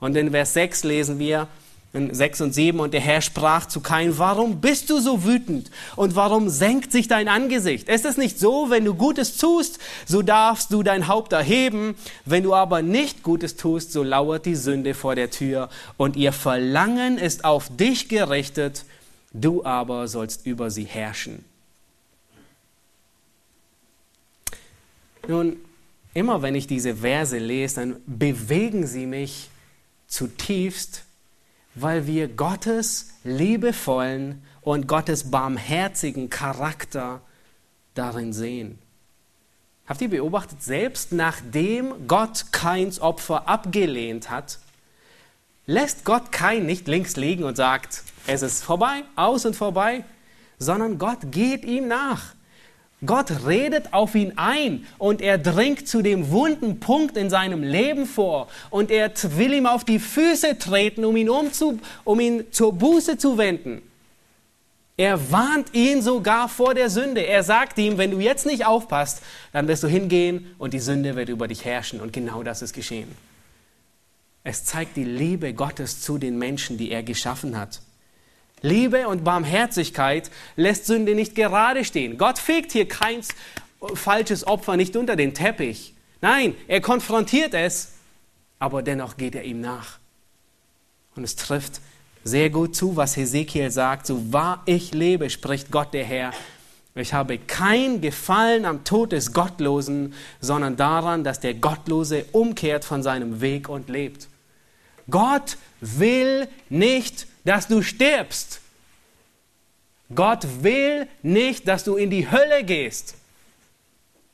Und 0.00 0.16
in 0.16 0.30
Vers 0.30 0.54
6 0.54 0.84
lesen 0.84 1.18
wir, 1.18 1.48
6 1.94 2.40
und 2.40 2.52
7, 2.52 2.80
und 2.80 2.92
der 2.92 3.00
Herr 3.00 3.20
sprach 3.20 3.66
zu 3.66 3.80
Kain, 3.80 4.18
warum 4.18 4.60
bist 4.60 4.90
du 4.90 4.98
so 4.98 5.24
wütend 5.24 5.70
und 5.94 6.16
warum 6.16 6.48
senkt 6.48 6.90
sich 6.90 7.06
dein 7.06 7.28
Angesicht? 7.28 7.88
Ist 7.88 8.04
es 8.04 8.16
nicht 8.16 8.38
so, 8.38 8.68
wenn 8.68 8.84
du 8.84 8.94
Gutes 8.94 9.36
tust, 9.36 9.78
so 10.04 10.20
darfst 10.20 10.72
du 10.72 10.82
dein 10.82 11.06
Haupt 11.06 11.32
erheben, 11.32 11.94
wenn 12.24 12.42
du 12.42 12.52
aber 12.52 12.82
nicht 12.82 13.22
Gutes 13.22 13.54
tust, 13.54 13.92
so 13.92 14.02
lauert 14.02 14.44
die 14.44 14.56
Sünde 14.56 14.92
vor 14.92 15.14
der 15.14 15.30
Tür 15.30 15.68
und 15.96 16.16
ihr 16.16 16.32
Verlangen 16.32 17.16
ist 17.16 17.44
auf 17.44 17.68
dich 17.76 18.08
gerichtet, 18.08 18.84
du 19.32 19.64
aber 19.64 20.08
sollst 20.08 20.46
über 20.46 20.72
sie 20.72 20.84
herrschen. 20.84 21.44
Nun, 25.28 25.56
immer 26.12 26.42
wenn 26.42 26.56
ich 26.56 26.66
diese 26.66 26.96
Verse 26.96 27.38
lese, 27.38 27.76
dann 27.76 27.96
bewegen 28.06 28.86
sie 28.86 29.06
mich 29.06 29.48
zutiefst, 30.08 31.04
weil 31.74 32.06
wir 32.06 32.28
Gottes 32.28 33.10
liebevollen 33.24 34.42
und 34.60 34.86
Gottes 34.86 35.30
barmherzigen 35.30 36.30
Charakter 36.30 37.20
darin 37.94 38.32
sehen. 38.32 38.78
Habt 39.86 40.00
ihr 40.00 40.08
beobachtet, 40.08 40.62
selbst 40.62 41.12
nachdem 41.12 42.08
Gott 42.08 42.52
Keins 42.52 43.00
Opfer 43.00 43.48
abgelehnt 43.48 44.30
hat, 44.30 44.58
lässt 45.66 46.04
Gott 46.04 46.32
kein 46.32 46.64
nicht 46.64 46.88
links 46.88 47.16
liegen 47.16 47.44
und 47.44 47.56
sagt, 47.56 48.02
es 48.26 48.42
ist 48.42 48.62
vorbei, 48.62 49.02
aus 49.16 49.44
und 49.44 49.56
vorbei, 49.56 50.04
sondern 50.58 50.98
Gott 50.98 51.18
geht 51.30 51.64
ihm 51.64 51.88
nach. 51.88 52.34
Gott 53.06 53.46
redet 53.46 53.92
auf 53.92 54.14
ihn 54.14 54.34
ein 54.36 54.86
und 54.98 55.20
er 55.20 55.38
dringt 55.38 55.88
zu 55.88 56.02
dem 56.02 56.30
wunden 56.30 56.80
Punkt 56.80 57.16
in 57.16 57.30
seinem 57.30 57.62
Leben 57.62 58.06
vor 58.06 58.48
und 58.70 58.90
er 58.90 59.12
will 59.36 59.52
ihm 59.52 59.66
auf 59.66 59.84
die 59.84 59.98
Füße 59.98 60.58
treten, 60.58 61.04
um 61.04 61.16
ihn, 61.16 61.30
umzu, 61.30 61.78
um 62.04 62.20
ihn 62.20 62.44
zur 62.50 62.72
Buße 62.72 63.18
zu 63.18 63.38
wenden. 63.38 63.82
Er 64.96 65.32
warnt 65.32 65.74
ihn 65.74 66.02
sogar 66.02 66.48
vor 66.48 66.74
der 66.74 66.88
Sünde. 66.88 67.26
Er 67.26 67.42
sagt 67.42 67.78
ihm, 67.78 67.98
wenn 67.98 68.12
du 68.12 68.20
jetzt 68.20 68.46
nicht 68.46 68.64
aufpasst, 68.64 69.22
dann 69.52 69.66
wirst 69.66 69.82
du 69.82 69.88
hingehen 69.88 70.54
und 70.58 70.72
die 70.72 70.78
Sünde 70.78 71.16
wird 71.16 71.28
über 71.28 71.48
dich 71.48 71.64
herrschen. 71.64 72.00
Und 72.00 72.12
genau 72.12 72.44
das 72.44 72.62
ist 72.62 72.72
geschehen. 72.72 73.08
Es 74.44 74.64
zeigt 74.64 74.96
die 74.96 75.04
Liebe 75.04 75.52
Gottes 75.52 76.00
zu 76.00 76.18
den 76.18 76.38
Menschen, 76.38 76.78
die 76.78 76.92
er 76.92 77.02
geschaffen 77.02 77.58
hat. 77.58 77.80
Liebe 78.64 79.08
und 79.08 79.24
Barmherzigkeit 79.24 80.30
lässt 80.56 80.86
Sünde 80.86 81.14
nicht 81.14 81.34
gerade 81.34 81.84
stehen. 81.84 82.16
Gott 82.16 82.38
fegt 82.38 82.72
hier 82.72 82.88
kein 82.88 83.20
falsches 83.94 84.46
Opfer 84.46 84.78
nicht 84.78 84.96
unter 84.96 85.16
den 85.16 85.34
Teppich. 85.34 85.92
Nein, 86.22 86.54
er 86.66 86.80
konfrontiert 86.80 87.52
es, 87.52 87.92
aber 88.58 88.82
dennoch 88.82 89.18
geht 89.18 89.34
er 89.34 89.44
ihm 89.44 89.60
nach. 89.60 89.98
Und 91.14 91.24
es 91.24 91.36
trifft 91.36 91.82
sehr 92.24 92.48
gut 92.48 92.74
zu, 92.74 92.96
was 92.96 93.18
Hesekiel 93.18 93.70
sagt. 93.70 94.06
So 94.06 94.32
wahr 94.32 94.62
ich 94.64 94.94
lebe, 94.94 95.28
spricht 95.28 95.70
Gott 95.70 95.92
der 95.92 96.04
Herr. 96.04 96.32
Ich 96.94 97.12
habe 97.12 97.36
kein 97.36 98.00
Gefallen 98.00 98.64
am 98.64 98.84
Tod 98.84 99.12
des 99.12 99.34
Gottlosen, 99.34 100.14
sondern 100.40 100.76
daran, 100.76 101.22
dass 101.22 101.38
der 101.38 101.52
Gottlose 101.52 102.24
umkehrt 102.32 102.86
von 102.86 103.02
seinem 103.02 103.42
Weg 103.42 103.68
und 103.68 103.90
lebt. 103.90 104.28
Gott 105.10 105.58
will 105.82 106.48
nicht 106.70 107.26
dass 107.44 107.68
du 107.68 107.82
stirbst. 107.82 108.60
Gott 110.14 110.46
will 110.62 111.08
nicht, 111.22 111.66
dass 111.68 111.84
du 111.84 111.96
in 111.96 112.10
die 112.10 112.30
Hölle 112.30 112.64
gehst, 112.64 113.16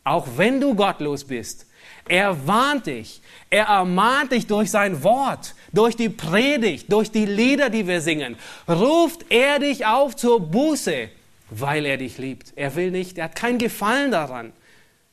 auch 0.05 0.27
wenn 0.37 0.61
du 0.61 0.75
gottlos 0.75 1.25
bist. 1.25 1.67
Er 2.09 2.47
warnt 2.47 2.87
dich, 2.87 3.21
er 3.51 3.67
ermahnt 3.67 4.33
dich 4.33 4.47
durch 4.47 4.71
sein 4.71 5.03
Wort, 5.05 5.55
durch 5.73 5.97
die 5.97 6.09
Predigt, 6.09 6.93
durch 6.93 7.11
die 7.11 7.27
Lieder, 7.27 7.71
die 7.71 7.87
wir 7.87 8.01
singen. 8.01 8.37
Ruft 8.69 9.27
er 9.29 9.61
dich 9.61 9.87
auf 9.87 10.17
zur 10.17 10.41
Buße, 10.41 11.09
weil 11.51 11.87
er 11.87 11.99
dich 11.99 12.19
liebt. 12.19 12.53
Er 12.57 12.75
will 12.75 12.91
nicht, 12.91 13.19
er 13.19 13.25
hat 13.25 13.37
keinen 13.37 13.59
Gefallen 13.59 14.11
daran, 14.11 14.53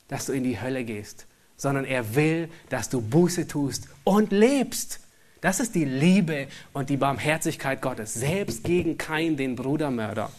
dass 0.08 0.26
du 0.26 0.34
in 0.34 0.44
die 0.44 0.60
Hölle 0.60 0.84
gehst, 0.84 1.28
sondern 1.56 1.86
er 1.86 2.16
will, 2.16 2.50
dass 2.70 2.90
du 2.90 3.02
Buße 3.02 3.48
tust 3.48 3.88
und 4.04 4.32
lebst. 4.32 5.00
Das 5.42 5.60
ist 5.60 5.76
die 5.76 5.86
Liebe 5.86 6.48
und 6.74 6.90
die 6.90 6.98
Barmherzigkeit 6.98 7.82
Gottes, 7.82 8.14
selbst 8.14 8.64
gegen 8.64 8.98
Kain, 8.98 9.38
den 9.38 9.56
Brudermörder. 9.56 10.32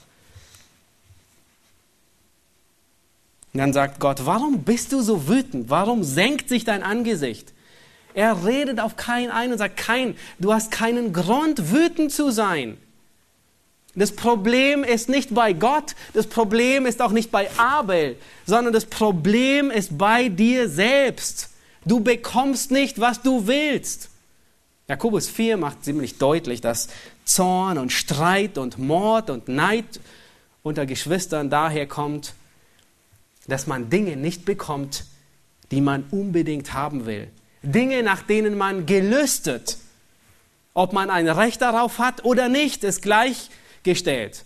Und 3.53 3.61
dann 3.61 3.73
sagt 3.73 4.01
Gott, 4.01 4.27
warum 4.27 4.63
bist 4.63 4.93
du 4.93 5.01
so 5.01 5.29
wütend? 5.29 5.71
Warum 5.71 6.05
senkt 6.05 6.49
sich 6.49 6.65
dein 6.65 6.83
Angesicht? 6.83 7.53
Er 8.15 8.45
redet 8.45 8.81
auf 8.81 8.97
Kain 8.97 9.31
ein 9.31 9.53
und 9.53 9.59
sagt, 9.59 9.77
Kain, 9.77 10.17
du 10.39 10.53
hast 10.53 10.71
keinen 10.71 11.13
Grund, 11.13 11.73
wütend 11.73 12.13
zu 12.13 12.31
sein. 12.31 12.77
Das 13.95 14.13
Problem 14.13 14.85
ist 14.85 15.09
nicht 15.09 15.35
bei 15.35 15.53
Gott, 15.53 15.95
das 16.13 16.27
Problem 16.27 16.87
ist 16.87 17.01
auch 17.03 17.11
nicht 17.11 17.31
bei 17.31 17.51
Abel, 17.59 18.17
sondern 18.47 18.73
das 18.73 18.85
Problem 18.87 19.71
ist 19.71 19.99
bei 19.99 20.29
dir 20.29 20.69
selbst. 20.69 21.51
Du 21.85 22.01
bekommst 22.01 22.71
nicht, 22.71 23.01
was 23.01 23.23
du 23.23 23.47
willst. 23.47 24.11
Jakobus 24.89 25.29
4 25.29 25.59
macht 25.59 25.85
ziemlich 25.85 26.17
deutlich, 26.17 26.63
dass 26.63 26.89
Zorn 27.27 27.77
und 27.77 27.93
Streit 27.93 28.57
und 28.57 28.79
Mord 28.79 29.29
und 29.29 29.47
Neid 29.47 30.01
unter 30.63 30.87
Geschwistern 30.87 31.51
daher 31.51 31.87
kommt, 31.87 32.33
dass 33.47 33.67
man 33.67 33.91
Dinge 33.91 34.17
nicht 34.17 34.47
bekommt, 34.47 35.05
die 35.71 35.83
man 35.83 36.05
unbedingt 36.11 36.73
haben 36.73 37.05
will. 37.05 37.29
Dinge, 37.63 38.03
nach 38.03 38.23
denen 38.23 38.57
man 38.57 38.87
gelüstet. 38.87 39.77
Ob 40.73 40.95
man 40.95 41.11
ein 41.11 41.29
Recht 41.29 41.61
darauf 41.61 41.99
hat 41.99 42.25
oder 42.25 42.49
nicht, 42.49 42.83
ist 42.83 43.03
gleichgestellt. 43.03 44.45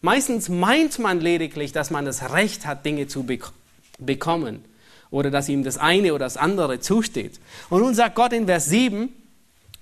Meistens 0.00 0.48
meint 0.48 0.98
man 0.98 1.20
lediglich, 1.20 1.70
dass 1.70 1.90
man 1.90 2.04
das 2.04 2.32
Recht 2.32 2.66
hat, 2.66 2.84
Dinge 2.84 3.06
zu 3.06 3.24
bekommen 3.98 4.64
oder 5.12 5.30
dass 5.30 5.48
ihm 5.48 5.62
das 5.62 5.78
eine 5.78 6.14
oder 6.14 6.24
das 6.24 6.36
andere 6.36 6.80
zusteht. 6.80 7.38
Und 7.70 7.82
nun 7.82 7.94
sagt 7.94 8.16
Gott 8.16 8.32
in 8.32 8.46
Vers 8.46 8.66
7, 8.66 9.10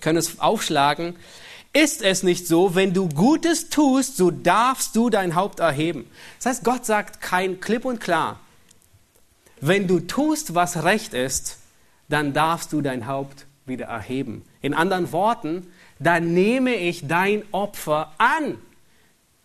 können 0.01 0.19
es 0.19 0.41
aufschlagen. 0.41 1.17
Ist 1.73 2.03
es 2.03 2.23
nicht 2.23 2.47
so, 2.49 2.75
wenn 2.75 2.93
du 2.93 3.09
Gutes 3.09 3.69
tust, 3.69 4.17
so 4.17 4.31
darfst 4.31 4.97
du 4.97 5.09
dein 5.09 5.35
Haupt 5.37 5.61
erheben? 5.61 6.11
Das 6.39 6.47
heißt, 6.47 6.65
Gott 6.65 6.85
sagt 6.85 7.21
kein 7.21 7.61
klipp 7.61 7.85
und 7.85 8.01
klar, 8.01 8.41
wenn 9.61 9.87
du 9.87 10.01
tust, 10.01 10.55
was 10.55 10.83
recht 10.83 11.15
ist, 11.15 11.59
dann 12.09 12.33
darfst 12.33 12.73
du 12.73 12.81
dein 12.81 13.07
Haupt 13.07 13.47
wieder 13.67 13.87
erheben. 13.87 14.45
In 14.63 14.75
anderen 14.75 15.13
Worten, 15.13 15.67
dann 15.99 16.35
nehme 16.35 16.75
ich 16.75 17.07
dein 17.07 17.45
Opfer 17.53 18.13
an. 18.19 18.59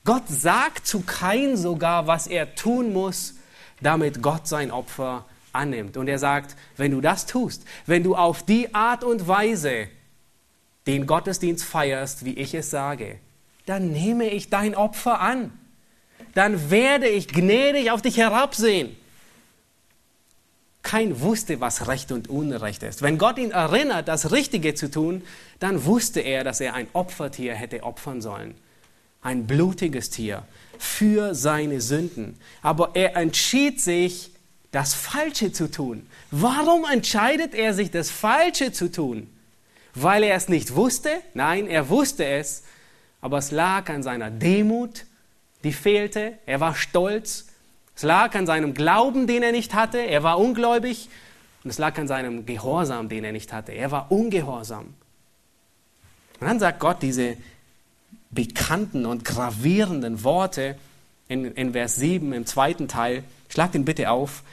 Gott 0.03 0.23
sagt 0.27 0.87
zu 0.87 1.01
Kain 1.01 1.57
sogar, 1.57 2.07
was 2.07 2.27
er 2.27 2.55
tun 2.55 2.93
muss, 2.93 3.35
damit 3.81 4.21
Gott 4.21 4.47
sein 4.47 4.71
Opfer 4.71 5.25
annimmt. 5.51 5.97
Und 5.97 6.07
er 6.07 6.19
sagt, 6.19 6.55
wenn 6.77 6.91
du 6.91 7.01
das 7.01 7.25
tust, 7.25 7.65
wenn 7.85 8.03
du 8.03 8.15
auf 8.15 8.43
die 8.43 8.73
Art 8.73 9.03
und 9.03 9.27
Weise 9.27 9.87
den 10.87 11.07
Gottesdienst 11.07 11.63
feierst, 11.63 12.25
wie 12.25 12.33
ich 12.33 12.53
es 12.53 12.69
sage, 12.69 13.19
dann 13.65 13.91
nehme 13.91 14.29
ich 14.29 14.49
dein 14.49 14.75
Opfer 14.75 15.19
an. 15.19 15.51
Dann 16.33 16.69
werde 16.69 17.07
ich 17.07 17.27
gnädig 17.27 17.91
auf 17.91 18.01
dich 18.01 18.17
herabsehen. 18.17 18.95
Kein 20.83 21.19
wusste, 21.21 21.61
was 21.61 21.87
Recht 21.87 22.11
und 22.11 22.29
Unrecht 22.29 22.83
ist. 22.83 23.01
Wenn 23.01 23.17
Gott 23.17 23.39
ihn 23.39 23.51
erinnert, 23.51 24.07
das 24.07 24.31
Richtige 24.31 24.75
zu 24.75 24.91
tun, 24.91 25.23
dann 25.59 25.85
wusste 25.85 26.19
er, 26.19 26.43
dass 26.43 26.61
er 26.61 26.75
ein 26.75 26.87
Opfertier 26.93 27.55
hätte 27.55 27.81
opfern 27.83 28.21
sollen. 28.21 28.53
Ein 29.21 29.47
blutiges 29.47 30.11
Tier 30.11 30.43
für 30.77 31.33
seine 31.33 31.81
Sünden. 31.81 32.37
Aber 32.61 32.91
er 32.93 33.15
entschied 33.15 33.81
sich, 33.81 34.31
das 34.71 34.93
Falsche 34.93 35.53
zu 35.53 35.71
tun. 35.71 36.05
Warum 36.31 36.83
entscheidet 36.85 37.55
er 37.55 37.73
sich, 37.73 37.91
das 37.91 38.11
Falsche 38.11 38.73
zu 38.73 38.91
tun? 38.91 39.29
Weil 39.95 40.23
er 40.23 40.35
es 40.35 40.49
nicht 40.49 40.75
wusste? 40.75 41.09
Nein, 41.33 41.67
er 41.67 41.89
wusste 41.89 42.25
es, 42.25 42.63
aber 43.21 43.37
es 43.37 43.51
lag 43.51 43.89
an 43.89 44.03
seiner 44.03 44.29
Demut, 44.29 45.05
die 45.63 45.73
fehlte. 45.73 46.37
Er 46.45 46.59
war 46.59 46.75
stolz. 46.75 47.47
Es 47.95 48.03
lag 48.03 48.35
an 48.35 48.45
seinem 48.45 48.73
Glauben, 48.73 49.25
den 49.25 49.41
er 49.41 49.53
nicht 49.53 49.73
hatte. 49.73 49.99
Er 49.99 50.21
war 50.21 50.37
ungläubig. 50.37 51.09
Und 51.63 51.69
es 51.69 51.77
lag 51.77 51.97
an 51.97 52.07
seinem 52.07 52.45
Gehorsam, 52.45 53.09
den 53.09 53.23
er 53.23 53.31
nicht 53.31 53.51
hatte. 53.53 53.71
Er 53.71 53.89
war 53.89 54.11
ungehorsam. 54.11 54.93
Und 56.39 56.47
dann 56.47 56.59
sagt 56.59 56.79
Gott 56.79 57.01
diese 57.01 57.37
bekannten 58.29 59.05
und 59.05 59.23
gravierenden 59.23 60.23
Worte 60.23 60.77
in, 61.27 61.45
in 61.53 61.71
Vers 61.71 61.95
7 61.95 62.33
im 62.33 62.45
zweiten 62.45 62.87
Teil. 62.87 63.23
Schlag 63.49 63.71
den 63.71 63.85
bitte 63.85 64.11
auf. 64.11 64.43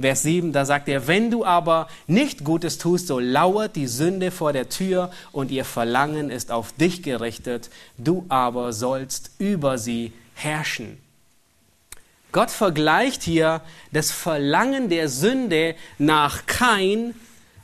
Vers 0.00 0.22
7, 0.22 0.52
da 0.52 0.64
sagt 0.64 0.88
er, 0.88 1.06
wenn 1.06 1.30
du 1.30 1.44
aber 1.44 1.88
nicht 2.06 2.44
Gutes 2.44 2.78
tust, 2.78 3.06
so 3.06 3.18
lauert 3.18 3.76
die 3.76 3.86
Sünde 3.86 4.30
vor 4.30 4.52
der 4.52 4.68
Tür 4.68 5.10
und 5.32 5.50
ihr 5.50 5.64
Verlangen 5.64 6.30
ist 6.30 6.50
auf 6.50 6.72
dich 6.72 7.02
gerichtet, 7.02 7.70
du 7.98 8.24
aber 8.28 8.72
sollst 8.72 9.32
über 9.38 9.78
sie 9.78 10.12
herrschen. 10.34 10.98
Gott 12.32 12.50
vergleicht 12.50 13.22
hier 13.22 13.60
das 13.92 14.10
Verlangen 14.10 14.88
der 14.88 15.10
Sünde 15.10 15.74
nach 15.98 16.46
Kain 16.46 17.14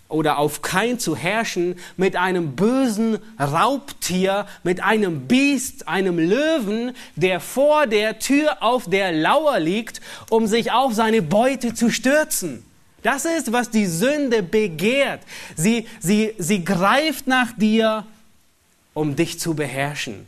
oder 0.09 0.39
auf 0.39 0.63
Kain 0.63 0.99
zu 0.99 1.15
herrschen 1.17 1.77
mit 1.97 2.17
einem 2.17 2.57
bösen 2.57 3.19
Raubtier, 3.39 4.47
mit 4.63 4.83
einem 4.83 5.27
Biest, 5.27 5.87
einem 5.87 6.19
Löwen, 6.19 6.93
der 7.15 7.41
vor 7.41 7.87
der 7.87 8.19
Tür 8.19 8.63
auf 8.63 8.89
der 8.89 9.13
Lauer 9.13 9.61
liegt, 9.61 10.01
um 10.31 10.47
sich 10.47 10.73
auf 10.73 10.95
seine 10.95 11.23
Beute 11.23 11.75
zu 11.75 11.91
stürzen. 11.91 12.65
Das 13.03 13.25
ist, 13.25 13.53
was 13.53 13.71
die 13.71 13.87
Sünde 13.87 14.43
begehrt. 14.43 15.21
Sie, 15.57 15.87
sie, 16.01 16.35
sie 16.39 16.65
greift 16.65 17.27
nach 17.27 17.53
dir, 17.53 18.07
um 18.95 19.15
dich 19.15 19.39
zu 19.39 19.55
beherrschen. 19.55 20.27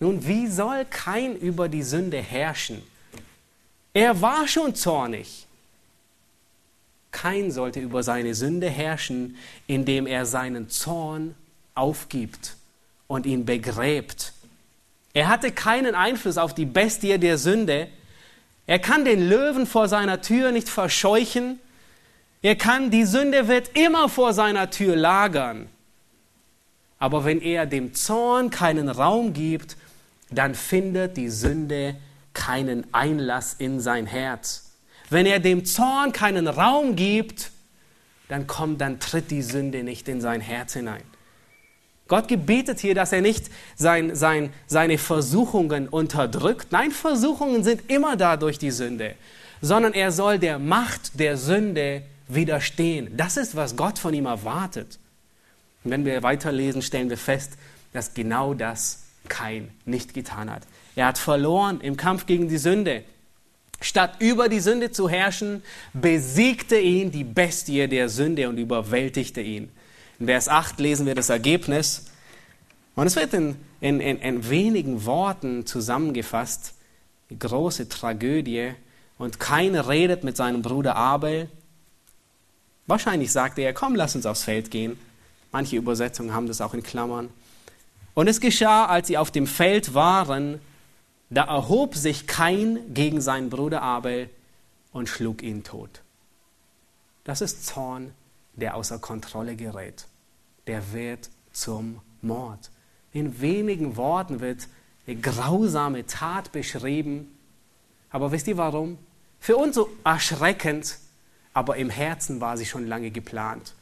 Nun, 0.00 0.26
wie 0.26 0.46
soll 0.46 0.84
Kain 0.84 1.36
über 1.36 1.68
die 1.68 1.82
Sünde 1.82 2.18
herrschen? 2.18 2.82
Er 3.94 4.20
war 4.20 4.46
schon 4.46 4.74
zornig. 4.74 5.47
Kein 7.10 7.50
sollte 7.50 7.80
über 7.80 8.02
seine 8.02 8.34
Sünde 8.34 8.68
herrschen, 8.68 9.36
indem 9.66 10.06
er 10.06 10.26
seinen 10.26 10.68
Zorn 10.68 11.34
aufgibt 11.74 12.56
und 13.06 13.26
ihn 13.26 13.44
begräbt. 13.44 14.32
Er 15.14 15.28
hatte 15.28 15.50
keinen 15.50 15.94
Einfluss 15.94 16.38
auf 16.38 16.54
die 16.54 16.66
Bestie 16.66 17.18
der 17.18 17.38
Sünde. 17.38 17.88
Er 18.66 18.78
kann 18.78 19.04
den 19.04 19.28
Löwen 19.28 19.66
vor 19.66 19.88
seiner 19.88 20.20
Tür 20.20 20.52
nicht 20.52 20.68
verscheuchen. 20.68 21.58
Er 22.42 22.56
kann, 22.56 22.90
die 22.90 23.04
Sünde 23.04 23.48
wird 23.48 23.76
immer 23.76 24.08
vor 24.08 24.32
seiner 24.32 24.70
Tür 24.70 24.94
lagern. 24.94 25.68
Aber 26.98 27.24
wenn 27.24 27.40
er 27.40 27.66
dem 27.66 27.94
Zorn 27.94 28.50
keinen 28.50 28.88
Raum 28.88 29.32
gibt, 29.32 29.76
dann 30.30 30.54
findet 30.54 31.16
die 31.16 31.30
Sünde 31.30 31.96
keinen 32.34 32.92
Einlass 32.92 33.54
in 33.54 33.80
sein 33.80 34.06
Herz. 34.06 34.67
Wenn 35.10 35.26
er 35.26 35.40
dem 35.40 35.64
Zorn 35.64 36.12
keinen 36.12 36.48
Raum 36.48 36.96
gibt, 36.96 37.50
dann 38.28 38.46
kommt, 38.46 38.80
dann 38.80 39.00
tritt 39.00 39.30
die 39.30 39.42
Sünde 39.42 39.82
nicht 39.82 40.08
in 40.08 40.20
sein 40.20 40.40
Herz 40.40 40.74
hinein. 40.74 41.02
Gott 42.08 42.26
gebietet 42.26 42.80
hier, 42.80 42.94
dass 42.94 43.12
er 43.12 43.20
nicht 43.20 43.50
sein, 43.76 44.14
sein, 44.16 44.50
seine 44.66 44.96
Versuchungen 44.96 45.88
unterdrückt. 45.88 46.72
Nein, 46.72 46.90
Versuchungen 46.90 47.64
sind 47.64 47.90
immer 47.90 48.16
da 48.16 48.36
durch 48.36 48.58
die 48.58 48.70
Sünde, 48.70 49.14
sondern 49.60 49.92
er 49.92 50.10
soll 50.10 50.38
der 50.38 50.58
Macht 50.58 51.20
der 51.20 51.36
Sünde 51.36 52.02
widerstehen. 52.26 53.14
Das 53.16 53.36
ist, 53.36 53.56
was 53.56 53.76
Gott 53.76 53.98
von 53.98 54.14
ihm 54.14 54.26
erwartet. 54.26 54.98
Und 55.84 55.90
wenn 55.90 56.04
wir 56.04 56.22
weiterlesen, 56.22 56.80
stellen 56.82 57.10
wir 57.10 57.18
fest, 57.18 57.52
dass 57.92 58.14
genau 58.14 58.54
das 58.54 59.04
kein 59.28 59.70
nicht 59.84 60.14
getan 60.14 60.50
hat. 60.50 60.62
Er 60.96 61.06
hat 61.06 61.18
verloren 61.18 61.80
im 61.80 61.96
Kampf 61.96 62.26
gegen 62.26 62.48
die 62.48 62.58
Sünde. 62.58 63.04
Statt 63.80 64.16
über 64.18 64.48
die 64.48 64.60
Sünde 64.60 64.90
zu 64.90 65.08
herrschen, 65.08 65.62
besiegte 65.92 66.78
ihn 66.78 67.10
die 67.12 67.24
Bestie 67.24 67.86
der 67.86 68.08
Sünde 68.08 68.48
und 68.48 68.58
überwältigte 68.58 69.40
ihn. 69.40 69.70
In 70.18 70.26
Vers 70.26 70.48
8 70.48 70.80
lesen 70.80 71.06
wir 71.06 71.14
das 71.14 71.28
Ergebnis. 71.28 72.06
Und 72.96 73.06
es 73.06 73.14
wird 73.14 73.32
in, 73.34 73.56
in, 73.80 74.00
in, 74.00 74.18
in 74.18 74.50
wenigen 74.50 75.04
Worten 75.04 75.64
zusammengefasst. 75.64 76.74
Die 77.30 77.38
große 77.38 77.88
Tragödie. 77.88 78.72
Und 79.16 79.38
keiner 79.38 79.88
redet 79.88 80.24
mit 80.24 80.36
seinem 80.36 80.62
Bruder 80.62 80.96
Abel. 80.96 81.48
Wahrscheinlich 82.88 83.30
sagte 83.30 83.60
er, 83.62 83.72
komm, 83.72 83.94
lass 83.94 84.16
uns 84.16 84.26
aufs 84.26 84.42
Feld 84.42 84.72
gehen. 84.72 84.98
Manche 85.52 85.76
Übersetzungen 85.76 86.34
haben 86.34 86.48
das 86.48 86.60
auch 86.60 86.74
in 86.74 86.82
Klammern. 86.82 87.30
Und 88.14 88.26
es 88.26 88.40
geschah, 88.40 88.86
als 88.86 89.06
sie 89.06 89.18
auf 89.18 89.30
dem 89.30 89.46
Feld 89.46 89.94
waren, 89.94 90.60
da 91.30 91.44
erhob 91.44 91.94
sich 91.94 92.26
Kain 92.26 92.94
gegen 92.94 93.20
seinen 93.20 93.50
Bruder 93.50 93.82
Abel 93.82 94.30
und 94.92 95.08
schlug 95.08 95.42
ihn 95.42 95.64
tot. 95.64 96.02
Das 97.24 97.40
ist 97.40 97.66
Zorn, 97.66 98.12
der 98.54 98.74
außer 98.74 98.98
Kontrolle 98.98 99.54
gerät. 99.54 100.06
Der 100.66 100.92
wird 100.92 101.30
zum 101.52 102.00
Mord. 102.22 102.70
In 103.12 103.40
wenigen 103.40 103.96
Worten 103.96 104.40
wird 104.40 104.68
eine 105.06 105.16
grausame 105.16 106.06
Tat 106.06 106.52
beschrieben. 106.52 107.36
Aber 108.10 108.32
wisst 108.32 108.48
ihr 108.48 108.56
warum? 108.56 108.98
Für 109.40 109.56
uns 109.56 109.74
so 109.74 109.90
erschreckend, 110.04 110.98
aber 111.52 111.76
im 111.76 111.90
Herzen 111.90 112.40
war 112.40 112.56
sie 112.56 112.66
schon 112.66 112.86
lange 112.86 113.10
geplant. 113.10 113.74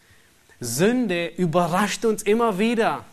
Sünde 0.61 1.27
überrascht 1.27 2.05
uns 2.05 2.23
immer 2.23 2.59
wieder 2.59 3.05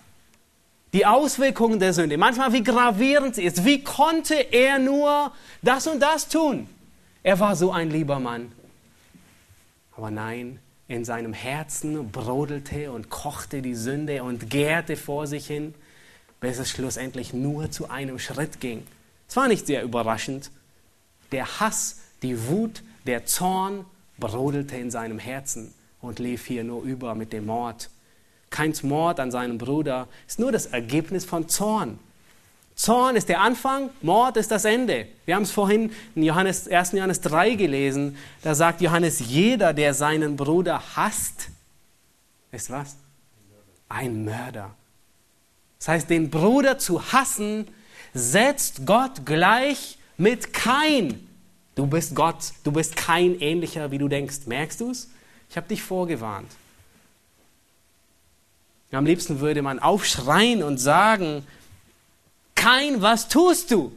die 0.93 1.07
Auswirkungen 1.07 1.79
der 1.79 1.91
Sünde, 1.91 2.17
manchmal 2.17 2.53
wie 2.53 2.63
gravierend 2.63 3.35
sie 3.35 3.43
ist. 3.43 3.65
Wie 3.65 3.83
konnte 3.83 4.35
er 4.35 4.77
nur 4.77 5.31
das 5.63 5.87
und 5.87 5.99
das 5.99 6.29
tun? 6.29 6.69
Er 7.23 7.39
war 7.39 7.55
so 7.55 7.71
ein 7.71 7.89
lieber 7.89 8.19
Mann. 8.19 8.51
Aber 9.97 10.11
nein, 10.11 10.59
in 10.87 11.03
seinem 11.03 11.33
Herzen 11.33 12.11
brodelte 12.11 12.91
und 12.91 13.09
kochte 13.09 13.61
die 13.61 13.75
Sünde 13.75 14.23
und 14.23 14.49
gärte 14.49 14.95
vor 14.95 15.25
sich 15.25 15.47
hin, 15.47 15.73
bis 16.39 16.59
es 16.59 16.69
schlussendlich 16.69 17.33
nur 17.33 17.71
zu 17.71 17.89
einem 17.89 18.19
Schritt 18.19 18.59
ging. 18.59 18.85
Es 19.27 19.35
war 19.35 19.47
nicht 19.47 19.65
sehr 19.65 19.83
überraschend. 19.83 20.51
Der 21.31 21.59
Hass, 21.59 22.01
die 22.21 22.47
Wut, 22.47 22.83
der 23.07 23.25
Zorn 23.25 23.85
brodelte 24.19 24.75
in 24.75 24.91
seinem 24.91 25.17
Herzen 25.17 25.73
und 26.01 26.19
lief 26.19 26.45
hier 26.45 26.63
nur 26.63 26.83
über 26.83 27.15
mit 27.15 27.33
dem 27.33 27.47
Mord 27.47 27.89
kein 28.53 28.73
Mord 28.83 29.19
an 29.19 29.31
seinem 29.31 29.57
Bruder, 29.57 30.07
ist 30.27 30.39
nur 30.39 30.51
das 30.51 30.67
Ergebnis 30.67 31.25
von 31.25 31.49
Zorn. 31.49 31.99
Zorn 32.75 33.15
ist 33.15 33.27
der 33.29 33.41
Anfang, 33.41 33.89
Mord 34.01 34.37
ist 34.37 34.51
das 34.51 34.63
Ende. 34.65 35.07
Wir 35.25 35.35
haben 35.35 35.43
es 35.43 35.51
vorhin 35.51 35.91
in 36.15 36.23
Johannes, 36.23 36.67
1. 36.67 36.93
Johannes 36.93 37.21
3 37.21 37.55
gelesen. 37.55 38.17
Da 38.41 38.55
sagt 38.55 38.81
Johannes, 38.81 39.19
jeder, 39.19 39.73
der 39.73 39.93
seinen 39.93 40.35
Bruder 40.35 40.81
hasst, 40.95 41.49
ist 42.51 42.69
was? 42.69 42.95
Ein 43.89 44.23
Mörder. 44.23 44.71
Das 45.79 45.87
heißt, 45.87 46.09
den 46.09 46.29
Bruder 46.29 46.77
zu 46.77 47.11
hassen, 47.11 47.67
setzt 48.13 48.85
Gott 48.85 49.25
gleich 49.25 49.97
mit 50.17 50.53
kein. 50.53 51.27
Du 51.75 51.87
bist 51.87 52.15
Gott, 52.15 52.53
du 52.63 52.71
bist 52.71 52.95
kein 52.95 53.39
ähnlicher, 53.39 53.91
wie 53.91 53.97
du 53.97 54.07
denkst. 54.07 54.45
Merkst 54.45 54.81
du 54.81 54.91
es? 54.91 55.09
Ich 55.49 55.57
habe 55.57 55.67
dich 55.67 55.81
vorgewarnt. 55.81 56.49
Am 58.93 59.05
liebsten 59.05 59.39
würde 59.39 59.61
man 59.61 59.79
aufschreien 59.79 60.61
und 60.63 60.77
sagen, 60.77 61.45
kein, 62.55 63.01
was 63.01 63.27
tust 63.27 63.71
du? 63.71 63.91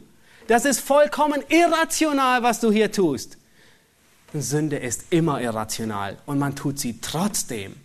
Das 0.47 0.65
ist 0.65 0.79
vollkommen 0.79 1.43
irrational, 1.49 2.41
was 2.43 2.59
du 2.59 2.71
hier 2.71 2.91
tust. 2.91 3.37
Sünde 4.33 4.77
ist 4.77 5.05
immer 5.09 5.41
irrational 5.41 6.17
und 6.25 6.39
man 6.39 6.55
tut 6.55 6.79
sie 6.79 6.99
trotzdem. 6.99 7.75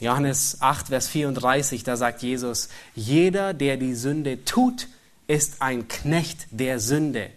Johannes 0.00 0.56
8, 0.60 0.88
Vers 0.88 1.08
34, 1.08 1.84
da 1.84 1.96
sagt 1.96 2.22
Jesus, 2.22 2.68
jeder, 2.94 3.52
der 3.52 3.76
die 3.76 3.94
Sünde 3.94 4.44
tut, 4.44 4.88
ist 5.26 5.60
ein 5.60 5.88
Knecht 5.88 6.46
der 6.50 6.80
Sünde. 6.80 7.30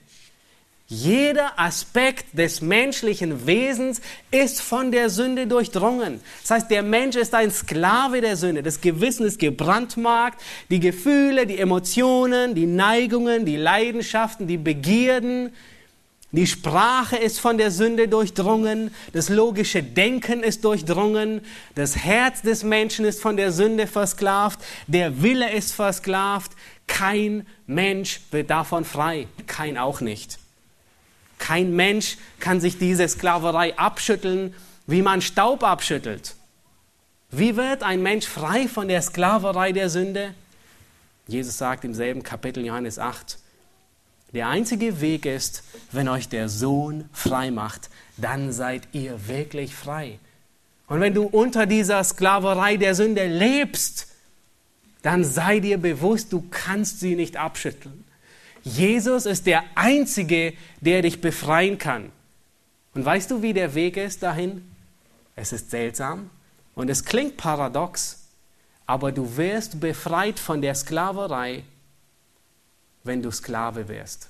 Jeder 0.87 1.57
Aspekt 1.57 2.37
des 2.37 2.61
menschlichen 2.61 3.47
Wesens 3.47 4.01
ist 4.31 4.61
von 4.61 4.91
der 4.91 5.09
Sünde 5.09 5.47
durchdrungen. 5.47 6.19
Das 6.41 6.51
heißt, 6.51 6.71
der 6.71 6.83
Mensch 6.83 7.15
ist 7.15 7.33
ein 7.33 7.51
Sklave 7.51 8.19
der 8.19 8.35
Sünde. 8.35 8.63
Das 8.63 8.81
Gewissen 8.81 9.25
ist 9.25 9.39
gebrandmarkt. 9.39 10.41
Die 10.69 10.81
Gefühle, 10.81 11.47
die 11.47 11.57
Emotionen, 11.57 12.53
die 12.53 12.65
Neigungen, 12.65 13.45
die 13.45 13.55
Leidenschaften, 13.55 14.45
die 14.45 14.57
Begierden. 14.57 15.53
Die 16.33 16.47
Sprache 16.47 17.15
ist 17.15 17.39
von 17.39 17.57
der 17.57 17.71
Sünde 17.71 18.09
durchdrungen. 18.09 18.93
Das 19.13 19.29
logische 19.29 19.83
Denken 19.83 20.43
ist 20.43 20.65
durchdrungen. 20.65 21.41
Das 21.75 21.95
Herz 21.95 22.41
des 22.41 22.63
Menschen 22.63 23.05
ist 23.05 23.21
von 23.21 23.37
der 23.37 23.53
Sünde 23.53 23.87
versklavt. 23.87 24.59
Der 24.87 25.21
Wille 25.21 25.53
ist 25.53 25.73
versklavt. 25.73 26.51
Kein 26.87 27.47
Mensch 27.67 28.19
wird 28.31 28.49
davon 28.49 28.83
frei. 28.83 29.27
Kein 29.47 29.77
auch 29.77 30.01
nicht. 30.01 30.42
Kein 31.43 31.75
Mensch 31.75 32.15
kann 32.39 32.61
sich 32.61 32.77
diese 32.77 33.05
Sklaverei 33.05 33.77
abschütteln, 33.77 34.55
wie 34.87 35.01
man 35.01 35.19
Staub 35.21 35.61
abschüttelt. 35.65 36.35
Wie 37.31 37.57
wird 37.57 37.83
ein 37.83 38.01
Mensch 38.01 38.25
frei 38.25 38.69
von 38.69 38.87
der 38.87 39.01
Sklaverei 39.01 39.73
der 39.73 39.89
Sünde? 39.89 40.33
Jesus 41.27 41.57
sagt 41.57 41.83
im 41.83 41.93
selben 41.93 42.23
Kapitel 42.23 42.65
Johannes 42.65 42.97
8, 42.97 43.39
der 44.31 44.47
einzige 44.47 45.01
Weg 45.01 45.25
ist, 45.25 45.63
wenn 45.91 46.07
euch 46.07 46.29
der 46.29 46.47
Sohn 46.47 47.09
frei 47.11 47.51
macht, 47.51 47.89
dann 48.15 48.53
seid 48.53 48.87
ihr 48.93 49.27
wirklich 49.27 49.75
frei. 49.75 50.19
Und 50.87 51.01
wenn 51.01 51.13
du 51.13 51.23
unter 51.23 51.65
dieser 51.65 52.01
Sklaverei 52.05 52.77
der 52.77 52.95
Sünde 52.95 53.27
lebst, 53.27 54.07
dann 55.01 55.25
sei 55.25 55.59
dir 55.59 55.77
bewusst, 55.77 56.31
du 56.31 56.47
kannst 56.49 57.01
sie 57.01 57.17
nicht 57.17 57.35
abschütteln. 57.35 58.05
Jesus 58.63 59.25
ist 59.25 59.45
der 59.45 59.63
Einzige, 59.75 60.53
der 60.79 61.01
dich 61.01 61.21
befreien 61.21 61.77
kann. 61.77 62.11
Und 62.93 63.03
weißt 63.03 63.31
du, 63.31 63.41
wie 63.41 63.53
der 63.53 63.75
Weg 63.75 63.97
ist 63.97 64.23
dahin? 64.23 64.69
Es 65.35 65.51
ist 65.51 65.71
seltsam 65.71 66.29
und 66.75 66.89
es 66.89 67.03
klingt 67.03 67.37
paradox, 67.37 68.27
aber 68.85 69.11
du 69.11 69.37
wirst 69.37 69.79
befreit 69.79 70.39
von 70.39 70.61
der 70.61 70.75
Sklaverei, 70.75 71.63
wenn 73.03 73.21
du 73.21 73.31
Sklave 73.31 73.87
wirst. 73.87 74.29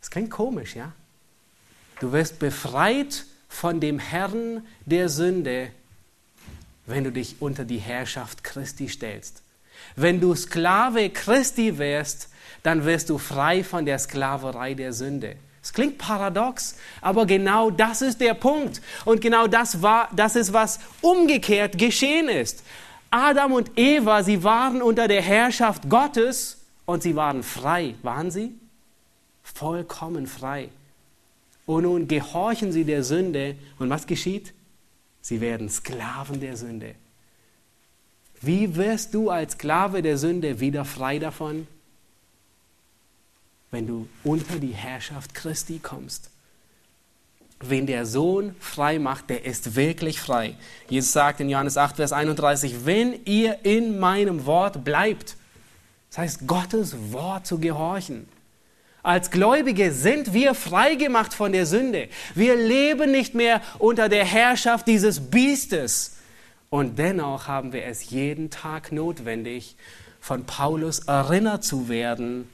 Es 0.00 0.10
klingt 0.10 0.30
komisch, 0.30 0.74
ja? 0.74 0.92
Du 2.00 2.12
wirst 2.12 2.38
befreit 2.38 3.24
von 3.48 3.78
dem 3.78 3.98
Herrn 3.98 4.66
der 4.84 5.08
Sünde, 5.08 5.70
wenn 6.86 7.04
du 7.04 7.12
dich 7.12 7.36
unter 7.40 7.64
die 7.64 7.78
Herrschaft 7.78 8.42
Christi 8.42 8.88
stellst. 8.88 9.42
Wenn 9.94 10.20
du 10.20 10.34
Sklave 10.34 11.10
Christi 11.10 11.78
wärst, 11.78 12.28
dann 12.62 12.84
wirst 12.84 13.10
du 13.10 13.18
frei 13.18 13.64
von 13.64 13.84
der 13.84 13.98
Sklaverei 13.98 14.74
der 14.74 14.92
Sünde. 14.92 15.36
Es 15.62 15.72
klingt 15.72 15.98
paradox, 15.98 16.76
aber 17.00 17.24
genau 17.24 17.70
das 17.70 18.02
ist 18.02 18.20
der 18.20 18.34
Punkt. 18.34 18.82
Und 19.04 19.20
genau 19.20 19.46
das 19.46 19.80
war, 19.80 20.08
das 20.14 20.34
ist, 20.34 20.52
was 20.52 20.80
umgekehrt 21.00 21.78
geschehen 21.78 22.28
ist. 22.28 22.64
Adam 23.10 23.52
und 23.52 23.70
Eva, 23.76 24.24
sie 24.24 24.42
waren 24.42 24.82
unter 24.82 25.06
der 25.06 25.22
Herrschaft 25.22 25.88
Gottes 25.88 26.58
und 26.84 27.02
sie 27.02 27.14
waren 27.14 27.42
frei. 27.42 27.94
Waren 28.02 28.30
sie? 28.30 28.54
Vollkommen 29.42 30.26
frei. 30.26 30.68
Und 31.64 31.84
nun 31.84 32.08
gehorchen 32.08 32.72
sie 32.72 32.84
der 32.84 33.04
Sünde. 33.04 33.54
Und 33.78 33.88
was 33.88 34.06
geschieht? 34.06 34.52
Sie 35.20 35.40
werden 35.40 35.68
Sklaven 35.68 36.40
der 36.40 36.56
Sünde. 36.56 36.96
Wie 38.40 38.74
wirst 38.74 39.14
du 39.14 39.30
als 39.30 39.52
Sklave 39.52 40.02
der 40.02 40.18
Sünde 40.18 40.58
wieder 40.58 40.84
frei 40.84 41.20
davon? 41.20 41.68
Wenn 43.72 43.86
du 43.86 44.06
unter 44.22 44.58
die 44.60 44.74
Herrschaft 44.74 45.34
Christi 45.34 45.80
kommst. 45.82 46.30
Wen 47.60 47.86
der 47.86 48.06
Sohn 48.06 48.54
frei 48.60 48.98
macht, 48.98 49.30
der 49.30 49.44
ist 49.44 49.76
wirklich 49.76 50.20
frei. 50.20 50.56
Jesus 50.88 51.12
sagt 51.12 51.40
in 51.40 51.48
Johannes 51.48 51.76
8, 51.76 51.96
Vers 51.96 52.12
31, 52.12 52.84
wenn 52.84 53.24
ihr 53.24 53.64
in 53.64 53.98
meinem 53.98 54.46
Wort 54.46 54.84
bleibt, 54.84 55.36
das 56.10 56.18
heißt 56.18 56.46
Gottes 56.46 57.12
Wort 57.12 57.46
zu 57.46 57.58
gehorchen. 57.58 58.28
Als 59.02 59.30
Gläubige 59.30 59.90
sind 59.92 60.32
wir 60.32 60.54
frei 60.54 60.94
gemacht 60.94 61.32
von 61.34 61.52
der 61.52 61.66
Sünde. 61.66 62.08
Wir 62.34 62.54
leben 62.54 63.10
nicht 63.10 63.34
mehr 63.34 63.62
unter 63.78 64.08
der 64.08 64.24
Herrschaft 64.24 64.86
dieses 64.86 65.30
Biestes. 65.30 66.18
Und 66.68 66.98
dennoch 66.98 67.48
haben 67.48 67.72
wir 67.72 67.84
es 67.86 68.10
jeden 68.10 68.50
Tag 68.50 68.92
notwendig, 68.92 69.76
von 70.20 70.44
Paulus 70.44 71.00
erinnert 71.00 71.64
zu 71.64 71.88
werden, 71.88 72.48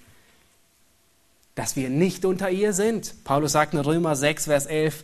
dass 1.58 1.74
wir 1.74 1.90
nicht 1.90 2.24
unter 2.24 2.50
ihr 2.50 2.72
sind. 2.72 3.24
Paulus 3.24 3.50
sagt 3.50 3.74
in 3.74 3.80
Römer 3.80 4.14
6, 4.14 4.44
Vers 4.44 4.66
11, 4.66 5.02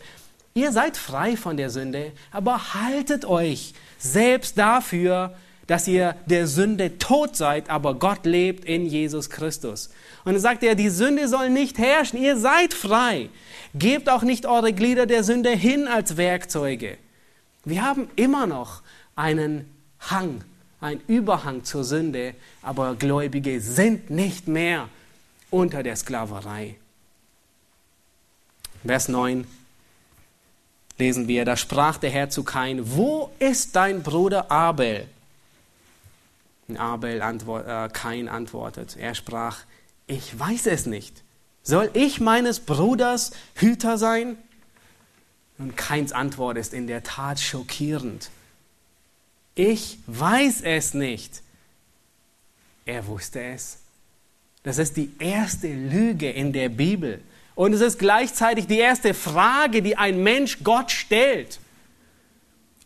ihr 0.55 0.71
seid 0.71 0.97
frei 0.97 1.37
von 1.37 1.57
der 1.57 1.69
Sünde, 1.69 2.13
aber 2.31 2.75
haltet 2.75 3.25
euch 3.25 3.75
selbst 3.99 4.57
dafür, 4.57 5.35
dass 5.67 5.89
ihr 5.89 6.15
der 6.27 6.47
Sünde 6.47 6.99
tot 6.99 7.35
seid, 7.35 7.71
aber 7.71 7.95
Gott 7.95 8.25
lebt 8.25 8.67
in 8.67 8.87
Jesus 8.87 9.31
Christus. 9.31 9.91
Und 10.25 10.35
dann 10.35 10.41
sagt 10.41 10.63
er, 10.63 10.77
die 10.77 10.91
Sünde 10.91 11.27
soll 11.27 11.51
nicht 11.51 11.77
herrschen, 11.79 12.23
ihr 12.23 12.37
seid 12.37 12.73
frei. 12.73 13.31
Gebt 13.75 14.09
auch 14.09 14.23
nicht 14.23 14.47
eure 14.47 14.73
Glieder 14.73 15.07
der 15.07 15.25
Sünde 15.25 15.51
hin 15.51 15.89
als 15.89 16.17
Werkzeuge. 16.17 16.99
Wir 17.65 17.83
haben 17.83 18.09
immer 18.15 18.47
noch 18.47 18.83
einen 19.17 19.69
Hang, 19.99 20.45
einen 20.81 21.01
Überhang 21.09 21.65
zur 21.65 21.83
Sünde, 21.83 22.37
aber 22.63 22.95
Gläubige 22.95 23.61
sind 23.61 24.11
nicht 24.11 24.47
mehr 24.47 24.89
unter 25.55 25.83
der 25.83 25.97
Sklaverei. 25.97 26.77
Vers 28.85 29.09
9 29.09 29.47
lesen 30.99 31.29
wir, 31.29 31.45
da 31.45 31.57
sprach 31.57 31.97
der 31.97 32.11
Herr 32.11 32.29
zu 32.29 32.43
Kain, 32.43 32.97
wo 32.97 33.31
ist 33.39 33.75
dein 33.77 34.03
Bruder 34.03 34.51
Abel? 34.51 35.09
Und 36.69 36.77
Abel 36.77 37.23
antwort, 37.23 37.67
äh, 37.67 37.89
Kain 37.93 38.29
antwortet, 38.29 38.97
er 38.97 39.15
sprach, 39.15 39.61
ich 40.07 40.39
weiß 40.39 40.67
es 40.67 40.87
nicht. 40.87 41.23
Soll 41.63 41.91
ich 41.95 42.21
meines 42.21 42.61
Bruders 42.61 43.31
Hüter 43.55 43.97
sein? 43.97 44.37
Und 45.57 45.77
Kains 45.77 46.13
Antwort 46.13 46.59
ist 46.59 46.75
in 46.75 46.87
der 46.87 47.05
Tat 47.05 47.39
schockierend. 47.41 48.31
Ich 49.55 49.99
weiß 50.09 50.63
es 50.63 50.95
nicht. 50.95 51.43
Er 52.85 53.07
wusste 53.07 53.41
es. 53.43 53.84
Das 54.65 54.79
ist 54.79 54.97
die 54.97 55.13
erste 55.19 55.69
Lüge 55.69 56.31
in 56.31 56.53
der 56.53 56.71
Bibel. 56.71 57.21
Und 57.55 57.75
es 57.75 57.83
ist 57.83 57.99
gleichzeitig 57.99 58.67
die 58.67 58.79
erste 58.79 59.15
Frage, 59.15 59.83
die 59.83 59.97
ein 59.97 60.23
Mensch 60.23 60.65
Gott 60.65 60.91
stellt. 60.91 61.61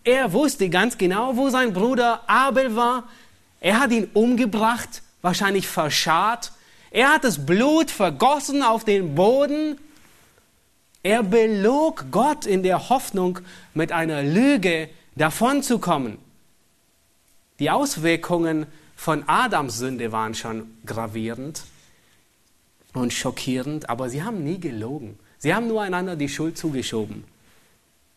Er 0.04 0.32
wusste 0.32 0.68
ganz 0.68 0.98
genau, 0.98 1.36
wo 1.36 1.48
sein 1.48 1.72
Bruder 1.72 2.22
Abel 2.26 2.74
war. 2.74 3.04
Er 3.60 3.80
hat 3.80 3.92
ihn 3.92 4.10
umgebracht, 4.12 5.02
wahrscheinlich 5.22 5.68
verscharrt. 5.68 6.52
Er 6.90 7.12
hat 7.12 7.24
das 7.24 7.46
Blut 7.46 7.90
vergossen 7.90 8.62
auf 8.62 8.84
den 8.84 9.14
Boden. 9.14 9.78
Er 11.04 11.22
belog 11.22 12.06
Gott 12.10 12.44
in 12.44 12.62
der 12.62 12.88
Hoffnung, 12.88 13.38
mit 13.72 13.92
einer 13.92 14.22
Lüge 14.22 14.88
davonzukommen. 15.14 16.18
Die 17.60 17.70
Auswirkungen 17.70 18.66
von 18.98 19.22
Adams 19.28 19.78
Sünde 19.78 20.10
waren 20.10 20.34
schon 20.34 20.76
gravierend 20.84 21.62
und 22.94 23.12
schockierend, 23.12 23.88
aber 23.88 24.10
sie 24.10 24.24
haben 24.24 24.42
nie 24.42 24.58
gelogen. 24.58 25.20
Sie 25.38 25.54
haben 25.54 25.68
nur 25.68 25.82
einander 25.82 26.16
die 26.16 26.28
Schuld 26.28 26.58
zugeschoben. 26.58 27.22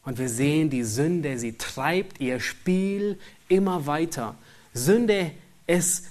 Und 0.04 0.18
wir 0.18 0.28
sehen, 0.28 0.72
die 0.72 0.84
Sünde, 0.84 1.38
sie 1.38 1.56
treibt 1.56 2.20
ihr 2.20 2.40
Spiel 2.40 3.20
immer 3.48 3.86
weiter. 3.86 4.34
Sünde 4.74 5.32
ist, 5.68 6.08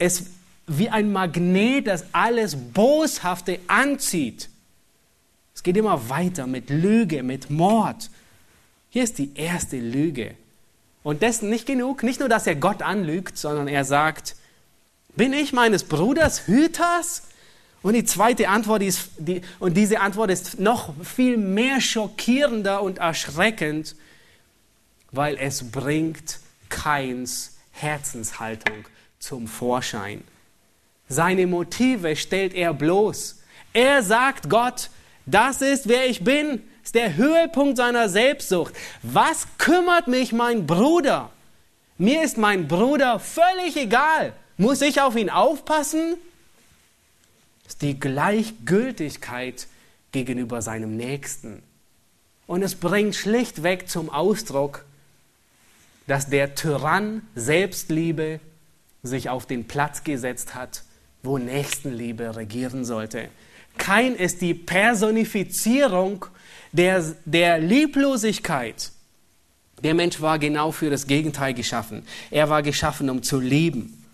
ist 0.00 0.26
wie 0.66 0.88
ein 0.88 1.12
Magnet, 1.12 1.86
das 1.86 2.04
alles 2.12 2.56
Boshafte 2.56 3.60
anzieht. 3.68 4.50
Es 5.54 5.62
geht 5.62 5.76
immer 5.76 6.08
weiter 6.08 6.48
mit 6.48 6.68
Lüge, 6.68 7.22
mit 7.22 7.48
Mord. 7.48 8.10
Hier 8.90 9.04
ist 9.04 9.18
die 9.18 9.36
erste 9.36 9.78
Lüge. 9.78 10.34
Und 11.04 11.20
dessen 11.20 11.50
nicht 11.50 11.66
genug, 11.66 12.02
nicht 12.02 12.18
nur, 12.18 12.30
dass 12.30 12.46
er 12.46 12.56
Gott 12.56 12.82
anlügt, 12.82 13.36
sondern 13.38 13.68
er 13.68 13.84
sagt, 13.84 14.34
bin 15.14 15.34
ich 15.34 15.52
meines 15.52 15.84
Bruders 15.84 16.48
Hüters? 16.48 17.22
Und 17.82 17.92
die 17.92 18.04
zweite 18.04 18.48
Antwort 18.48 18.82
ist, 18.82 19.10
die, 19.18 19.42
und 19.58 19.76
diese 19.76 20.00
Antwort 20.00 20.30
ist 20.30 20.58
noch 20.58 20.94
viel 21.04 21.36
mehr 21.36 21.82
schockierender 21.82 22.82
und 22.82 22.98
erschreckend, 22.98 23.94
weil 25.12 25.36
es 25.38 25.70
bringt 25.70 26.40
Keins 26.70 27.58
Herzenshaltung 27.72 28.86
zum 29.18 29.46
Vorschein. 29.46 30.24
Seine 31.06 31.46
Motive 31.46 32.16
stellt 32.16 32.54
er 32.54 32.72
bloß. 32.72 33.42
Er 33.74 34.02
sagt 34.02 34.48
Gott, 34.48 34.88
das 35.26 35.62
ist 35.62 35.88
wer 35.88 36.08
ich 36.08 36.24
bin 36.24 36.62
ist 36.84 36.94
der 36.94 37.16
Höhepunkt 37.16 37.78
seiner 37.78 38.08
Selbstsucht. 38.10 38.74
Was 39.02 39.48
kümmert 39.56 40.06
mich 40.06 40.32
mein 40.32 40.66
Bruder? 40.66 41.30
Mir 41.96 42.22
ist 42.22 42.36
mein 42.36 42.68
Bruder 42.68 43.18
völlig 43.18 43.76
egal. 43.76 44.34
Muss 44.58 44.82
ich 44.82 45.00
auf 45.00 45.16
ihn 45.16 45.30
aufpassen? 45.30 46.16
Das 47.64 47.74
ist 47.74 47.82
die 47.82 47.98
Gleichgültigkeit 47.98 49.66
gegenüber 50.12 50.60
seinem 50.60 50.96
Nächsten. 50.96 51.62
Und 52.46 52.62
es 52.62 52.74
bringt 52.74 53.16
schlichtweg 53.16 53.88
zum 53.88 54.10
Ausdruck, 54.10 54.84
dass 56.06 56.28
der 56.28 56.54
Tyrann 56.54 57.26
Selbstliebe 57.34 58.40
sich 59.02 59.30
auf 59.30 59.46
den 59.46 59.66
Platz 59.66 60.04
gesetzt 60.04 60.54
hat, 60.54 60.82
wo 61.22 61.38
Nächstenliebe 61.38 62.36
regieren 62.36 62.84
sollte. 62.84 63.30
Kein 63.78 64.14
ist 64.14 64.40
die 64.40 64.54
Personifizierung 64.54 66.26
der, 66.72 67.04
der 67.24 67.58
Lieblosigkeit. 67.58 68.90
Der 69.82 69.94
Mensch 69.94 70.20
war 70.20 70.38
genau 70.38 70.72
für 70.72 70.90
das 70.90 71.06
Gegenteil 71.06 71.54
geschaffen. 71.54 72.06
Er 72.30 72.48
war 72.48 72.62
geschaffen, 72.62 73.10
um 73.10 73.22
zu 73.22 73.38
lieben. 73.38 74.04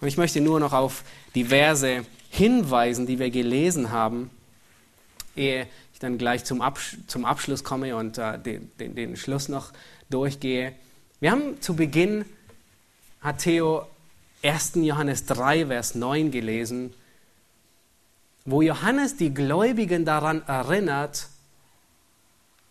Und 0.00 0.08
ich 0.08 0.16
möchte 0.16 0.40
nur 0.40 0.60
noch 0.60 0.72
auf 0.72 1.02
die 1.34 1.44
Verse 1.44 2.04
hinweisen, 2.30 3.06
die 3.06 3.18
wir 3.18 3.30
gelesen 3.30 3.90
haben, 3.90 4.30
ehe 5.36 5.66
ich 5.92 5.98
dann 5.98 6.18
gleich 6.18 6.44
zum, 6.44 6.60
Absch 6.60 6.96
zum 7.08 7.24
Abschluss 7.24 7.64
komme 7.64 7.96
und 7.96 8.18
äh, 8.18 8.38
den, 8.38 8.70
den, 8.78 8.94
den 8.94 9.16
Schluss 9.16 9.48
noch 9.48 9.72
durchgehe. 10.10 10.72
Wir 11.20 11.32
haben 11.32 11.60
zu 11.60 11.74
Beginn, 11.74 12.24
hat 13.20 13.38
Theo 13.38 13.86
1. 14.42 14.72
Johannes 14.76 15.26
3, 15.26 15.66
Vers 15.66 15.94
9 15.96 16.30
gelesen, 16.30 16.94
wo 18.50 18.62
Johannes 18.62 19.16
die 19.16 19.32
Gläubigen 19.32 20.04
daran 20.04 20.42
erinnert, 20.46 21.28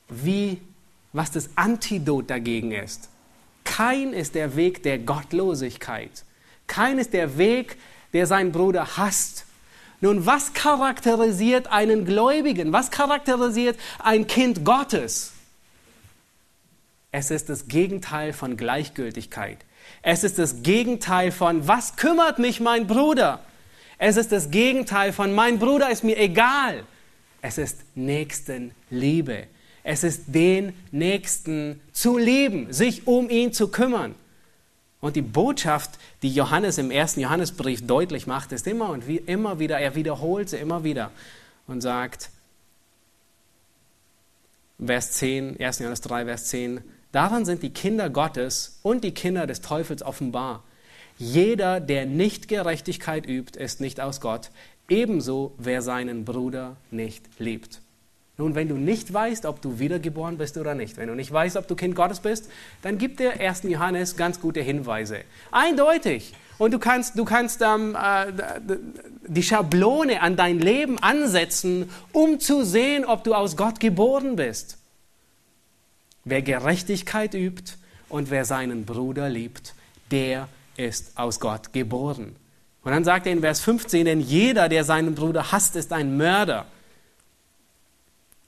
wie, 0.09 0.61
was 1.13 1.31
das 1.31 1.49
Antidot 1.55 2.29
dagegen 2.29 2.71
ist. 2.71 3.09
Kein 3.63 4.13
ist 4.13 4.35
der 4.35 4.55
Weg 4.55 4.83
der 4.83 4.97
Gottlosigkeit. 4.97 6.23
Kein 6.67 6.99
ist 6.99 7.13
der 7.13 7.37
Weg, 7.37 7.77
der 8.13 8.25
seinen 8.25 8.51
Bruder 8.51 8.97
hasst. 8.97 9.45
Nun, 9.99 10.25
was 10.25 10.53
charakterisiert 10.53 11.67
einen 11.67 12.05
Gläubigen? 12.05 12.71
Was 12.71 12.91
charakterisiert 12.91 13.77
ein 13.99 14.27
Kind 14.27 14.63
Gottes? 14.63 15.33
Es 17.11 17.31
ist 17.31 17.49
das 17.49 17.67
Gegenteil 17.67 18.31
von 18.33 18.57
Gleichgültigkeit. 18.57 19.57
Es 20.01 20.23
ist 20.23 20.37
das 20.37 20.61
Gegenteil 20.61 21.31
von, 21.31 21.67
was 21.67 21.95
kümmert 21.95 22.39
mich 22.39 22.59
mein 22.59 22.87
Bruder? 22.87 23.39
Es 23.97 24.17
ist 24.17 24.31
das 24.31 24.51
Gegenteil 24.51 25.11
von, 25.11 25.33
mein 25.33 25.59
Bruder 25.59 25.89
ist 25.89 26.03
mir 26.03 26.17
egal. 26.17 26.83
Es 27.41 27.57
ist 27.57 27.79
Nächstenliebe. 27.95 29.47
Es 29.83 30.03
ist 30.03 30.23
den 30.27 30.73
Nächsten 30.91 31.79
zu 31.93 32.17
lieben, 32.17 32.73
sich 32.73 33.07
um 33.07 33.29
ihn 33.29 33.53
zu 33.53 33.69
kümmern. 33.69 34.15
Und 34.99 35.15
die 35.15 35.21
Botschaft, 35.21 35.91
die 36.23 36.33
Johannes 36.33 36.77
im 36.77 36.91
ersten 36.91 37.21
Johannesbrief 37.21 37.85
deutlich 37.85 38.27
macht, 38.27 38.51
ist 38.51 38.67
immer 38.67 38.89
und 38.89 39.07
wie, 39.07 39.17
immer 39.17 39.59
wieder, 39.59 39.79
er 39.79 39.95
wiederholt 39.95 40.49
sie 40.49 40.57
immer 40.57 40.83
wieder 40.83 41.11
und 41.67 41.81
sagt, 41.81 42.31
Vers 44.83 45.13
10, 45.13 45.59
1. 45.59 45.79
Johannes 45.79 46.01
3, 46.01 46.25
Vers 46.25 46.45
10, 46.47 46.81
daran 47.11 47.45
sind 47.45 47.63
die 47.63 47.71
Kinder 47.71 48.09
Gottes 48.09 48.79
und 48.83 49.03
die 49.03 49.13
Kinder 49.13 49.47
des 49.47 49.61
Teufels 49.61 50.03
offenbar. 50.03 50.63
Jeder, 51.17 51.79
der 51.79 52.05
nicht 52.05 52.47
Gerechtigkeit 52.47 53.27
übt, 53.27 53.59
ist 53.59 53.81
nicht 53.81 53.99
aus 53.99 54.21
Gott, 54.21 54.51
ebenso 54.89 55.53
wer 55.57 55.81
seinen 55.81 56.25
Bruder 56.25 56.77
nicht 56.91 57.25
liebt. 57.39 57.81
Nun, 58.39 58.53
wenn 58.53 58.69
du 58.69 58.75
nicht 58.75 59.11
weißt, 59.11 59.47
ob 59.47 59.61
du 59.63 59.79
wiedergeboren 59.79 60.37
bist 60.37 60.57
oder 60.57 60.75
nicht, 60.75 60.97
wenn 60.97 61.07
du 61.07 61.15
nicht 61.15 61.31
weißt, 61.31 61.57
ob 61.57 61.67
du 61.67 61.75
Kind 61.75 61.95
Gottes 61.95 62.19
bist, 62.19 62.51
dann 62.83 62.99
gibt 62.99 63.19
der 63.19 63.39
1. 63.39 63.63
Johannes 63.63 64.15
ganz 64.15 64.39
gute 64.39 64.61
Hinweise. 64.61 65.21
Eindeutig. 65.51 66.33
Und 66.59 66.71
du 66.71 66.79
kannst, 66.79 67.17
du 67.17 67.25
kannst 67.25 67.61
ähm, 67.61 67.95
äh, 67.95 68.31
die 69.27 69.41
Schablone 69.41 70.21
an 70.21 70.35
dein 70.35 70.59
Leben 70.59 70.99
ansetzen, 70.99 71.89
um 72.13 72.39
zu 72.39 72.63
sehen, 72.63 73.05
ob 73.05 73.23
du 73.23 73.33
aus 73.33 73.57
Gott 73.57 73.79
geboren 73.79 74.35
bist. 74.35 74.77
Wer 76.23 76.43
Gerechtigkeit 76.43 77.33
übt 77.33 77.73
und 78.07 78.29
wer 78.29 78.45
seinen 78.45 78.85
Bruder 78.85 79.29
liebt, 79.29 79.73
der 80.11 80.47
ist 80.77 81.17
aus 81.17 81.39
Gott 81.39 81.73
geboren. 81.73 82.35
Und 82.83 82.91
dann 82.91 83.03
sagt 83.03 83.25
er 83.25 83.33
in 83.33 83.41
Vers 83.41 83.59
15, 83.59 84.05
denn 84.05 84.21
jeder, 84.21 84.69
der 84.69 84.83
seinen 84.83 85.13
Bruder 85.13 85.51
hasst, 85.51 85.75
ist 85.75 85.91
ein 85.91 86.15
Mörder. 86.15 86.65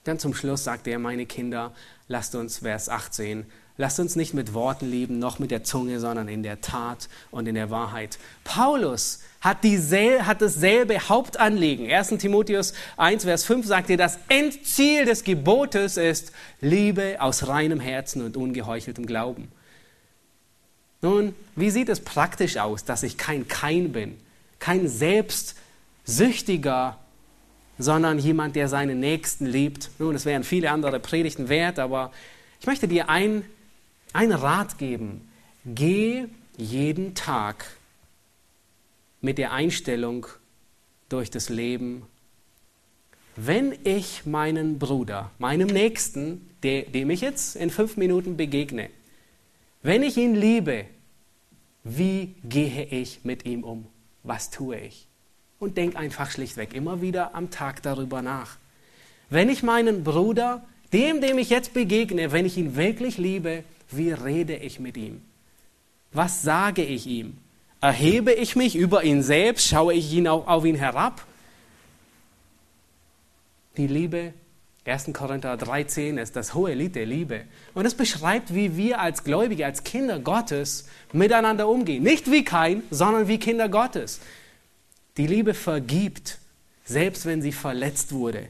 Dann 0.05 0.17
zum 0.17 0.33
Schluss 0.33 0.63
sagt 0.63 0.87
er, 0.87 0.97
meine 0.97 1.25
Kinder, 1.25 1.73
lasst 2.07 2.35
uns, 2.35 2.59
Vers 2.59 2.87
18, 2.87 3.45
lasst 3.77 3.99
uns 3.99 4.15
nicht 4.15 4.33
mit 4.33 4.53
Worten 4.53 4.89
lieben, 4.89 5.19
noch 5.19 5.39
mit 5.39 5.51
der 5.51 5.63
Zunge, 5.63 5.99
sondern 5.99 6.27
in 6.27 6.43
der 6.43 6.61
Tat 6.61 7.09
und 7.31 7.47
in 7.47 7.55
der 7.55 7.69
Wahrheit. 7.69 8.17
Paulus 8.43 9.19
hat, 9.41 9.63
diesel, 9.63 10.25
hat 10.25 10.41
dasselbe 10.41 11.09
Hauptanliegen. 11.09 11.91
1. 11.91 12.09
Timotheus 12.19 12.73
1, 12.97 13.23
Vers 13.23 13.43
5 13.45 13.65
sagt 13.65 13.89
er, 13.89 13.97
das 13.97 14.19
Endziel 14.29 15.05
des 15.05 15.23
Gebotes 15.23 15.97
ist 15.97 16.31
Liebe 16.61 17.17
aus 17.19 17.47
reinem 17.47 17.79
Herzen 17.79 18.23
und 18.23 18.37
ungeheucheltem 18.37 19.05
Glauben. 19.05 19.51
Nun, 21.01 21.35
wie 21.55 21.69
sieht 21.69 21.89
es 21.89 22.01
praktisch 22.01 22.57
aus, 22.57 22.85
dass 22.85 23.03
ich 23.03 23.17
kein 23.17 23.47
Kein 23.47 23.91
bin, 23.91 24.17
kein 24.59 24.87
selbstsüchtiger 24.87 26.97
sondern 27.79 28.19
jemand, 28.19 28.57
der 28.57 28.67
seinen 28.67 28.99
Nächsten 28.99 29.45
liebt. 29.45 29.89
Nun, 29.97 30.13
es 30.13 30.25
wären 30.25 30.43
viele 30.43 30.69
andere 30.69 30.99
Predigten 30.99 31.49
wert, 31.49 31.79
aber 31.79 32.11
ich 32.59 32.67
möchte 32.67 32.87
dir 32.87 33.09
einen 33.09 33.43
Rat 34.13 34.77
geben. 34.77 35.27
Geh 35.65 36.25
jeden 36.57 37.15
Tag 37.15 37.65
mit 39.21 39.37
der 39.37 39.53
Einstellung 39.53 40.27
durch 41.07 41.31
das 41.31 41.49
Leben, 41.49 42.03
wenn 43.37 43.73
ich 43.85 44.25
meinen 44.25 44.77
Bruder, 44.77 45.31
meinem 45.39 45.67
Nächsten, 45.67 46.49
dem 46.61 47.09
ich 47.09 47.21
jetzt 47.21 47.55
in 47.55 47.69
fünf 47.69 47.95
Minuten 47.95 48.35
begegne, 48.35 48.89
wenn 49.81 50.03
ich 50.03 50.17
ihn 50.17 50.35
liebe, 50.35 50.85
wie 51.83 52.35
gehe 52.43 52.85
ich 52.85 53.21
mit 53.23 53.45
ihm 53.45 53.63
um? 53.63 53.87
Was 54.23 54.49
tue 54.49 54.77
ich? 54.77 55.09
und 55.59 55.77
denk 55.77 55.95
einfach 55.95 56.31
schlichtweg 56.31 56.73
immer 56.73 57.01
wieder 57.01 57.35
am 57.35 57.51
Tag 57.51 57.83
darüber 57.83 58.21
nach. 58.21 58.57
Wenn 59.29 59.49
ich 59.49 59.61
meinen 59.61 60.03
Bruder, 60.03 60.63
dem, 60.93 61.21
dem 61.21 61.37
ich 61.37 61.49
jetzt 61.49 61.73
begegne, 61.73 62.31
wenn 62.31 62.45
ich 62.45 62.57
ihn 62.57 62.75
wirklich 62.75 63.17
liebe, 63.17 63.63
wie 63.91 64.11
rede 64.11 64.55
ich 64.55 64.79
mit 64.79 64.97
ihm? 64.97 65.21
Was 66.11 66.41
sage 66.41 66.83
ich 66.83 67.05
ihm? 67.05 67.37
Erhebe 67.81 68.33
ich 68.33 68.55
mich 68.55 68.75
über 68.75 69.03
ihn 69.03 69.21
selbst? 69.21 69.67
Schaue 69.67 69.93
ich 69.93 70.11
ihn 70.11 70.27
auf, 70.27 70.47
auf 70.47 70.65
ihn 70.65 70.75
herab? 70.75 71.25
Die 73.77 73.87
Liebe, 73.87 74.33
1. 74.89 75.11
Korinther 75.13 75.55
13, 75.55 76.17
ist 76.17 76.35
das 76.35 76.53
hohe 76.53 76.73
Lied 76.73 76.95
der 76.95 77.05
Liebe. 77.05 77.41
Und 77.73 77.85
es 77.85 77.93
beschreibt, 77.93 78.53
wie 78.53 78.75
wir 78.75 78.99
als 78.99 79.23
Gläubige, 79.23 79.65
als 79.65 79.83
Kinder 79.83 80.19
Gottes 80.19 80.85
miteinander 81.13 81.67
umgehen. 81.67 82.03
Nicht 82.03 82.31
wie 82.31 82.43
kein, 82.43 82.83
sondern 82.89 83.27
wie 83.27 83.37
Kinder 83.37 83.69
Gottes. 83.69 84.19
Die 85.17 85.27
Liebe 85.27 85.53
vergibt, 85.53 86.39
selbst 86.85 87.25
wenn 87.25 87.41
sie 87.41 87.51
verletzt 87.51 88.11
wurde. 88.11 88.47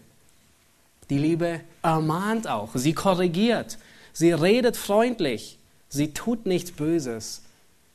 Die 1.09 1.17
Liebe 1.17 1.61
ermahnt 1.81 2.47
auch, 2.47 2.69
sie 2.75 2.93
korrigiert, 2.93 3.77
sie 4.13 4.31
redet 4.31 4.77
freundlich, 4.77 5.57
sie 5.89 6.13
tut 6.13 6.45
nichts 6.45 6.71
Böses. 6.71 7.41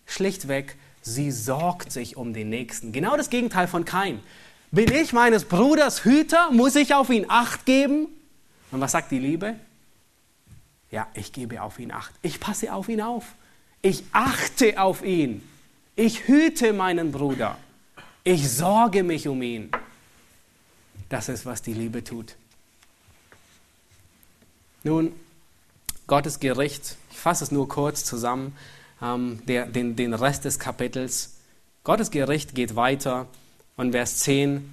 Schlichtweg, 0.07 0.77
sie 1.01 1.31
sorgt 1.31 1.93
sich 1.93 2.17
um 2.17 2.35
den 2.35 2.51
Nächsten. 2.51 2.93
Genau 2.93 3.17
das 3.17 3.31
Gegenteil 3.31 3.69
von 3.69 3.85
Kain. 3.85 4.21
Bin 4.71 4.93
ich 4.93 5.13
meines 5.13 5.45
Bruders 5.45 6.05
Hüter? 6.05 6.51
Muss 6.51 6.75
ich 6.75 6.95
auf 6.95 7.09
ihn 7.09 7.27
Acht 7.29 7.65
geben? 7.65 8.09
Und 8.75 8.81
was 8.81 8.91
sagt 8.91 9.13
die 9.13 9.21
Liebe? 9.21 9.55
Ja, 10.91 11.07
ich 11.15 11.33
gebe 11.33 11.63
auf 11.63 11.79
ihn 11.79 11.93
Acht. 11.93 12.13
Ich 12.23 12.41
passe 12.41 12.73
auf 12.73 12.89
ihn 12.89 13.01
auf. 13.01 13.25
Ich 13.83 14.03
achte 14.11 14.81
auf 14.81 15.05
ihn. 15.05 15.49
Ich 15.95 16.27
hüte 16.27 16.73
meinen 16.73 17.13
Bruder. 17.13 17.57
Ich 18.25 18.51
sorge 18.51 19.05
mich 19.05 19.29
um 19.29 19.41
ihn. 19.43 19.71
Das 21.09 21.29
ist, 21.29 21.47
was 21.47 21.63
die 21.63 21.73
Liebe 21.73 22.03
tut. 22.03 22.35
Nun, 24.83 25.13
Gottes 26.09 26.41
Gericht, 26.41 26.97
ich 27.13 27.19
fasse 27.19 27.45
es 27.45 27.53
nur 27.53 27.69
kurz 27.69 28.05
zusammen, 28.05 28.57
ähm, 29.01 29.41
der, 29.47 29.67
den, 29.67 29.95
den 29.95 30.15
Rest 30.15 30.47
des 30.47 30.59
Kapitels. 30.59 31.37
Gottes 31.85 32.11
Gericht 32.11 32.57
geht 32.57 32.75
weiter 32.75 33.29
und 33.77 33.93
Vers 33.93 34.19
10 34.19 34.69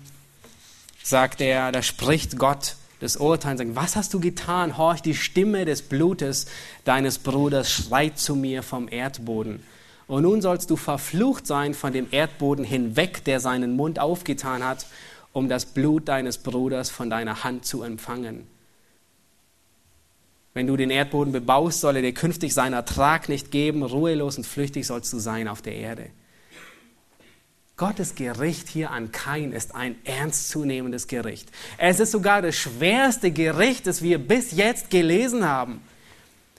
sagt 1.03 1.39
er, 1.39 1.71
da 1.71 1.83
spricht 1.83 2.39
Gott 2.39 2.77
des 3.01 3.17
Urteils, 3.17 3.59
sagt, 3.59 3.75
was 3.75 3.95
hast 3.95 4.13
du 4.13 4.19
getan? 4.19 4.77
Horch, 4.77 5.01
die 5.01 5.15
Stimme 5.15 5.65
des 5.65 5.81
Blutes 5.81 6.45
deines 6.83 7.17
Bruders 7.17 7.71
schreit 7.71 8.19
zu 8.19 8.35
mir 8.35 8.63
vom 8.63 8.87
Erdboden. 8.87 9.63
Und 10.07 10.23
nun 10.23 10.41
sollst 10.41 10.69
du 10.69 10.75
verflucht 10.75 11.47
sein 11.47 11.73
von 11.73 11.93
dem 11.93 12.07
Erdboden 12.11 12.65
hinweg, 12.65 13.23
der 13.23 13.39
seinen 13.39 13.75
Mund 13.75 13.99
aufgetan 13.99 14.63
hat, 14.63 14.85
um 15.33 15.49
das 15.49 15.65
Blut 15.65 16.07
deines 16.07 16.37
Bruders 16.37 16.89
von 16.89 17.09
deiner 17.09 17.43
Hand 17.43 17.65
zu 17.65 17.81
empfangen. 17.81 18.45
Wenn 20.53 20.67
du 20.67 20.75
den 20.75 20.89
Erdboden 20.89 21.31
bebaust, 21.31 21.79
soll 21.79 21.95
er 21.95 22.01
dir 22.01 22.13
künftig 22.13 22.53
seinen 22.53 22.73
Ertrag 22.73 23.29
nicht 23.29 23.51
geben, 23.51 23.83
ruhelos 23.83 24.37
und 24.37 24.45
flüchtig 24.45 24.85
sollst 24.85 25.13
du 25.13 25.19
sein 25.19 25.47
auf 25.47 25.61
der 25.61 25.75
Erde. 25.75 26.09
Gottes 27.81 28.13
Gericht 28.13 28.69
hier 28.69 28.91
an 28.91 29.11
Kain 29.11 29.53
ist 29.53 29.73
ein 29.73 29.95
ernstzunehmendes 30.05 31.07
Gericht. 31.07 31.49
Es 31.79 31.99
ist 31.99 32.11
sogar 32.11 32.43
das 32.43 32.55
schwerste 32.55 33.31
Gericht, 33.31 33.87
das 33.87 34.03
wir 34.03 34.19
bis 34.19 34.51
jetzt 34.51 34.91
gelesen 34.91 35.49
haben. 35.49 35.81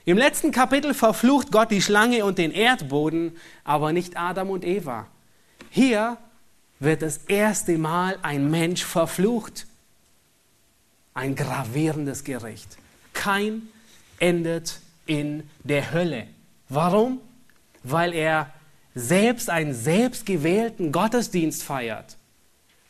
Im 0.05 0.18
letzten 0.18 0.51
Kapitel 0.51 0.95
verflucht 0.95 1.53
Gott 1.53 1.70
die 1.70 1.81
Schlange 1.81 2.25
und 2.25 2.39
den 2.39 2.51
Erdboden, 2.51 3.37
aber 3.62 3.93
nicht 3.93 4.16
Adam 4.16 4.51
und 4.51 4.64
Eva. 4.64 5.07
Hier 5.70 6.16
wird 6.81 7.03
das 7.03 7.18
erste 7.29 7.79
Mal 7.79 8.18
ein 8.23 8.51
Mensch 8.51 8.85
verflucht. 8.85 9.68
Ein 11.14 11.37
gravierendes 11.37 12.25
Gericht. 12.25 12.79
Kein 13.12 13.68
endet 14.18 14.81
in 15.07 15.49
der 15.62 15.93
Hölle. 15.93 16.27
Warum? 16.68 17.20
Weil 17.85 18.12
er 18.12 18.53
selbst 18.95 19.51
einen 19.51 19.74
selbstgewählten 19.74 20.93
Gottesdienst 20.93 21.62
feiert. 21.62 22.16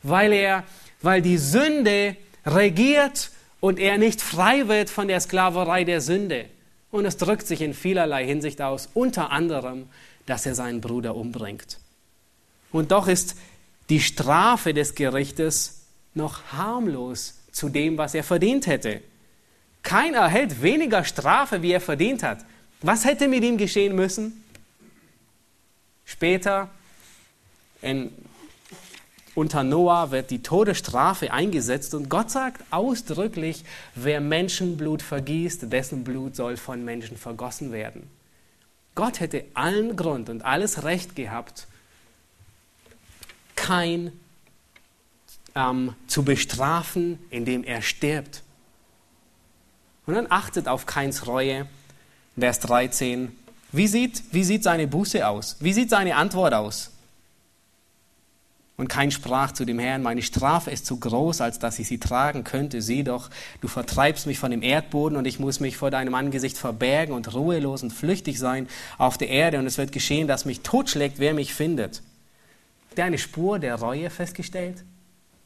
Weil 0.03 0.33
er, 0.33 0.65
weil 1.01 1.23
die 1.23 1.39
Sünde 1.39 2.17
regiert 2.45 3.31
und 3.61 3.79
er 3.79 3.99
nicht 3.99 4.21
frei 4.21 4.67
wird 4.69 4.91
von 4.91 5.09
der 5.09 5.21
Sklaverei 5.21 5.85
der 5.85 6.01
Sünde. 6.01 6.47
Und 6.91 7.05
es 7.05 7.17
drückt 7.17 7.47
sich 7.47 7.63
in 7.63 7.75
vielerlei 7.75 8.27
Hinsicht 8.27 8.61
aus, 8.61 8.89
unter 8.95 9.31
anderem, 9.31 9.89
dass 10.27 10.45
er 10.47 10.55
seinen 10.55 10.81
Bruder 10.81 11.15
umbringt. 11.17 11.79
Und 12.71 12.91
doch 12.91 13.07
ist 13.07 13.37
die 13.89 14.01
Strafe 14.01 14.75
des 14.75 14.95
Gerichtes 14.95 15.83
noch 16.15 16.53
harmlos 16.53 17.35
zu 17.53 17.69
dem, 17.69 17.99
was 17.99 18.15
er 18.15 18.25
verdient 18.25 18.67
hätte. 18.67 19.01
Keiner 19.83 20.19
erhält 20.19 20.63
weniger 20.63 21.05
Strafe, 21.05 21.63
wie 21.63 21.73
er 21.73 21.81
verdient 21.81 22.23
hat. 22.23 22.45
Was 22.81 23.05
hätte 23.05 23.29
mit 23.29 23.45
ihm 23.45 23.59
geschehen 23.59 23.95
müssen? 23.95 24.42
Später, 26.13 26.69
in, 27.81 28.13
unter 29.35 29.65
Noah, 29.65 30.11
wird 30.11 30.31
die 30.31 30.43
Todesstrafe 30.43 31.33
eingesetzt 31.33 31.95
und 31.95 32.11
Gott 32.11 32.31
sagt 32.31 32.63
ausdrücklich, 32.71 33.65
wer 33.95 34.21
Menschenblut 34.21 35.01
vergießt, 35.01 35.73
dessen 35.73 36.05
Blut 36.05 36.37
soll 36.37 36.59
von 36.59 36.85
Menschen 36.85 37.17
vergossen 37.17 37.73
werden. 37.73 38.11
Gott 38.95 39.21
hätte 39.21 39.47
allen 39.55 39.97
Grund 39.97 40.29
und 40.29 40.45
alles 40.45 40.85
Recht 40.85 41.17
gehabt, 41.17 41.67
kein 43.57 44.13
ähm, 45.55 45.95
zu 46.09 46.25
bestrafen, 46.25 47.19
indem 47.31 47.65
er 47.65 47.81
stirbt. 47.81 48.43
Und 50.05 50.13
dann 50.13 50.27
achtet 50.29 50.69
auf 50.69 50.85
Keins 50.85 51.27
Reue. 51.27 51.67
Vers 52.39 52.61
13. 52.61 53.35
Wie 53.73 53.89
sieht, 53.89 54.23
wie 54.33 54.45
sieht 54.45 54.63
seine 54.63 54.87
Buße 54.87 55.27
aus? 55.27 55.57
Wie 55.61 55.73
sieht 55.73 55.89
seine 55.89 56.17
Antwort 56.17 56.53
aus? 56.53 56.91
Und 58.77 58.89
kein 58.89 59.11
sprach 59.11 59.53
zu 59.53 59.65
dem 59.65 59.79
Herrn, 59.79 60.03
meine 60.03 60.23
Strafe 60.23 60.71
ist 60.71 60.87
zu 60.87 60.99
groß, 60.99 61.41
als 61.41 61.59
dass 61.59 61.79
ich 61.79 61.89
sie 61.89 61.99
tragen 61.99 62.43
könnte. 62.43 62.83
Sieh 62.83 63.05
doch, 63.05 63.31
du 63.61 63.69
vertreibst 63.69 64.27
mich 64.27 64.39
von 64.39 64.51
dem 64.51 64.63
Erdboden 64.63 65.17
und 65.17 65.27
ich 65.27 65.39
muss 65.39 65.61
mich 65.61 65.77
vor 65.77 65.91
deinem 65.91 66.15
Angesicht 66.15 66.59
verbergen 66.59 67.15
und 67.15 67.33
ruhelos 67.33 67.83
und 67.83 67.93
flüchtig 67.93 68.39
sein 68.39 68.69
auf 68.99 69.19
der 69.19 69.29
Erde. 69.29 69.59
Und 69.59 69.67
es 69.67 69.79
wird 69.79 69.93
geschehen, 69.93 70.27
dass 70.27 70.45
mich 70.45 70.61
totschlägt, 70.61 71.19
wer 71.19 71.33
mich 71.33 71.55
findet. 71.55 72.03
Habt 72.89 72.99
ihr 72.99 73.05
eine 73.05 73.19
Spur 73.19 73.59
der 73.59 73.77
Reue 73.77 74.11
festgestellt? 74.11 74.85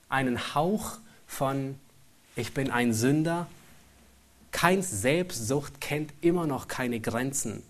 Einen 0.09 0.55
Hauch 0.55 0.99
von, 1.27 1.75
ich 2.37 2.55
bin 2.55 2.71
ein 2.71 2.93
Sünder? 2.93 3.49
Keins 4.51 4.91
Selbstsucht 4.91 5.81
kennt 5.81 6.13
immer 6.23 6.47
noch 6.47 6.69
keine 6.69 7.01
Grenzen. 7.01 7.63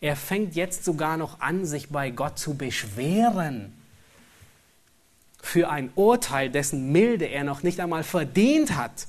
Er 0.00 0.16
fängt 0.16 0.54
jetzt 0.54 0.84
sogar 0.84 1.16
noch 1.16 1.40
an, 1.40 1.66
sich 1.66 1.90
bei 1.90 2.10
Gott 2.10 2.38
zu 2.38 2.54
beschweren 2.54 3.74
für 5.42 5.68
ein 5.70 5.90
Urteil, 5.94 6.50
dessen 6.50 6.92
Milde 6.92 7.26
er 7.26 7.44
noch 7.44 7.62
nicht 7.62 7.80
einmal 7.80 8.04
verdient 8.04 8.76
hat. 8.76 9.06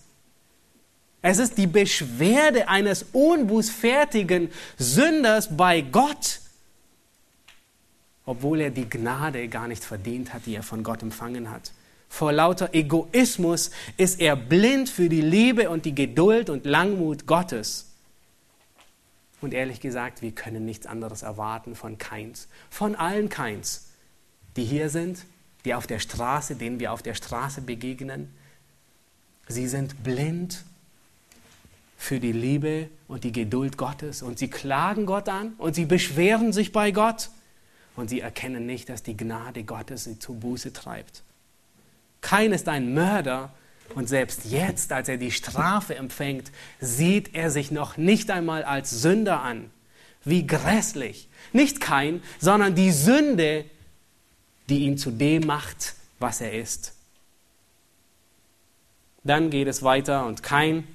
Es 1.22 1.38
ist 1.38 1.58
die 1.58 1.68
Beschwerde 1.68 2.68
eines 2.68 3.06
unbußfertigen 3.14 4.50
Sünders 4.78 5.56
bei 5.56 5.82
Gott, 5.82 6.40
obwohl 8.26 8.62
er 8.62 8.72
die 8.72 8.90
Gnade 8.90 9.48
gar 9.48 9.68
nicht 9.68 9.84
verdient 9.84 10.34
hat, 10.34 10.46
die 10.46 10.56
er 10.56 10.64
von 10.64 10.84
Gott 10.84 11.04
empfangen 11.04 11.52
hat. 11.52 11.72
Vor 12.10 12.34
lauter 12.34 12.74
Egoismus 12.74 13.72
ist 13.98 14.20
er 14.20 14.36
blind 14.36 14.90
für 14.90 15.10
die 15.10 15.22
Liebe 15.22 15.70
und 15.70 15.86
die 15.86 15.96
Geduld 15.96 16.50
und 16.50 16.66
Langmut 16.66 17.26
Gottes. 17.28 17.91
Und 19.42 19.54
ehrlich 19.54 19.82
gesagt, 19.82 20.22
wir 20.22 20.32
können 20.32 20.66
nichts 20.66 20.86
anderes 20.86 21.24
erwarten 21.24 21.76
von 21.76 21.98
Keins, 21.98 22.48
von 22.70 22.96
allen 22.96 23.30
Keins, 23.30 23.90
die 24.56 24.64
hier 24.64 24.90
sind, 24.90 25.26
die 25.66 25.74
auf 25.74 25.88
der 25.88 26.00
Straße, 26.00 26.56
denen 26.56 26.80
wir 26.80 26.94
auf 26.94 27.02
der 27.02 27.16
Straße 27.16 27.62
begegnen. 27.62 28.34
Sie 29.48 29.68
sind 29.68 30.04
blind 30.04 30.64
für 31.98 32.20
die 32.20 32.32
Liebe 32.32 32.90
und 33.08 33.24
die 33.24 33.32
Geduld 33.32 33.78
Gottes 33.78 34.22
und 34.22 34.40
sie 34.40 34.50
klagen 34.50 35.06
Gott 35.06 35.30
an 35.30 35.54
und 35.58 35.76
sie 35.76 35.86
beschweren 35.86 36.54
sich 36.54 36.72
bei 36.72 36.92
Gott 36.92 37.30
und 37.96 38.10
sie 38.10 38.22
erkennen 38.22 38.66
nicht, 38.66 38.90
dass 38.90 39.04
die 39.04 39.18
Gnade 39.18 39.64
Gottes 39.64 40.06
sie 40.06 40.18
zu 40.18 40.34
Buße 40.34 40.74
treibt. 40.74 41.24
Kein 42.22 42.54
ist 42.54 42.68
ein 42.68 42.94
Mörder, 42.94 43.54
und 43.96 44.08
selbst 44.08 44.46
jetzt, 44.46 44.92
als 44.92 45.10
er 45.10 45.18
die 45.18 45.32
Strafe 45.32 45.96
empfängt, 45.96 46.52
sieht 46.80 47.34
er 47.34 47.52
sich 47.52 47.72
noch 47.72 47.98
nicht 47.98 48.32
einmal 48.32 48.64
als 48.64 48.90
Sünder 48.90 49.42
an. 49.42 49.70
Wie 50.24 50.46
grässlich. 50.46 51.28
Nicht 51.54 51.82
kein, 51.82 52.22
sondern 52.40 52.76
die 52.76 52.92
Sünde, 52.92 53.66
die 54.70 54.80
ihn 54.86 54.98
zu 54.98 55.12
dem 55.12 55.46
macht, 55.46 55.96
was 56.20 56.42
er 56.42 56.54
ist. 56.54 56.94
Dann 59.24 59.50
geht 59.50 59.68
es 59.68 59.84
weiter 59.84 60.26
und 60.26 60.44
kein 60.44 60.88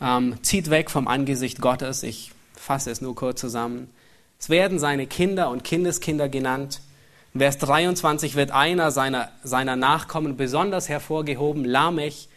ähm, 0.00 0.42
zieht 0.42 0.70
weg 0.70 0.90
vom 0.90 1.08
Angesicht 1.08 1.60
Gottes. 1.60 2.02
Ich 2.02 2.32
fasse 2.54 2.90
es 2.90 3.00
nur 3.00 3.14
kurz 3.14 3.40
zusammen. 3.40 3.90
Es 4.38 4.48
werden 4.48 4.78
seine 4.78 5.06
Kinder 5.06 5.50
und 5.50 5.64
Kindeskinder 5.64 6.28
genannt. 6.28 6.80
Vers 7.38 7.58
23 7.58 8.34
wird 8.36 8.50
einer 8.50 8.90
seiner, 8.90 9.30
seiner 9.42 9.76
Nachkommen 9.76 10.36
besonders 10.36 10.88
hervorgehoben, 10.88 11.64
Lamech. 11.64 12.28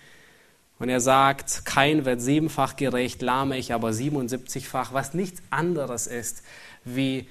Und 0.80 0.90
er 0.90 1.00
sagt, 1.00 1.66
kein 1.66 2.06
wird 2.06 2.22
siebenfach 2.22 2.76
gerecht, 2.76 3.22
Lamech 3.22 3.74
aber 3.74 3.90
77-fach, 3.90 4.94
was 4.94 5.14
nichts 5.14 5.42
anderes 5.50 6.08
ist 6.08 6.44
wie 6.84 7.28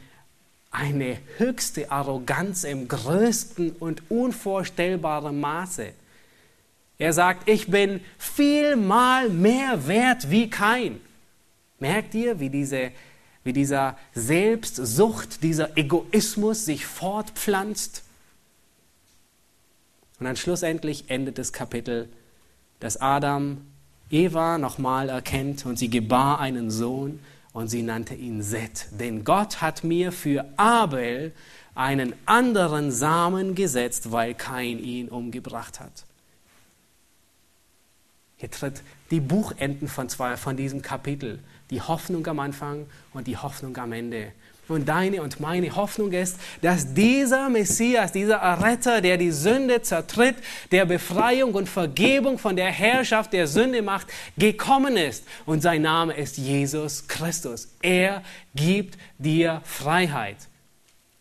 eine 0.71 1.19
höchste 1.39 1.91
Arroganz 1.91 2.65
im 2.65 2.87
größten 2.87 3.73
und 3.73 4.11
unvorstellbaren 4.11 5.41
Maße. 5.41 5.93
Er 6.99 7.13
sagt, 7.13 7.49
ich 7.49 7.69
bin 7.69 8.01
vielmal 8.19 9.31
mehr 9.31 9.87
wert 9.89 10.31
wie 10.31 10.49
kein. 10.49 11.01
Merkt 11.79 12.15
ihr, 12.15 12.39
wie 12.41 12.51
diese 12.51 12.93
wie 13.45 13.53
dieser 13.53 13.97
Selbstsucht, 14.15 15.43
dieser 15.43 15.77
Egoismus 15.77 16.65
sich 16.65 16.87
fortpflanzt. 16.87 18.03
Und 20.19 20.27
dann 20.27 20.37
schlussendlich 20.37 21.09
endet 21.09 21.39
das 21.39 21.53
Kapitel, 21.53 22.09
dass 22.81 23.01
Adam 23.01 23.67
Eva 24.11 24.59
nochmal 24.59 25.09
erkennt 25.09 25.65
und 25.65 25.79
sie 25.79 25.89
gebar 25.89 26.41
einen 26.41 26.71
Sohn 26.71 27.21
und 27.53 27.69
sie 27.69 27.83
nannte 27.83 28.15
ihn 28.15 28.43
Seth. 28.43 28.89
Denn 28.93 29.25
Gott 29.25 29.61
hat 29.61 29.85
mir 29.85 30.13
für 30.13 30.47
Abel 30.57 31.33
einen 31.75 32.15
anderen 32.27 32.91
Samen 32.93 33.55
gesetzt, 33.55 34.13
weil 34.13 34.35
kein 34.35 34.79
ihn 34.79 35.09
umgebracht 35.09 35.81
hat. 35.81 36.05
Hier 38.37 38.51
tritt 38.51 38.83
die 39.11 39.21
Buchenden 39.21 39.89
von, 39.89 40.09
zwei, 40.09 40.37
von 40.37 40.57
diesem 40.57 40.83
Kapitel 40.83 41.41
die 41.71 41.81
Hoffnung 41.81 42.27
am 42.27 42.41
Anfang 42.41 42.87
und 43.13 43.27
die 43.27 43.37
Hoffnung 43.37 43.77
am 43.77 43.93
Ende. 43.93 44.33
Und 44.71 44.89
deine 44.89 45.21
und 45.21 45.41
meine 45.41 45.75
Hoffnung 45.75 46.13
ist, 46.13 46.37
dass 46.63 46.95
dieser 46.95 47.49
Messias, 47.49 48.13
dieser 48.13 48.37
Erretter, 48.37 49.01
der 49.01 49.17
die 49.17 49.33
Sünde 49.33 49.83
zertritt, 49.83 50.37
der 50.71 50.85
Befreiung 50.85 51.55
und 51.55 51.69
Vergebung 51.69 52.39
von 52.39 52.55
der 52.55 52.71
Herrschaft 52.71 53.33
der 53.33 53.49
Sünde 53.49 53.83
macht, 53.83 54.07
gekommen 54.39 54.97
ist. 54.97 55.25
Und 55.45 55.61
sein 55.61 55.83
Name 55.83 56.15
ist 56.15 56.39
Jesus 56.39 57.09
Christus. 57.09 57.69
Er 57.83 58.23
gibt 58.55 58.97
dir 59.19 59.61
Freiheit. 59.65 60.37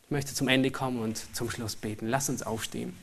Ich 0.03 0.11
möchte 0.11 0.35
zum 0.35 0.47
Ende 0.47 0.69
kommen 0.69 1.01
und 1.01 1.35
zum 1.35 1.49
Schluss 1.49 1.75
beten. 1.75 2.07
Lass 2.07 2.29
uns 2.29 2.43
aufstehen. 2.43 2.95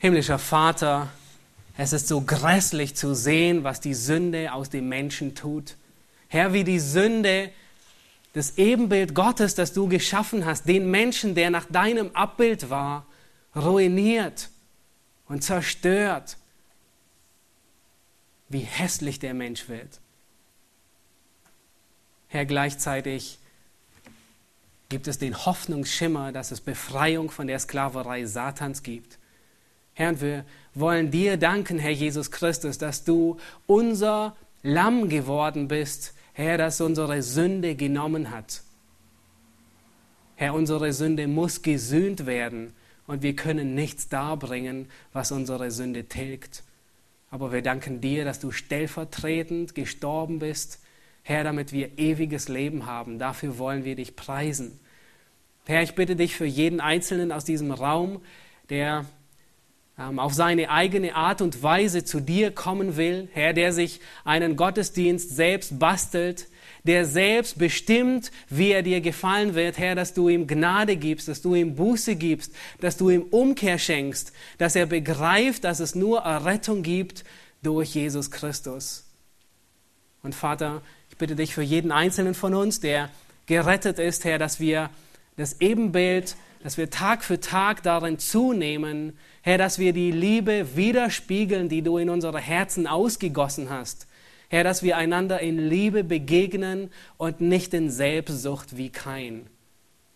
Himmlischer 0.00 0.38
Vater, 0.38 1.08
es 1.76 1.92
ist 1.92 2.06
so 2.06 2.20
grässlich 2.20 2.94
zu 2.94 3.14
sehen, 3.14 3.64
was 3.64 3.80
die 3.80 3.94
Sünde 3.94 4.52
aus 4.52 4.70
dem 4.70 4.88
Menschen 4.88 5.34
tut. 5.34 5.76
Herr, 6.28 6.52
wie 6.52 6.64
die 6.64 6.78
Sünde 6.78 7.50
das 8.32 8.58
Ebenbild 8.58 9.14
Gottes, 9.14 9.56
das 9.56 9.72
du 9.72 9.88
geschaffen 9.88 10.44
hast, 10.44 10.68
den 10.68 10.90
Menschen, 10.90 11.34
der 11.34 11.50
nach 11.50 11.64
deinem 11.64 12.14
Abbild 12.14 12.70
war, 12.70 13.06
ruiniert 13.56 14.50
und 15.26 15.42
zerstört. 15.42 16.36
Wie 18.48 18.60
hässlich 18.60 19.18
der 19.18 19.34
Mensch 19.34 19.68
wird. 19.68 20.00
Herr, 22.28 22.44
gleichzeitig 22.44 23.38
gibt 24.88 25.08
es 25.08 25.18
den 25.18 25.44
Hoffnungsschimmer, 25.44 26.30
dass 26.30 26.52
es 26.52 26.60
Befreiung 26.60 27.30
von 27.30 27.46
der 27.46 27.58
Sklaverei 27.58 28.26
Satans 28.26 28.82
gibt. 28.82 29.18
Herr, 29.98 30.10
und 30.10 30.22
wir 30.22 30.44
wollen 30.76 31.10
dir 31.10 31.36
danken, 31.36 31.80
Herr 31.80 31.90
Jesus 31.90 32.30
Christus, 32.30 32.78
dass 32.78 33.02
du 33.02 33.36
unser 33.66 34.36
Lamm 34.62 35.08
geworden 35.08 35.66
bist, 35.66 36.14
Herr, 36.34 36.56
das 36.56 36.80
unsere 36.80 37.20
Sünde 37.20 37.74
genommen 37.74 38.30
hat. 38.30 38.62
Herr, 40.36 40.54
unsere 40.54 40.92
Sünde 40.92 41.26
muss 41.26 41.62
gesühnt 41.62 42.26
werden 42.26 42.74
und 43.08 43.24
wir 43.24 43.34
können 43.34 43.74
nichts 43.74 44.08
darbringen, 44.08 44.88
was 45.12 45.32
unsere 45.32 45.72
Sünde 45.72 46.04
tilgt. 46.04 46.62
Aber 47.32 47.50
wir 47.50 47.62
danken 47.62 48.00
dir, 48.00 48.24
dass 48.24 48.38
du 48.38 48.52
stellvertretend 48.52 49.74
gestorben 49.74 50.38
bist, 50.38 50.80
Herr, 51.24 51.42
damit 51.42 51.72
wir 51.72 51.98
ewiges 51.98 52.48
Leben 52.48 52.86
haben. 52.86 53.18
Dafür 53.18 53.58
wollen 53.58 53.84
wir 53.84 53.96
dich 53.96 54.14
preisen. 54.14 54.78
Herr, 55.66 55.82
ich 55.82 55.96
bitte 55.96 56.14
dich 56.14 56.36
für 56.36 56.46
jeden 56.46 56.80
Einzelnen 56.80 57.32
aus 57.32 57.44
diesem 57.44 57.72
Raum, 57.72 58.22
der 58.70 59.04
auf 59.98 60.32
seine 60.32 60.70
eigene 60.70 61.14
Art 61.16 61.42
und 61.42 61.62
Weise 61.62 62.04
zu 62.04 62.20
dir 62.20 62.52
kommen 62.52 62.96
will, 62.96 63.28
Herr, 63.32 63.52
der 63.52 63.72
sich 63.72 64.00
einen 64.24 64.54
Gottesdienst 64.54 65.34
selbst 65.34 65.78
bastelt, 65.80 66.46
der 66.84 67.04
selbst 67.04 67.58
bestimmt, 67.58 68.30
wie 68.48 68.70
er 68.70 68.82
dir 68.82 69.00
gefallen 69.00 69.56
wird, 69.56 69.76
Herr, 69.76 69.96
dass 69.96 70.14
du 70.14 70.28
ihm 70.28 70.46
Gnade 70.46 70.96
gibst, 70.96 71.26
dass 71.26 71.42
du 71.42 71.54
ihm 71.54 71.74
Buße 71.74 72.14
gibst, 72.14 72.54
dass 72.80 72.96
du 72.96 73.10
ihm 73.10 73.22
Umkehr 73.22 73.78
schenkst, 73.78 74.32
dass 74.58 74.76
er 74.76 74.86
begreift, 74.86 75.64
dass 75.64 75.80
es 75.80 75.96
nur 75.96 76.20
Errettung 76.20 76.82
gibt 76.82 77.24
durch 77.62 77.94
Jesus 77.94 78.30
Christus. 78.30 79.04
Und 80.22 80.34
Vater, 80.34 80.82
ich 81.10 81.16
bitte 81.16 81.34
dich 81.34 81.54
für 81.54 81.62
jeden 81.62 81.90
einzelnen 81.90 82.34
von 82.34 82.54
uns, 82.54 82.78
der 82.78 83.10
gerettet 83.46 83.98
ist, 83.98 84.24
Herr, 84.24 84.38
dass 84.38 84.60
wir 84.60 84.90
das 85.36 85.60
Ebenbild, 85.60 86.36
dass 86.62 86.76
wir 86.76 86.90
Tag 86.90 87.24
für 87.24 87.40
Tag 87.40 87.82
darin 87.82 88.18
zunehmen, 88.18 89.18
Herr, 89.48 89.56
dass 89.56 89.78
wir 89.78 89.94
die 89.94 90.10
Liebe 90.10 90.76
widerspiegeln, 90.76 91.70
die 91.70 91.80
du 91.80 91.96
in 91.96 92.10
unsere 92.10 92.38
Herzen 92.38 92.86
ausgegossen 92.86 93.70
hast. 93.70 94.06
Herr, 94.50 94.62
dass 94.62 94.82
wir 94.82 94.98
einander 94.98 95.40
in 95.40 95.70
Liebe 95.70 96.04
begegnen 96.04 96.90
und 97.16 97.40
nicht 97.40 97.72
in 97.72 97.90
Selbstsucht 97.90 98.76
wie 98.76 98.90
kein. 98.90 99.46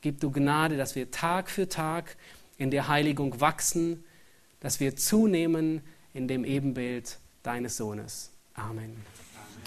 Gib 0.03 0.21
du 0.21 0.31
Gnade, 0.31 0.77
dass 0.77 0.97
wir 0.97 1.11
Tag 1.11 1.49
für 1.49 1.67
Tag 1.67 2.19
in 2.59 2.71
der 2.71 2.89
Heiligung 2.89 3.41
wachsen, 3.41 4.05
dass 4.61 4.81
wir 4.81 4.97
zunehmen 4.97 5.81
in 6.13 6.29
dem 6.29 6.45
Ebenbild 6.45 7.17
deines 7.43 7.79
Sohnes. 7.79 8.33
Amen. 8.53 8.97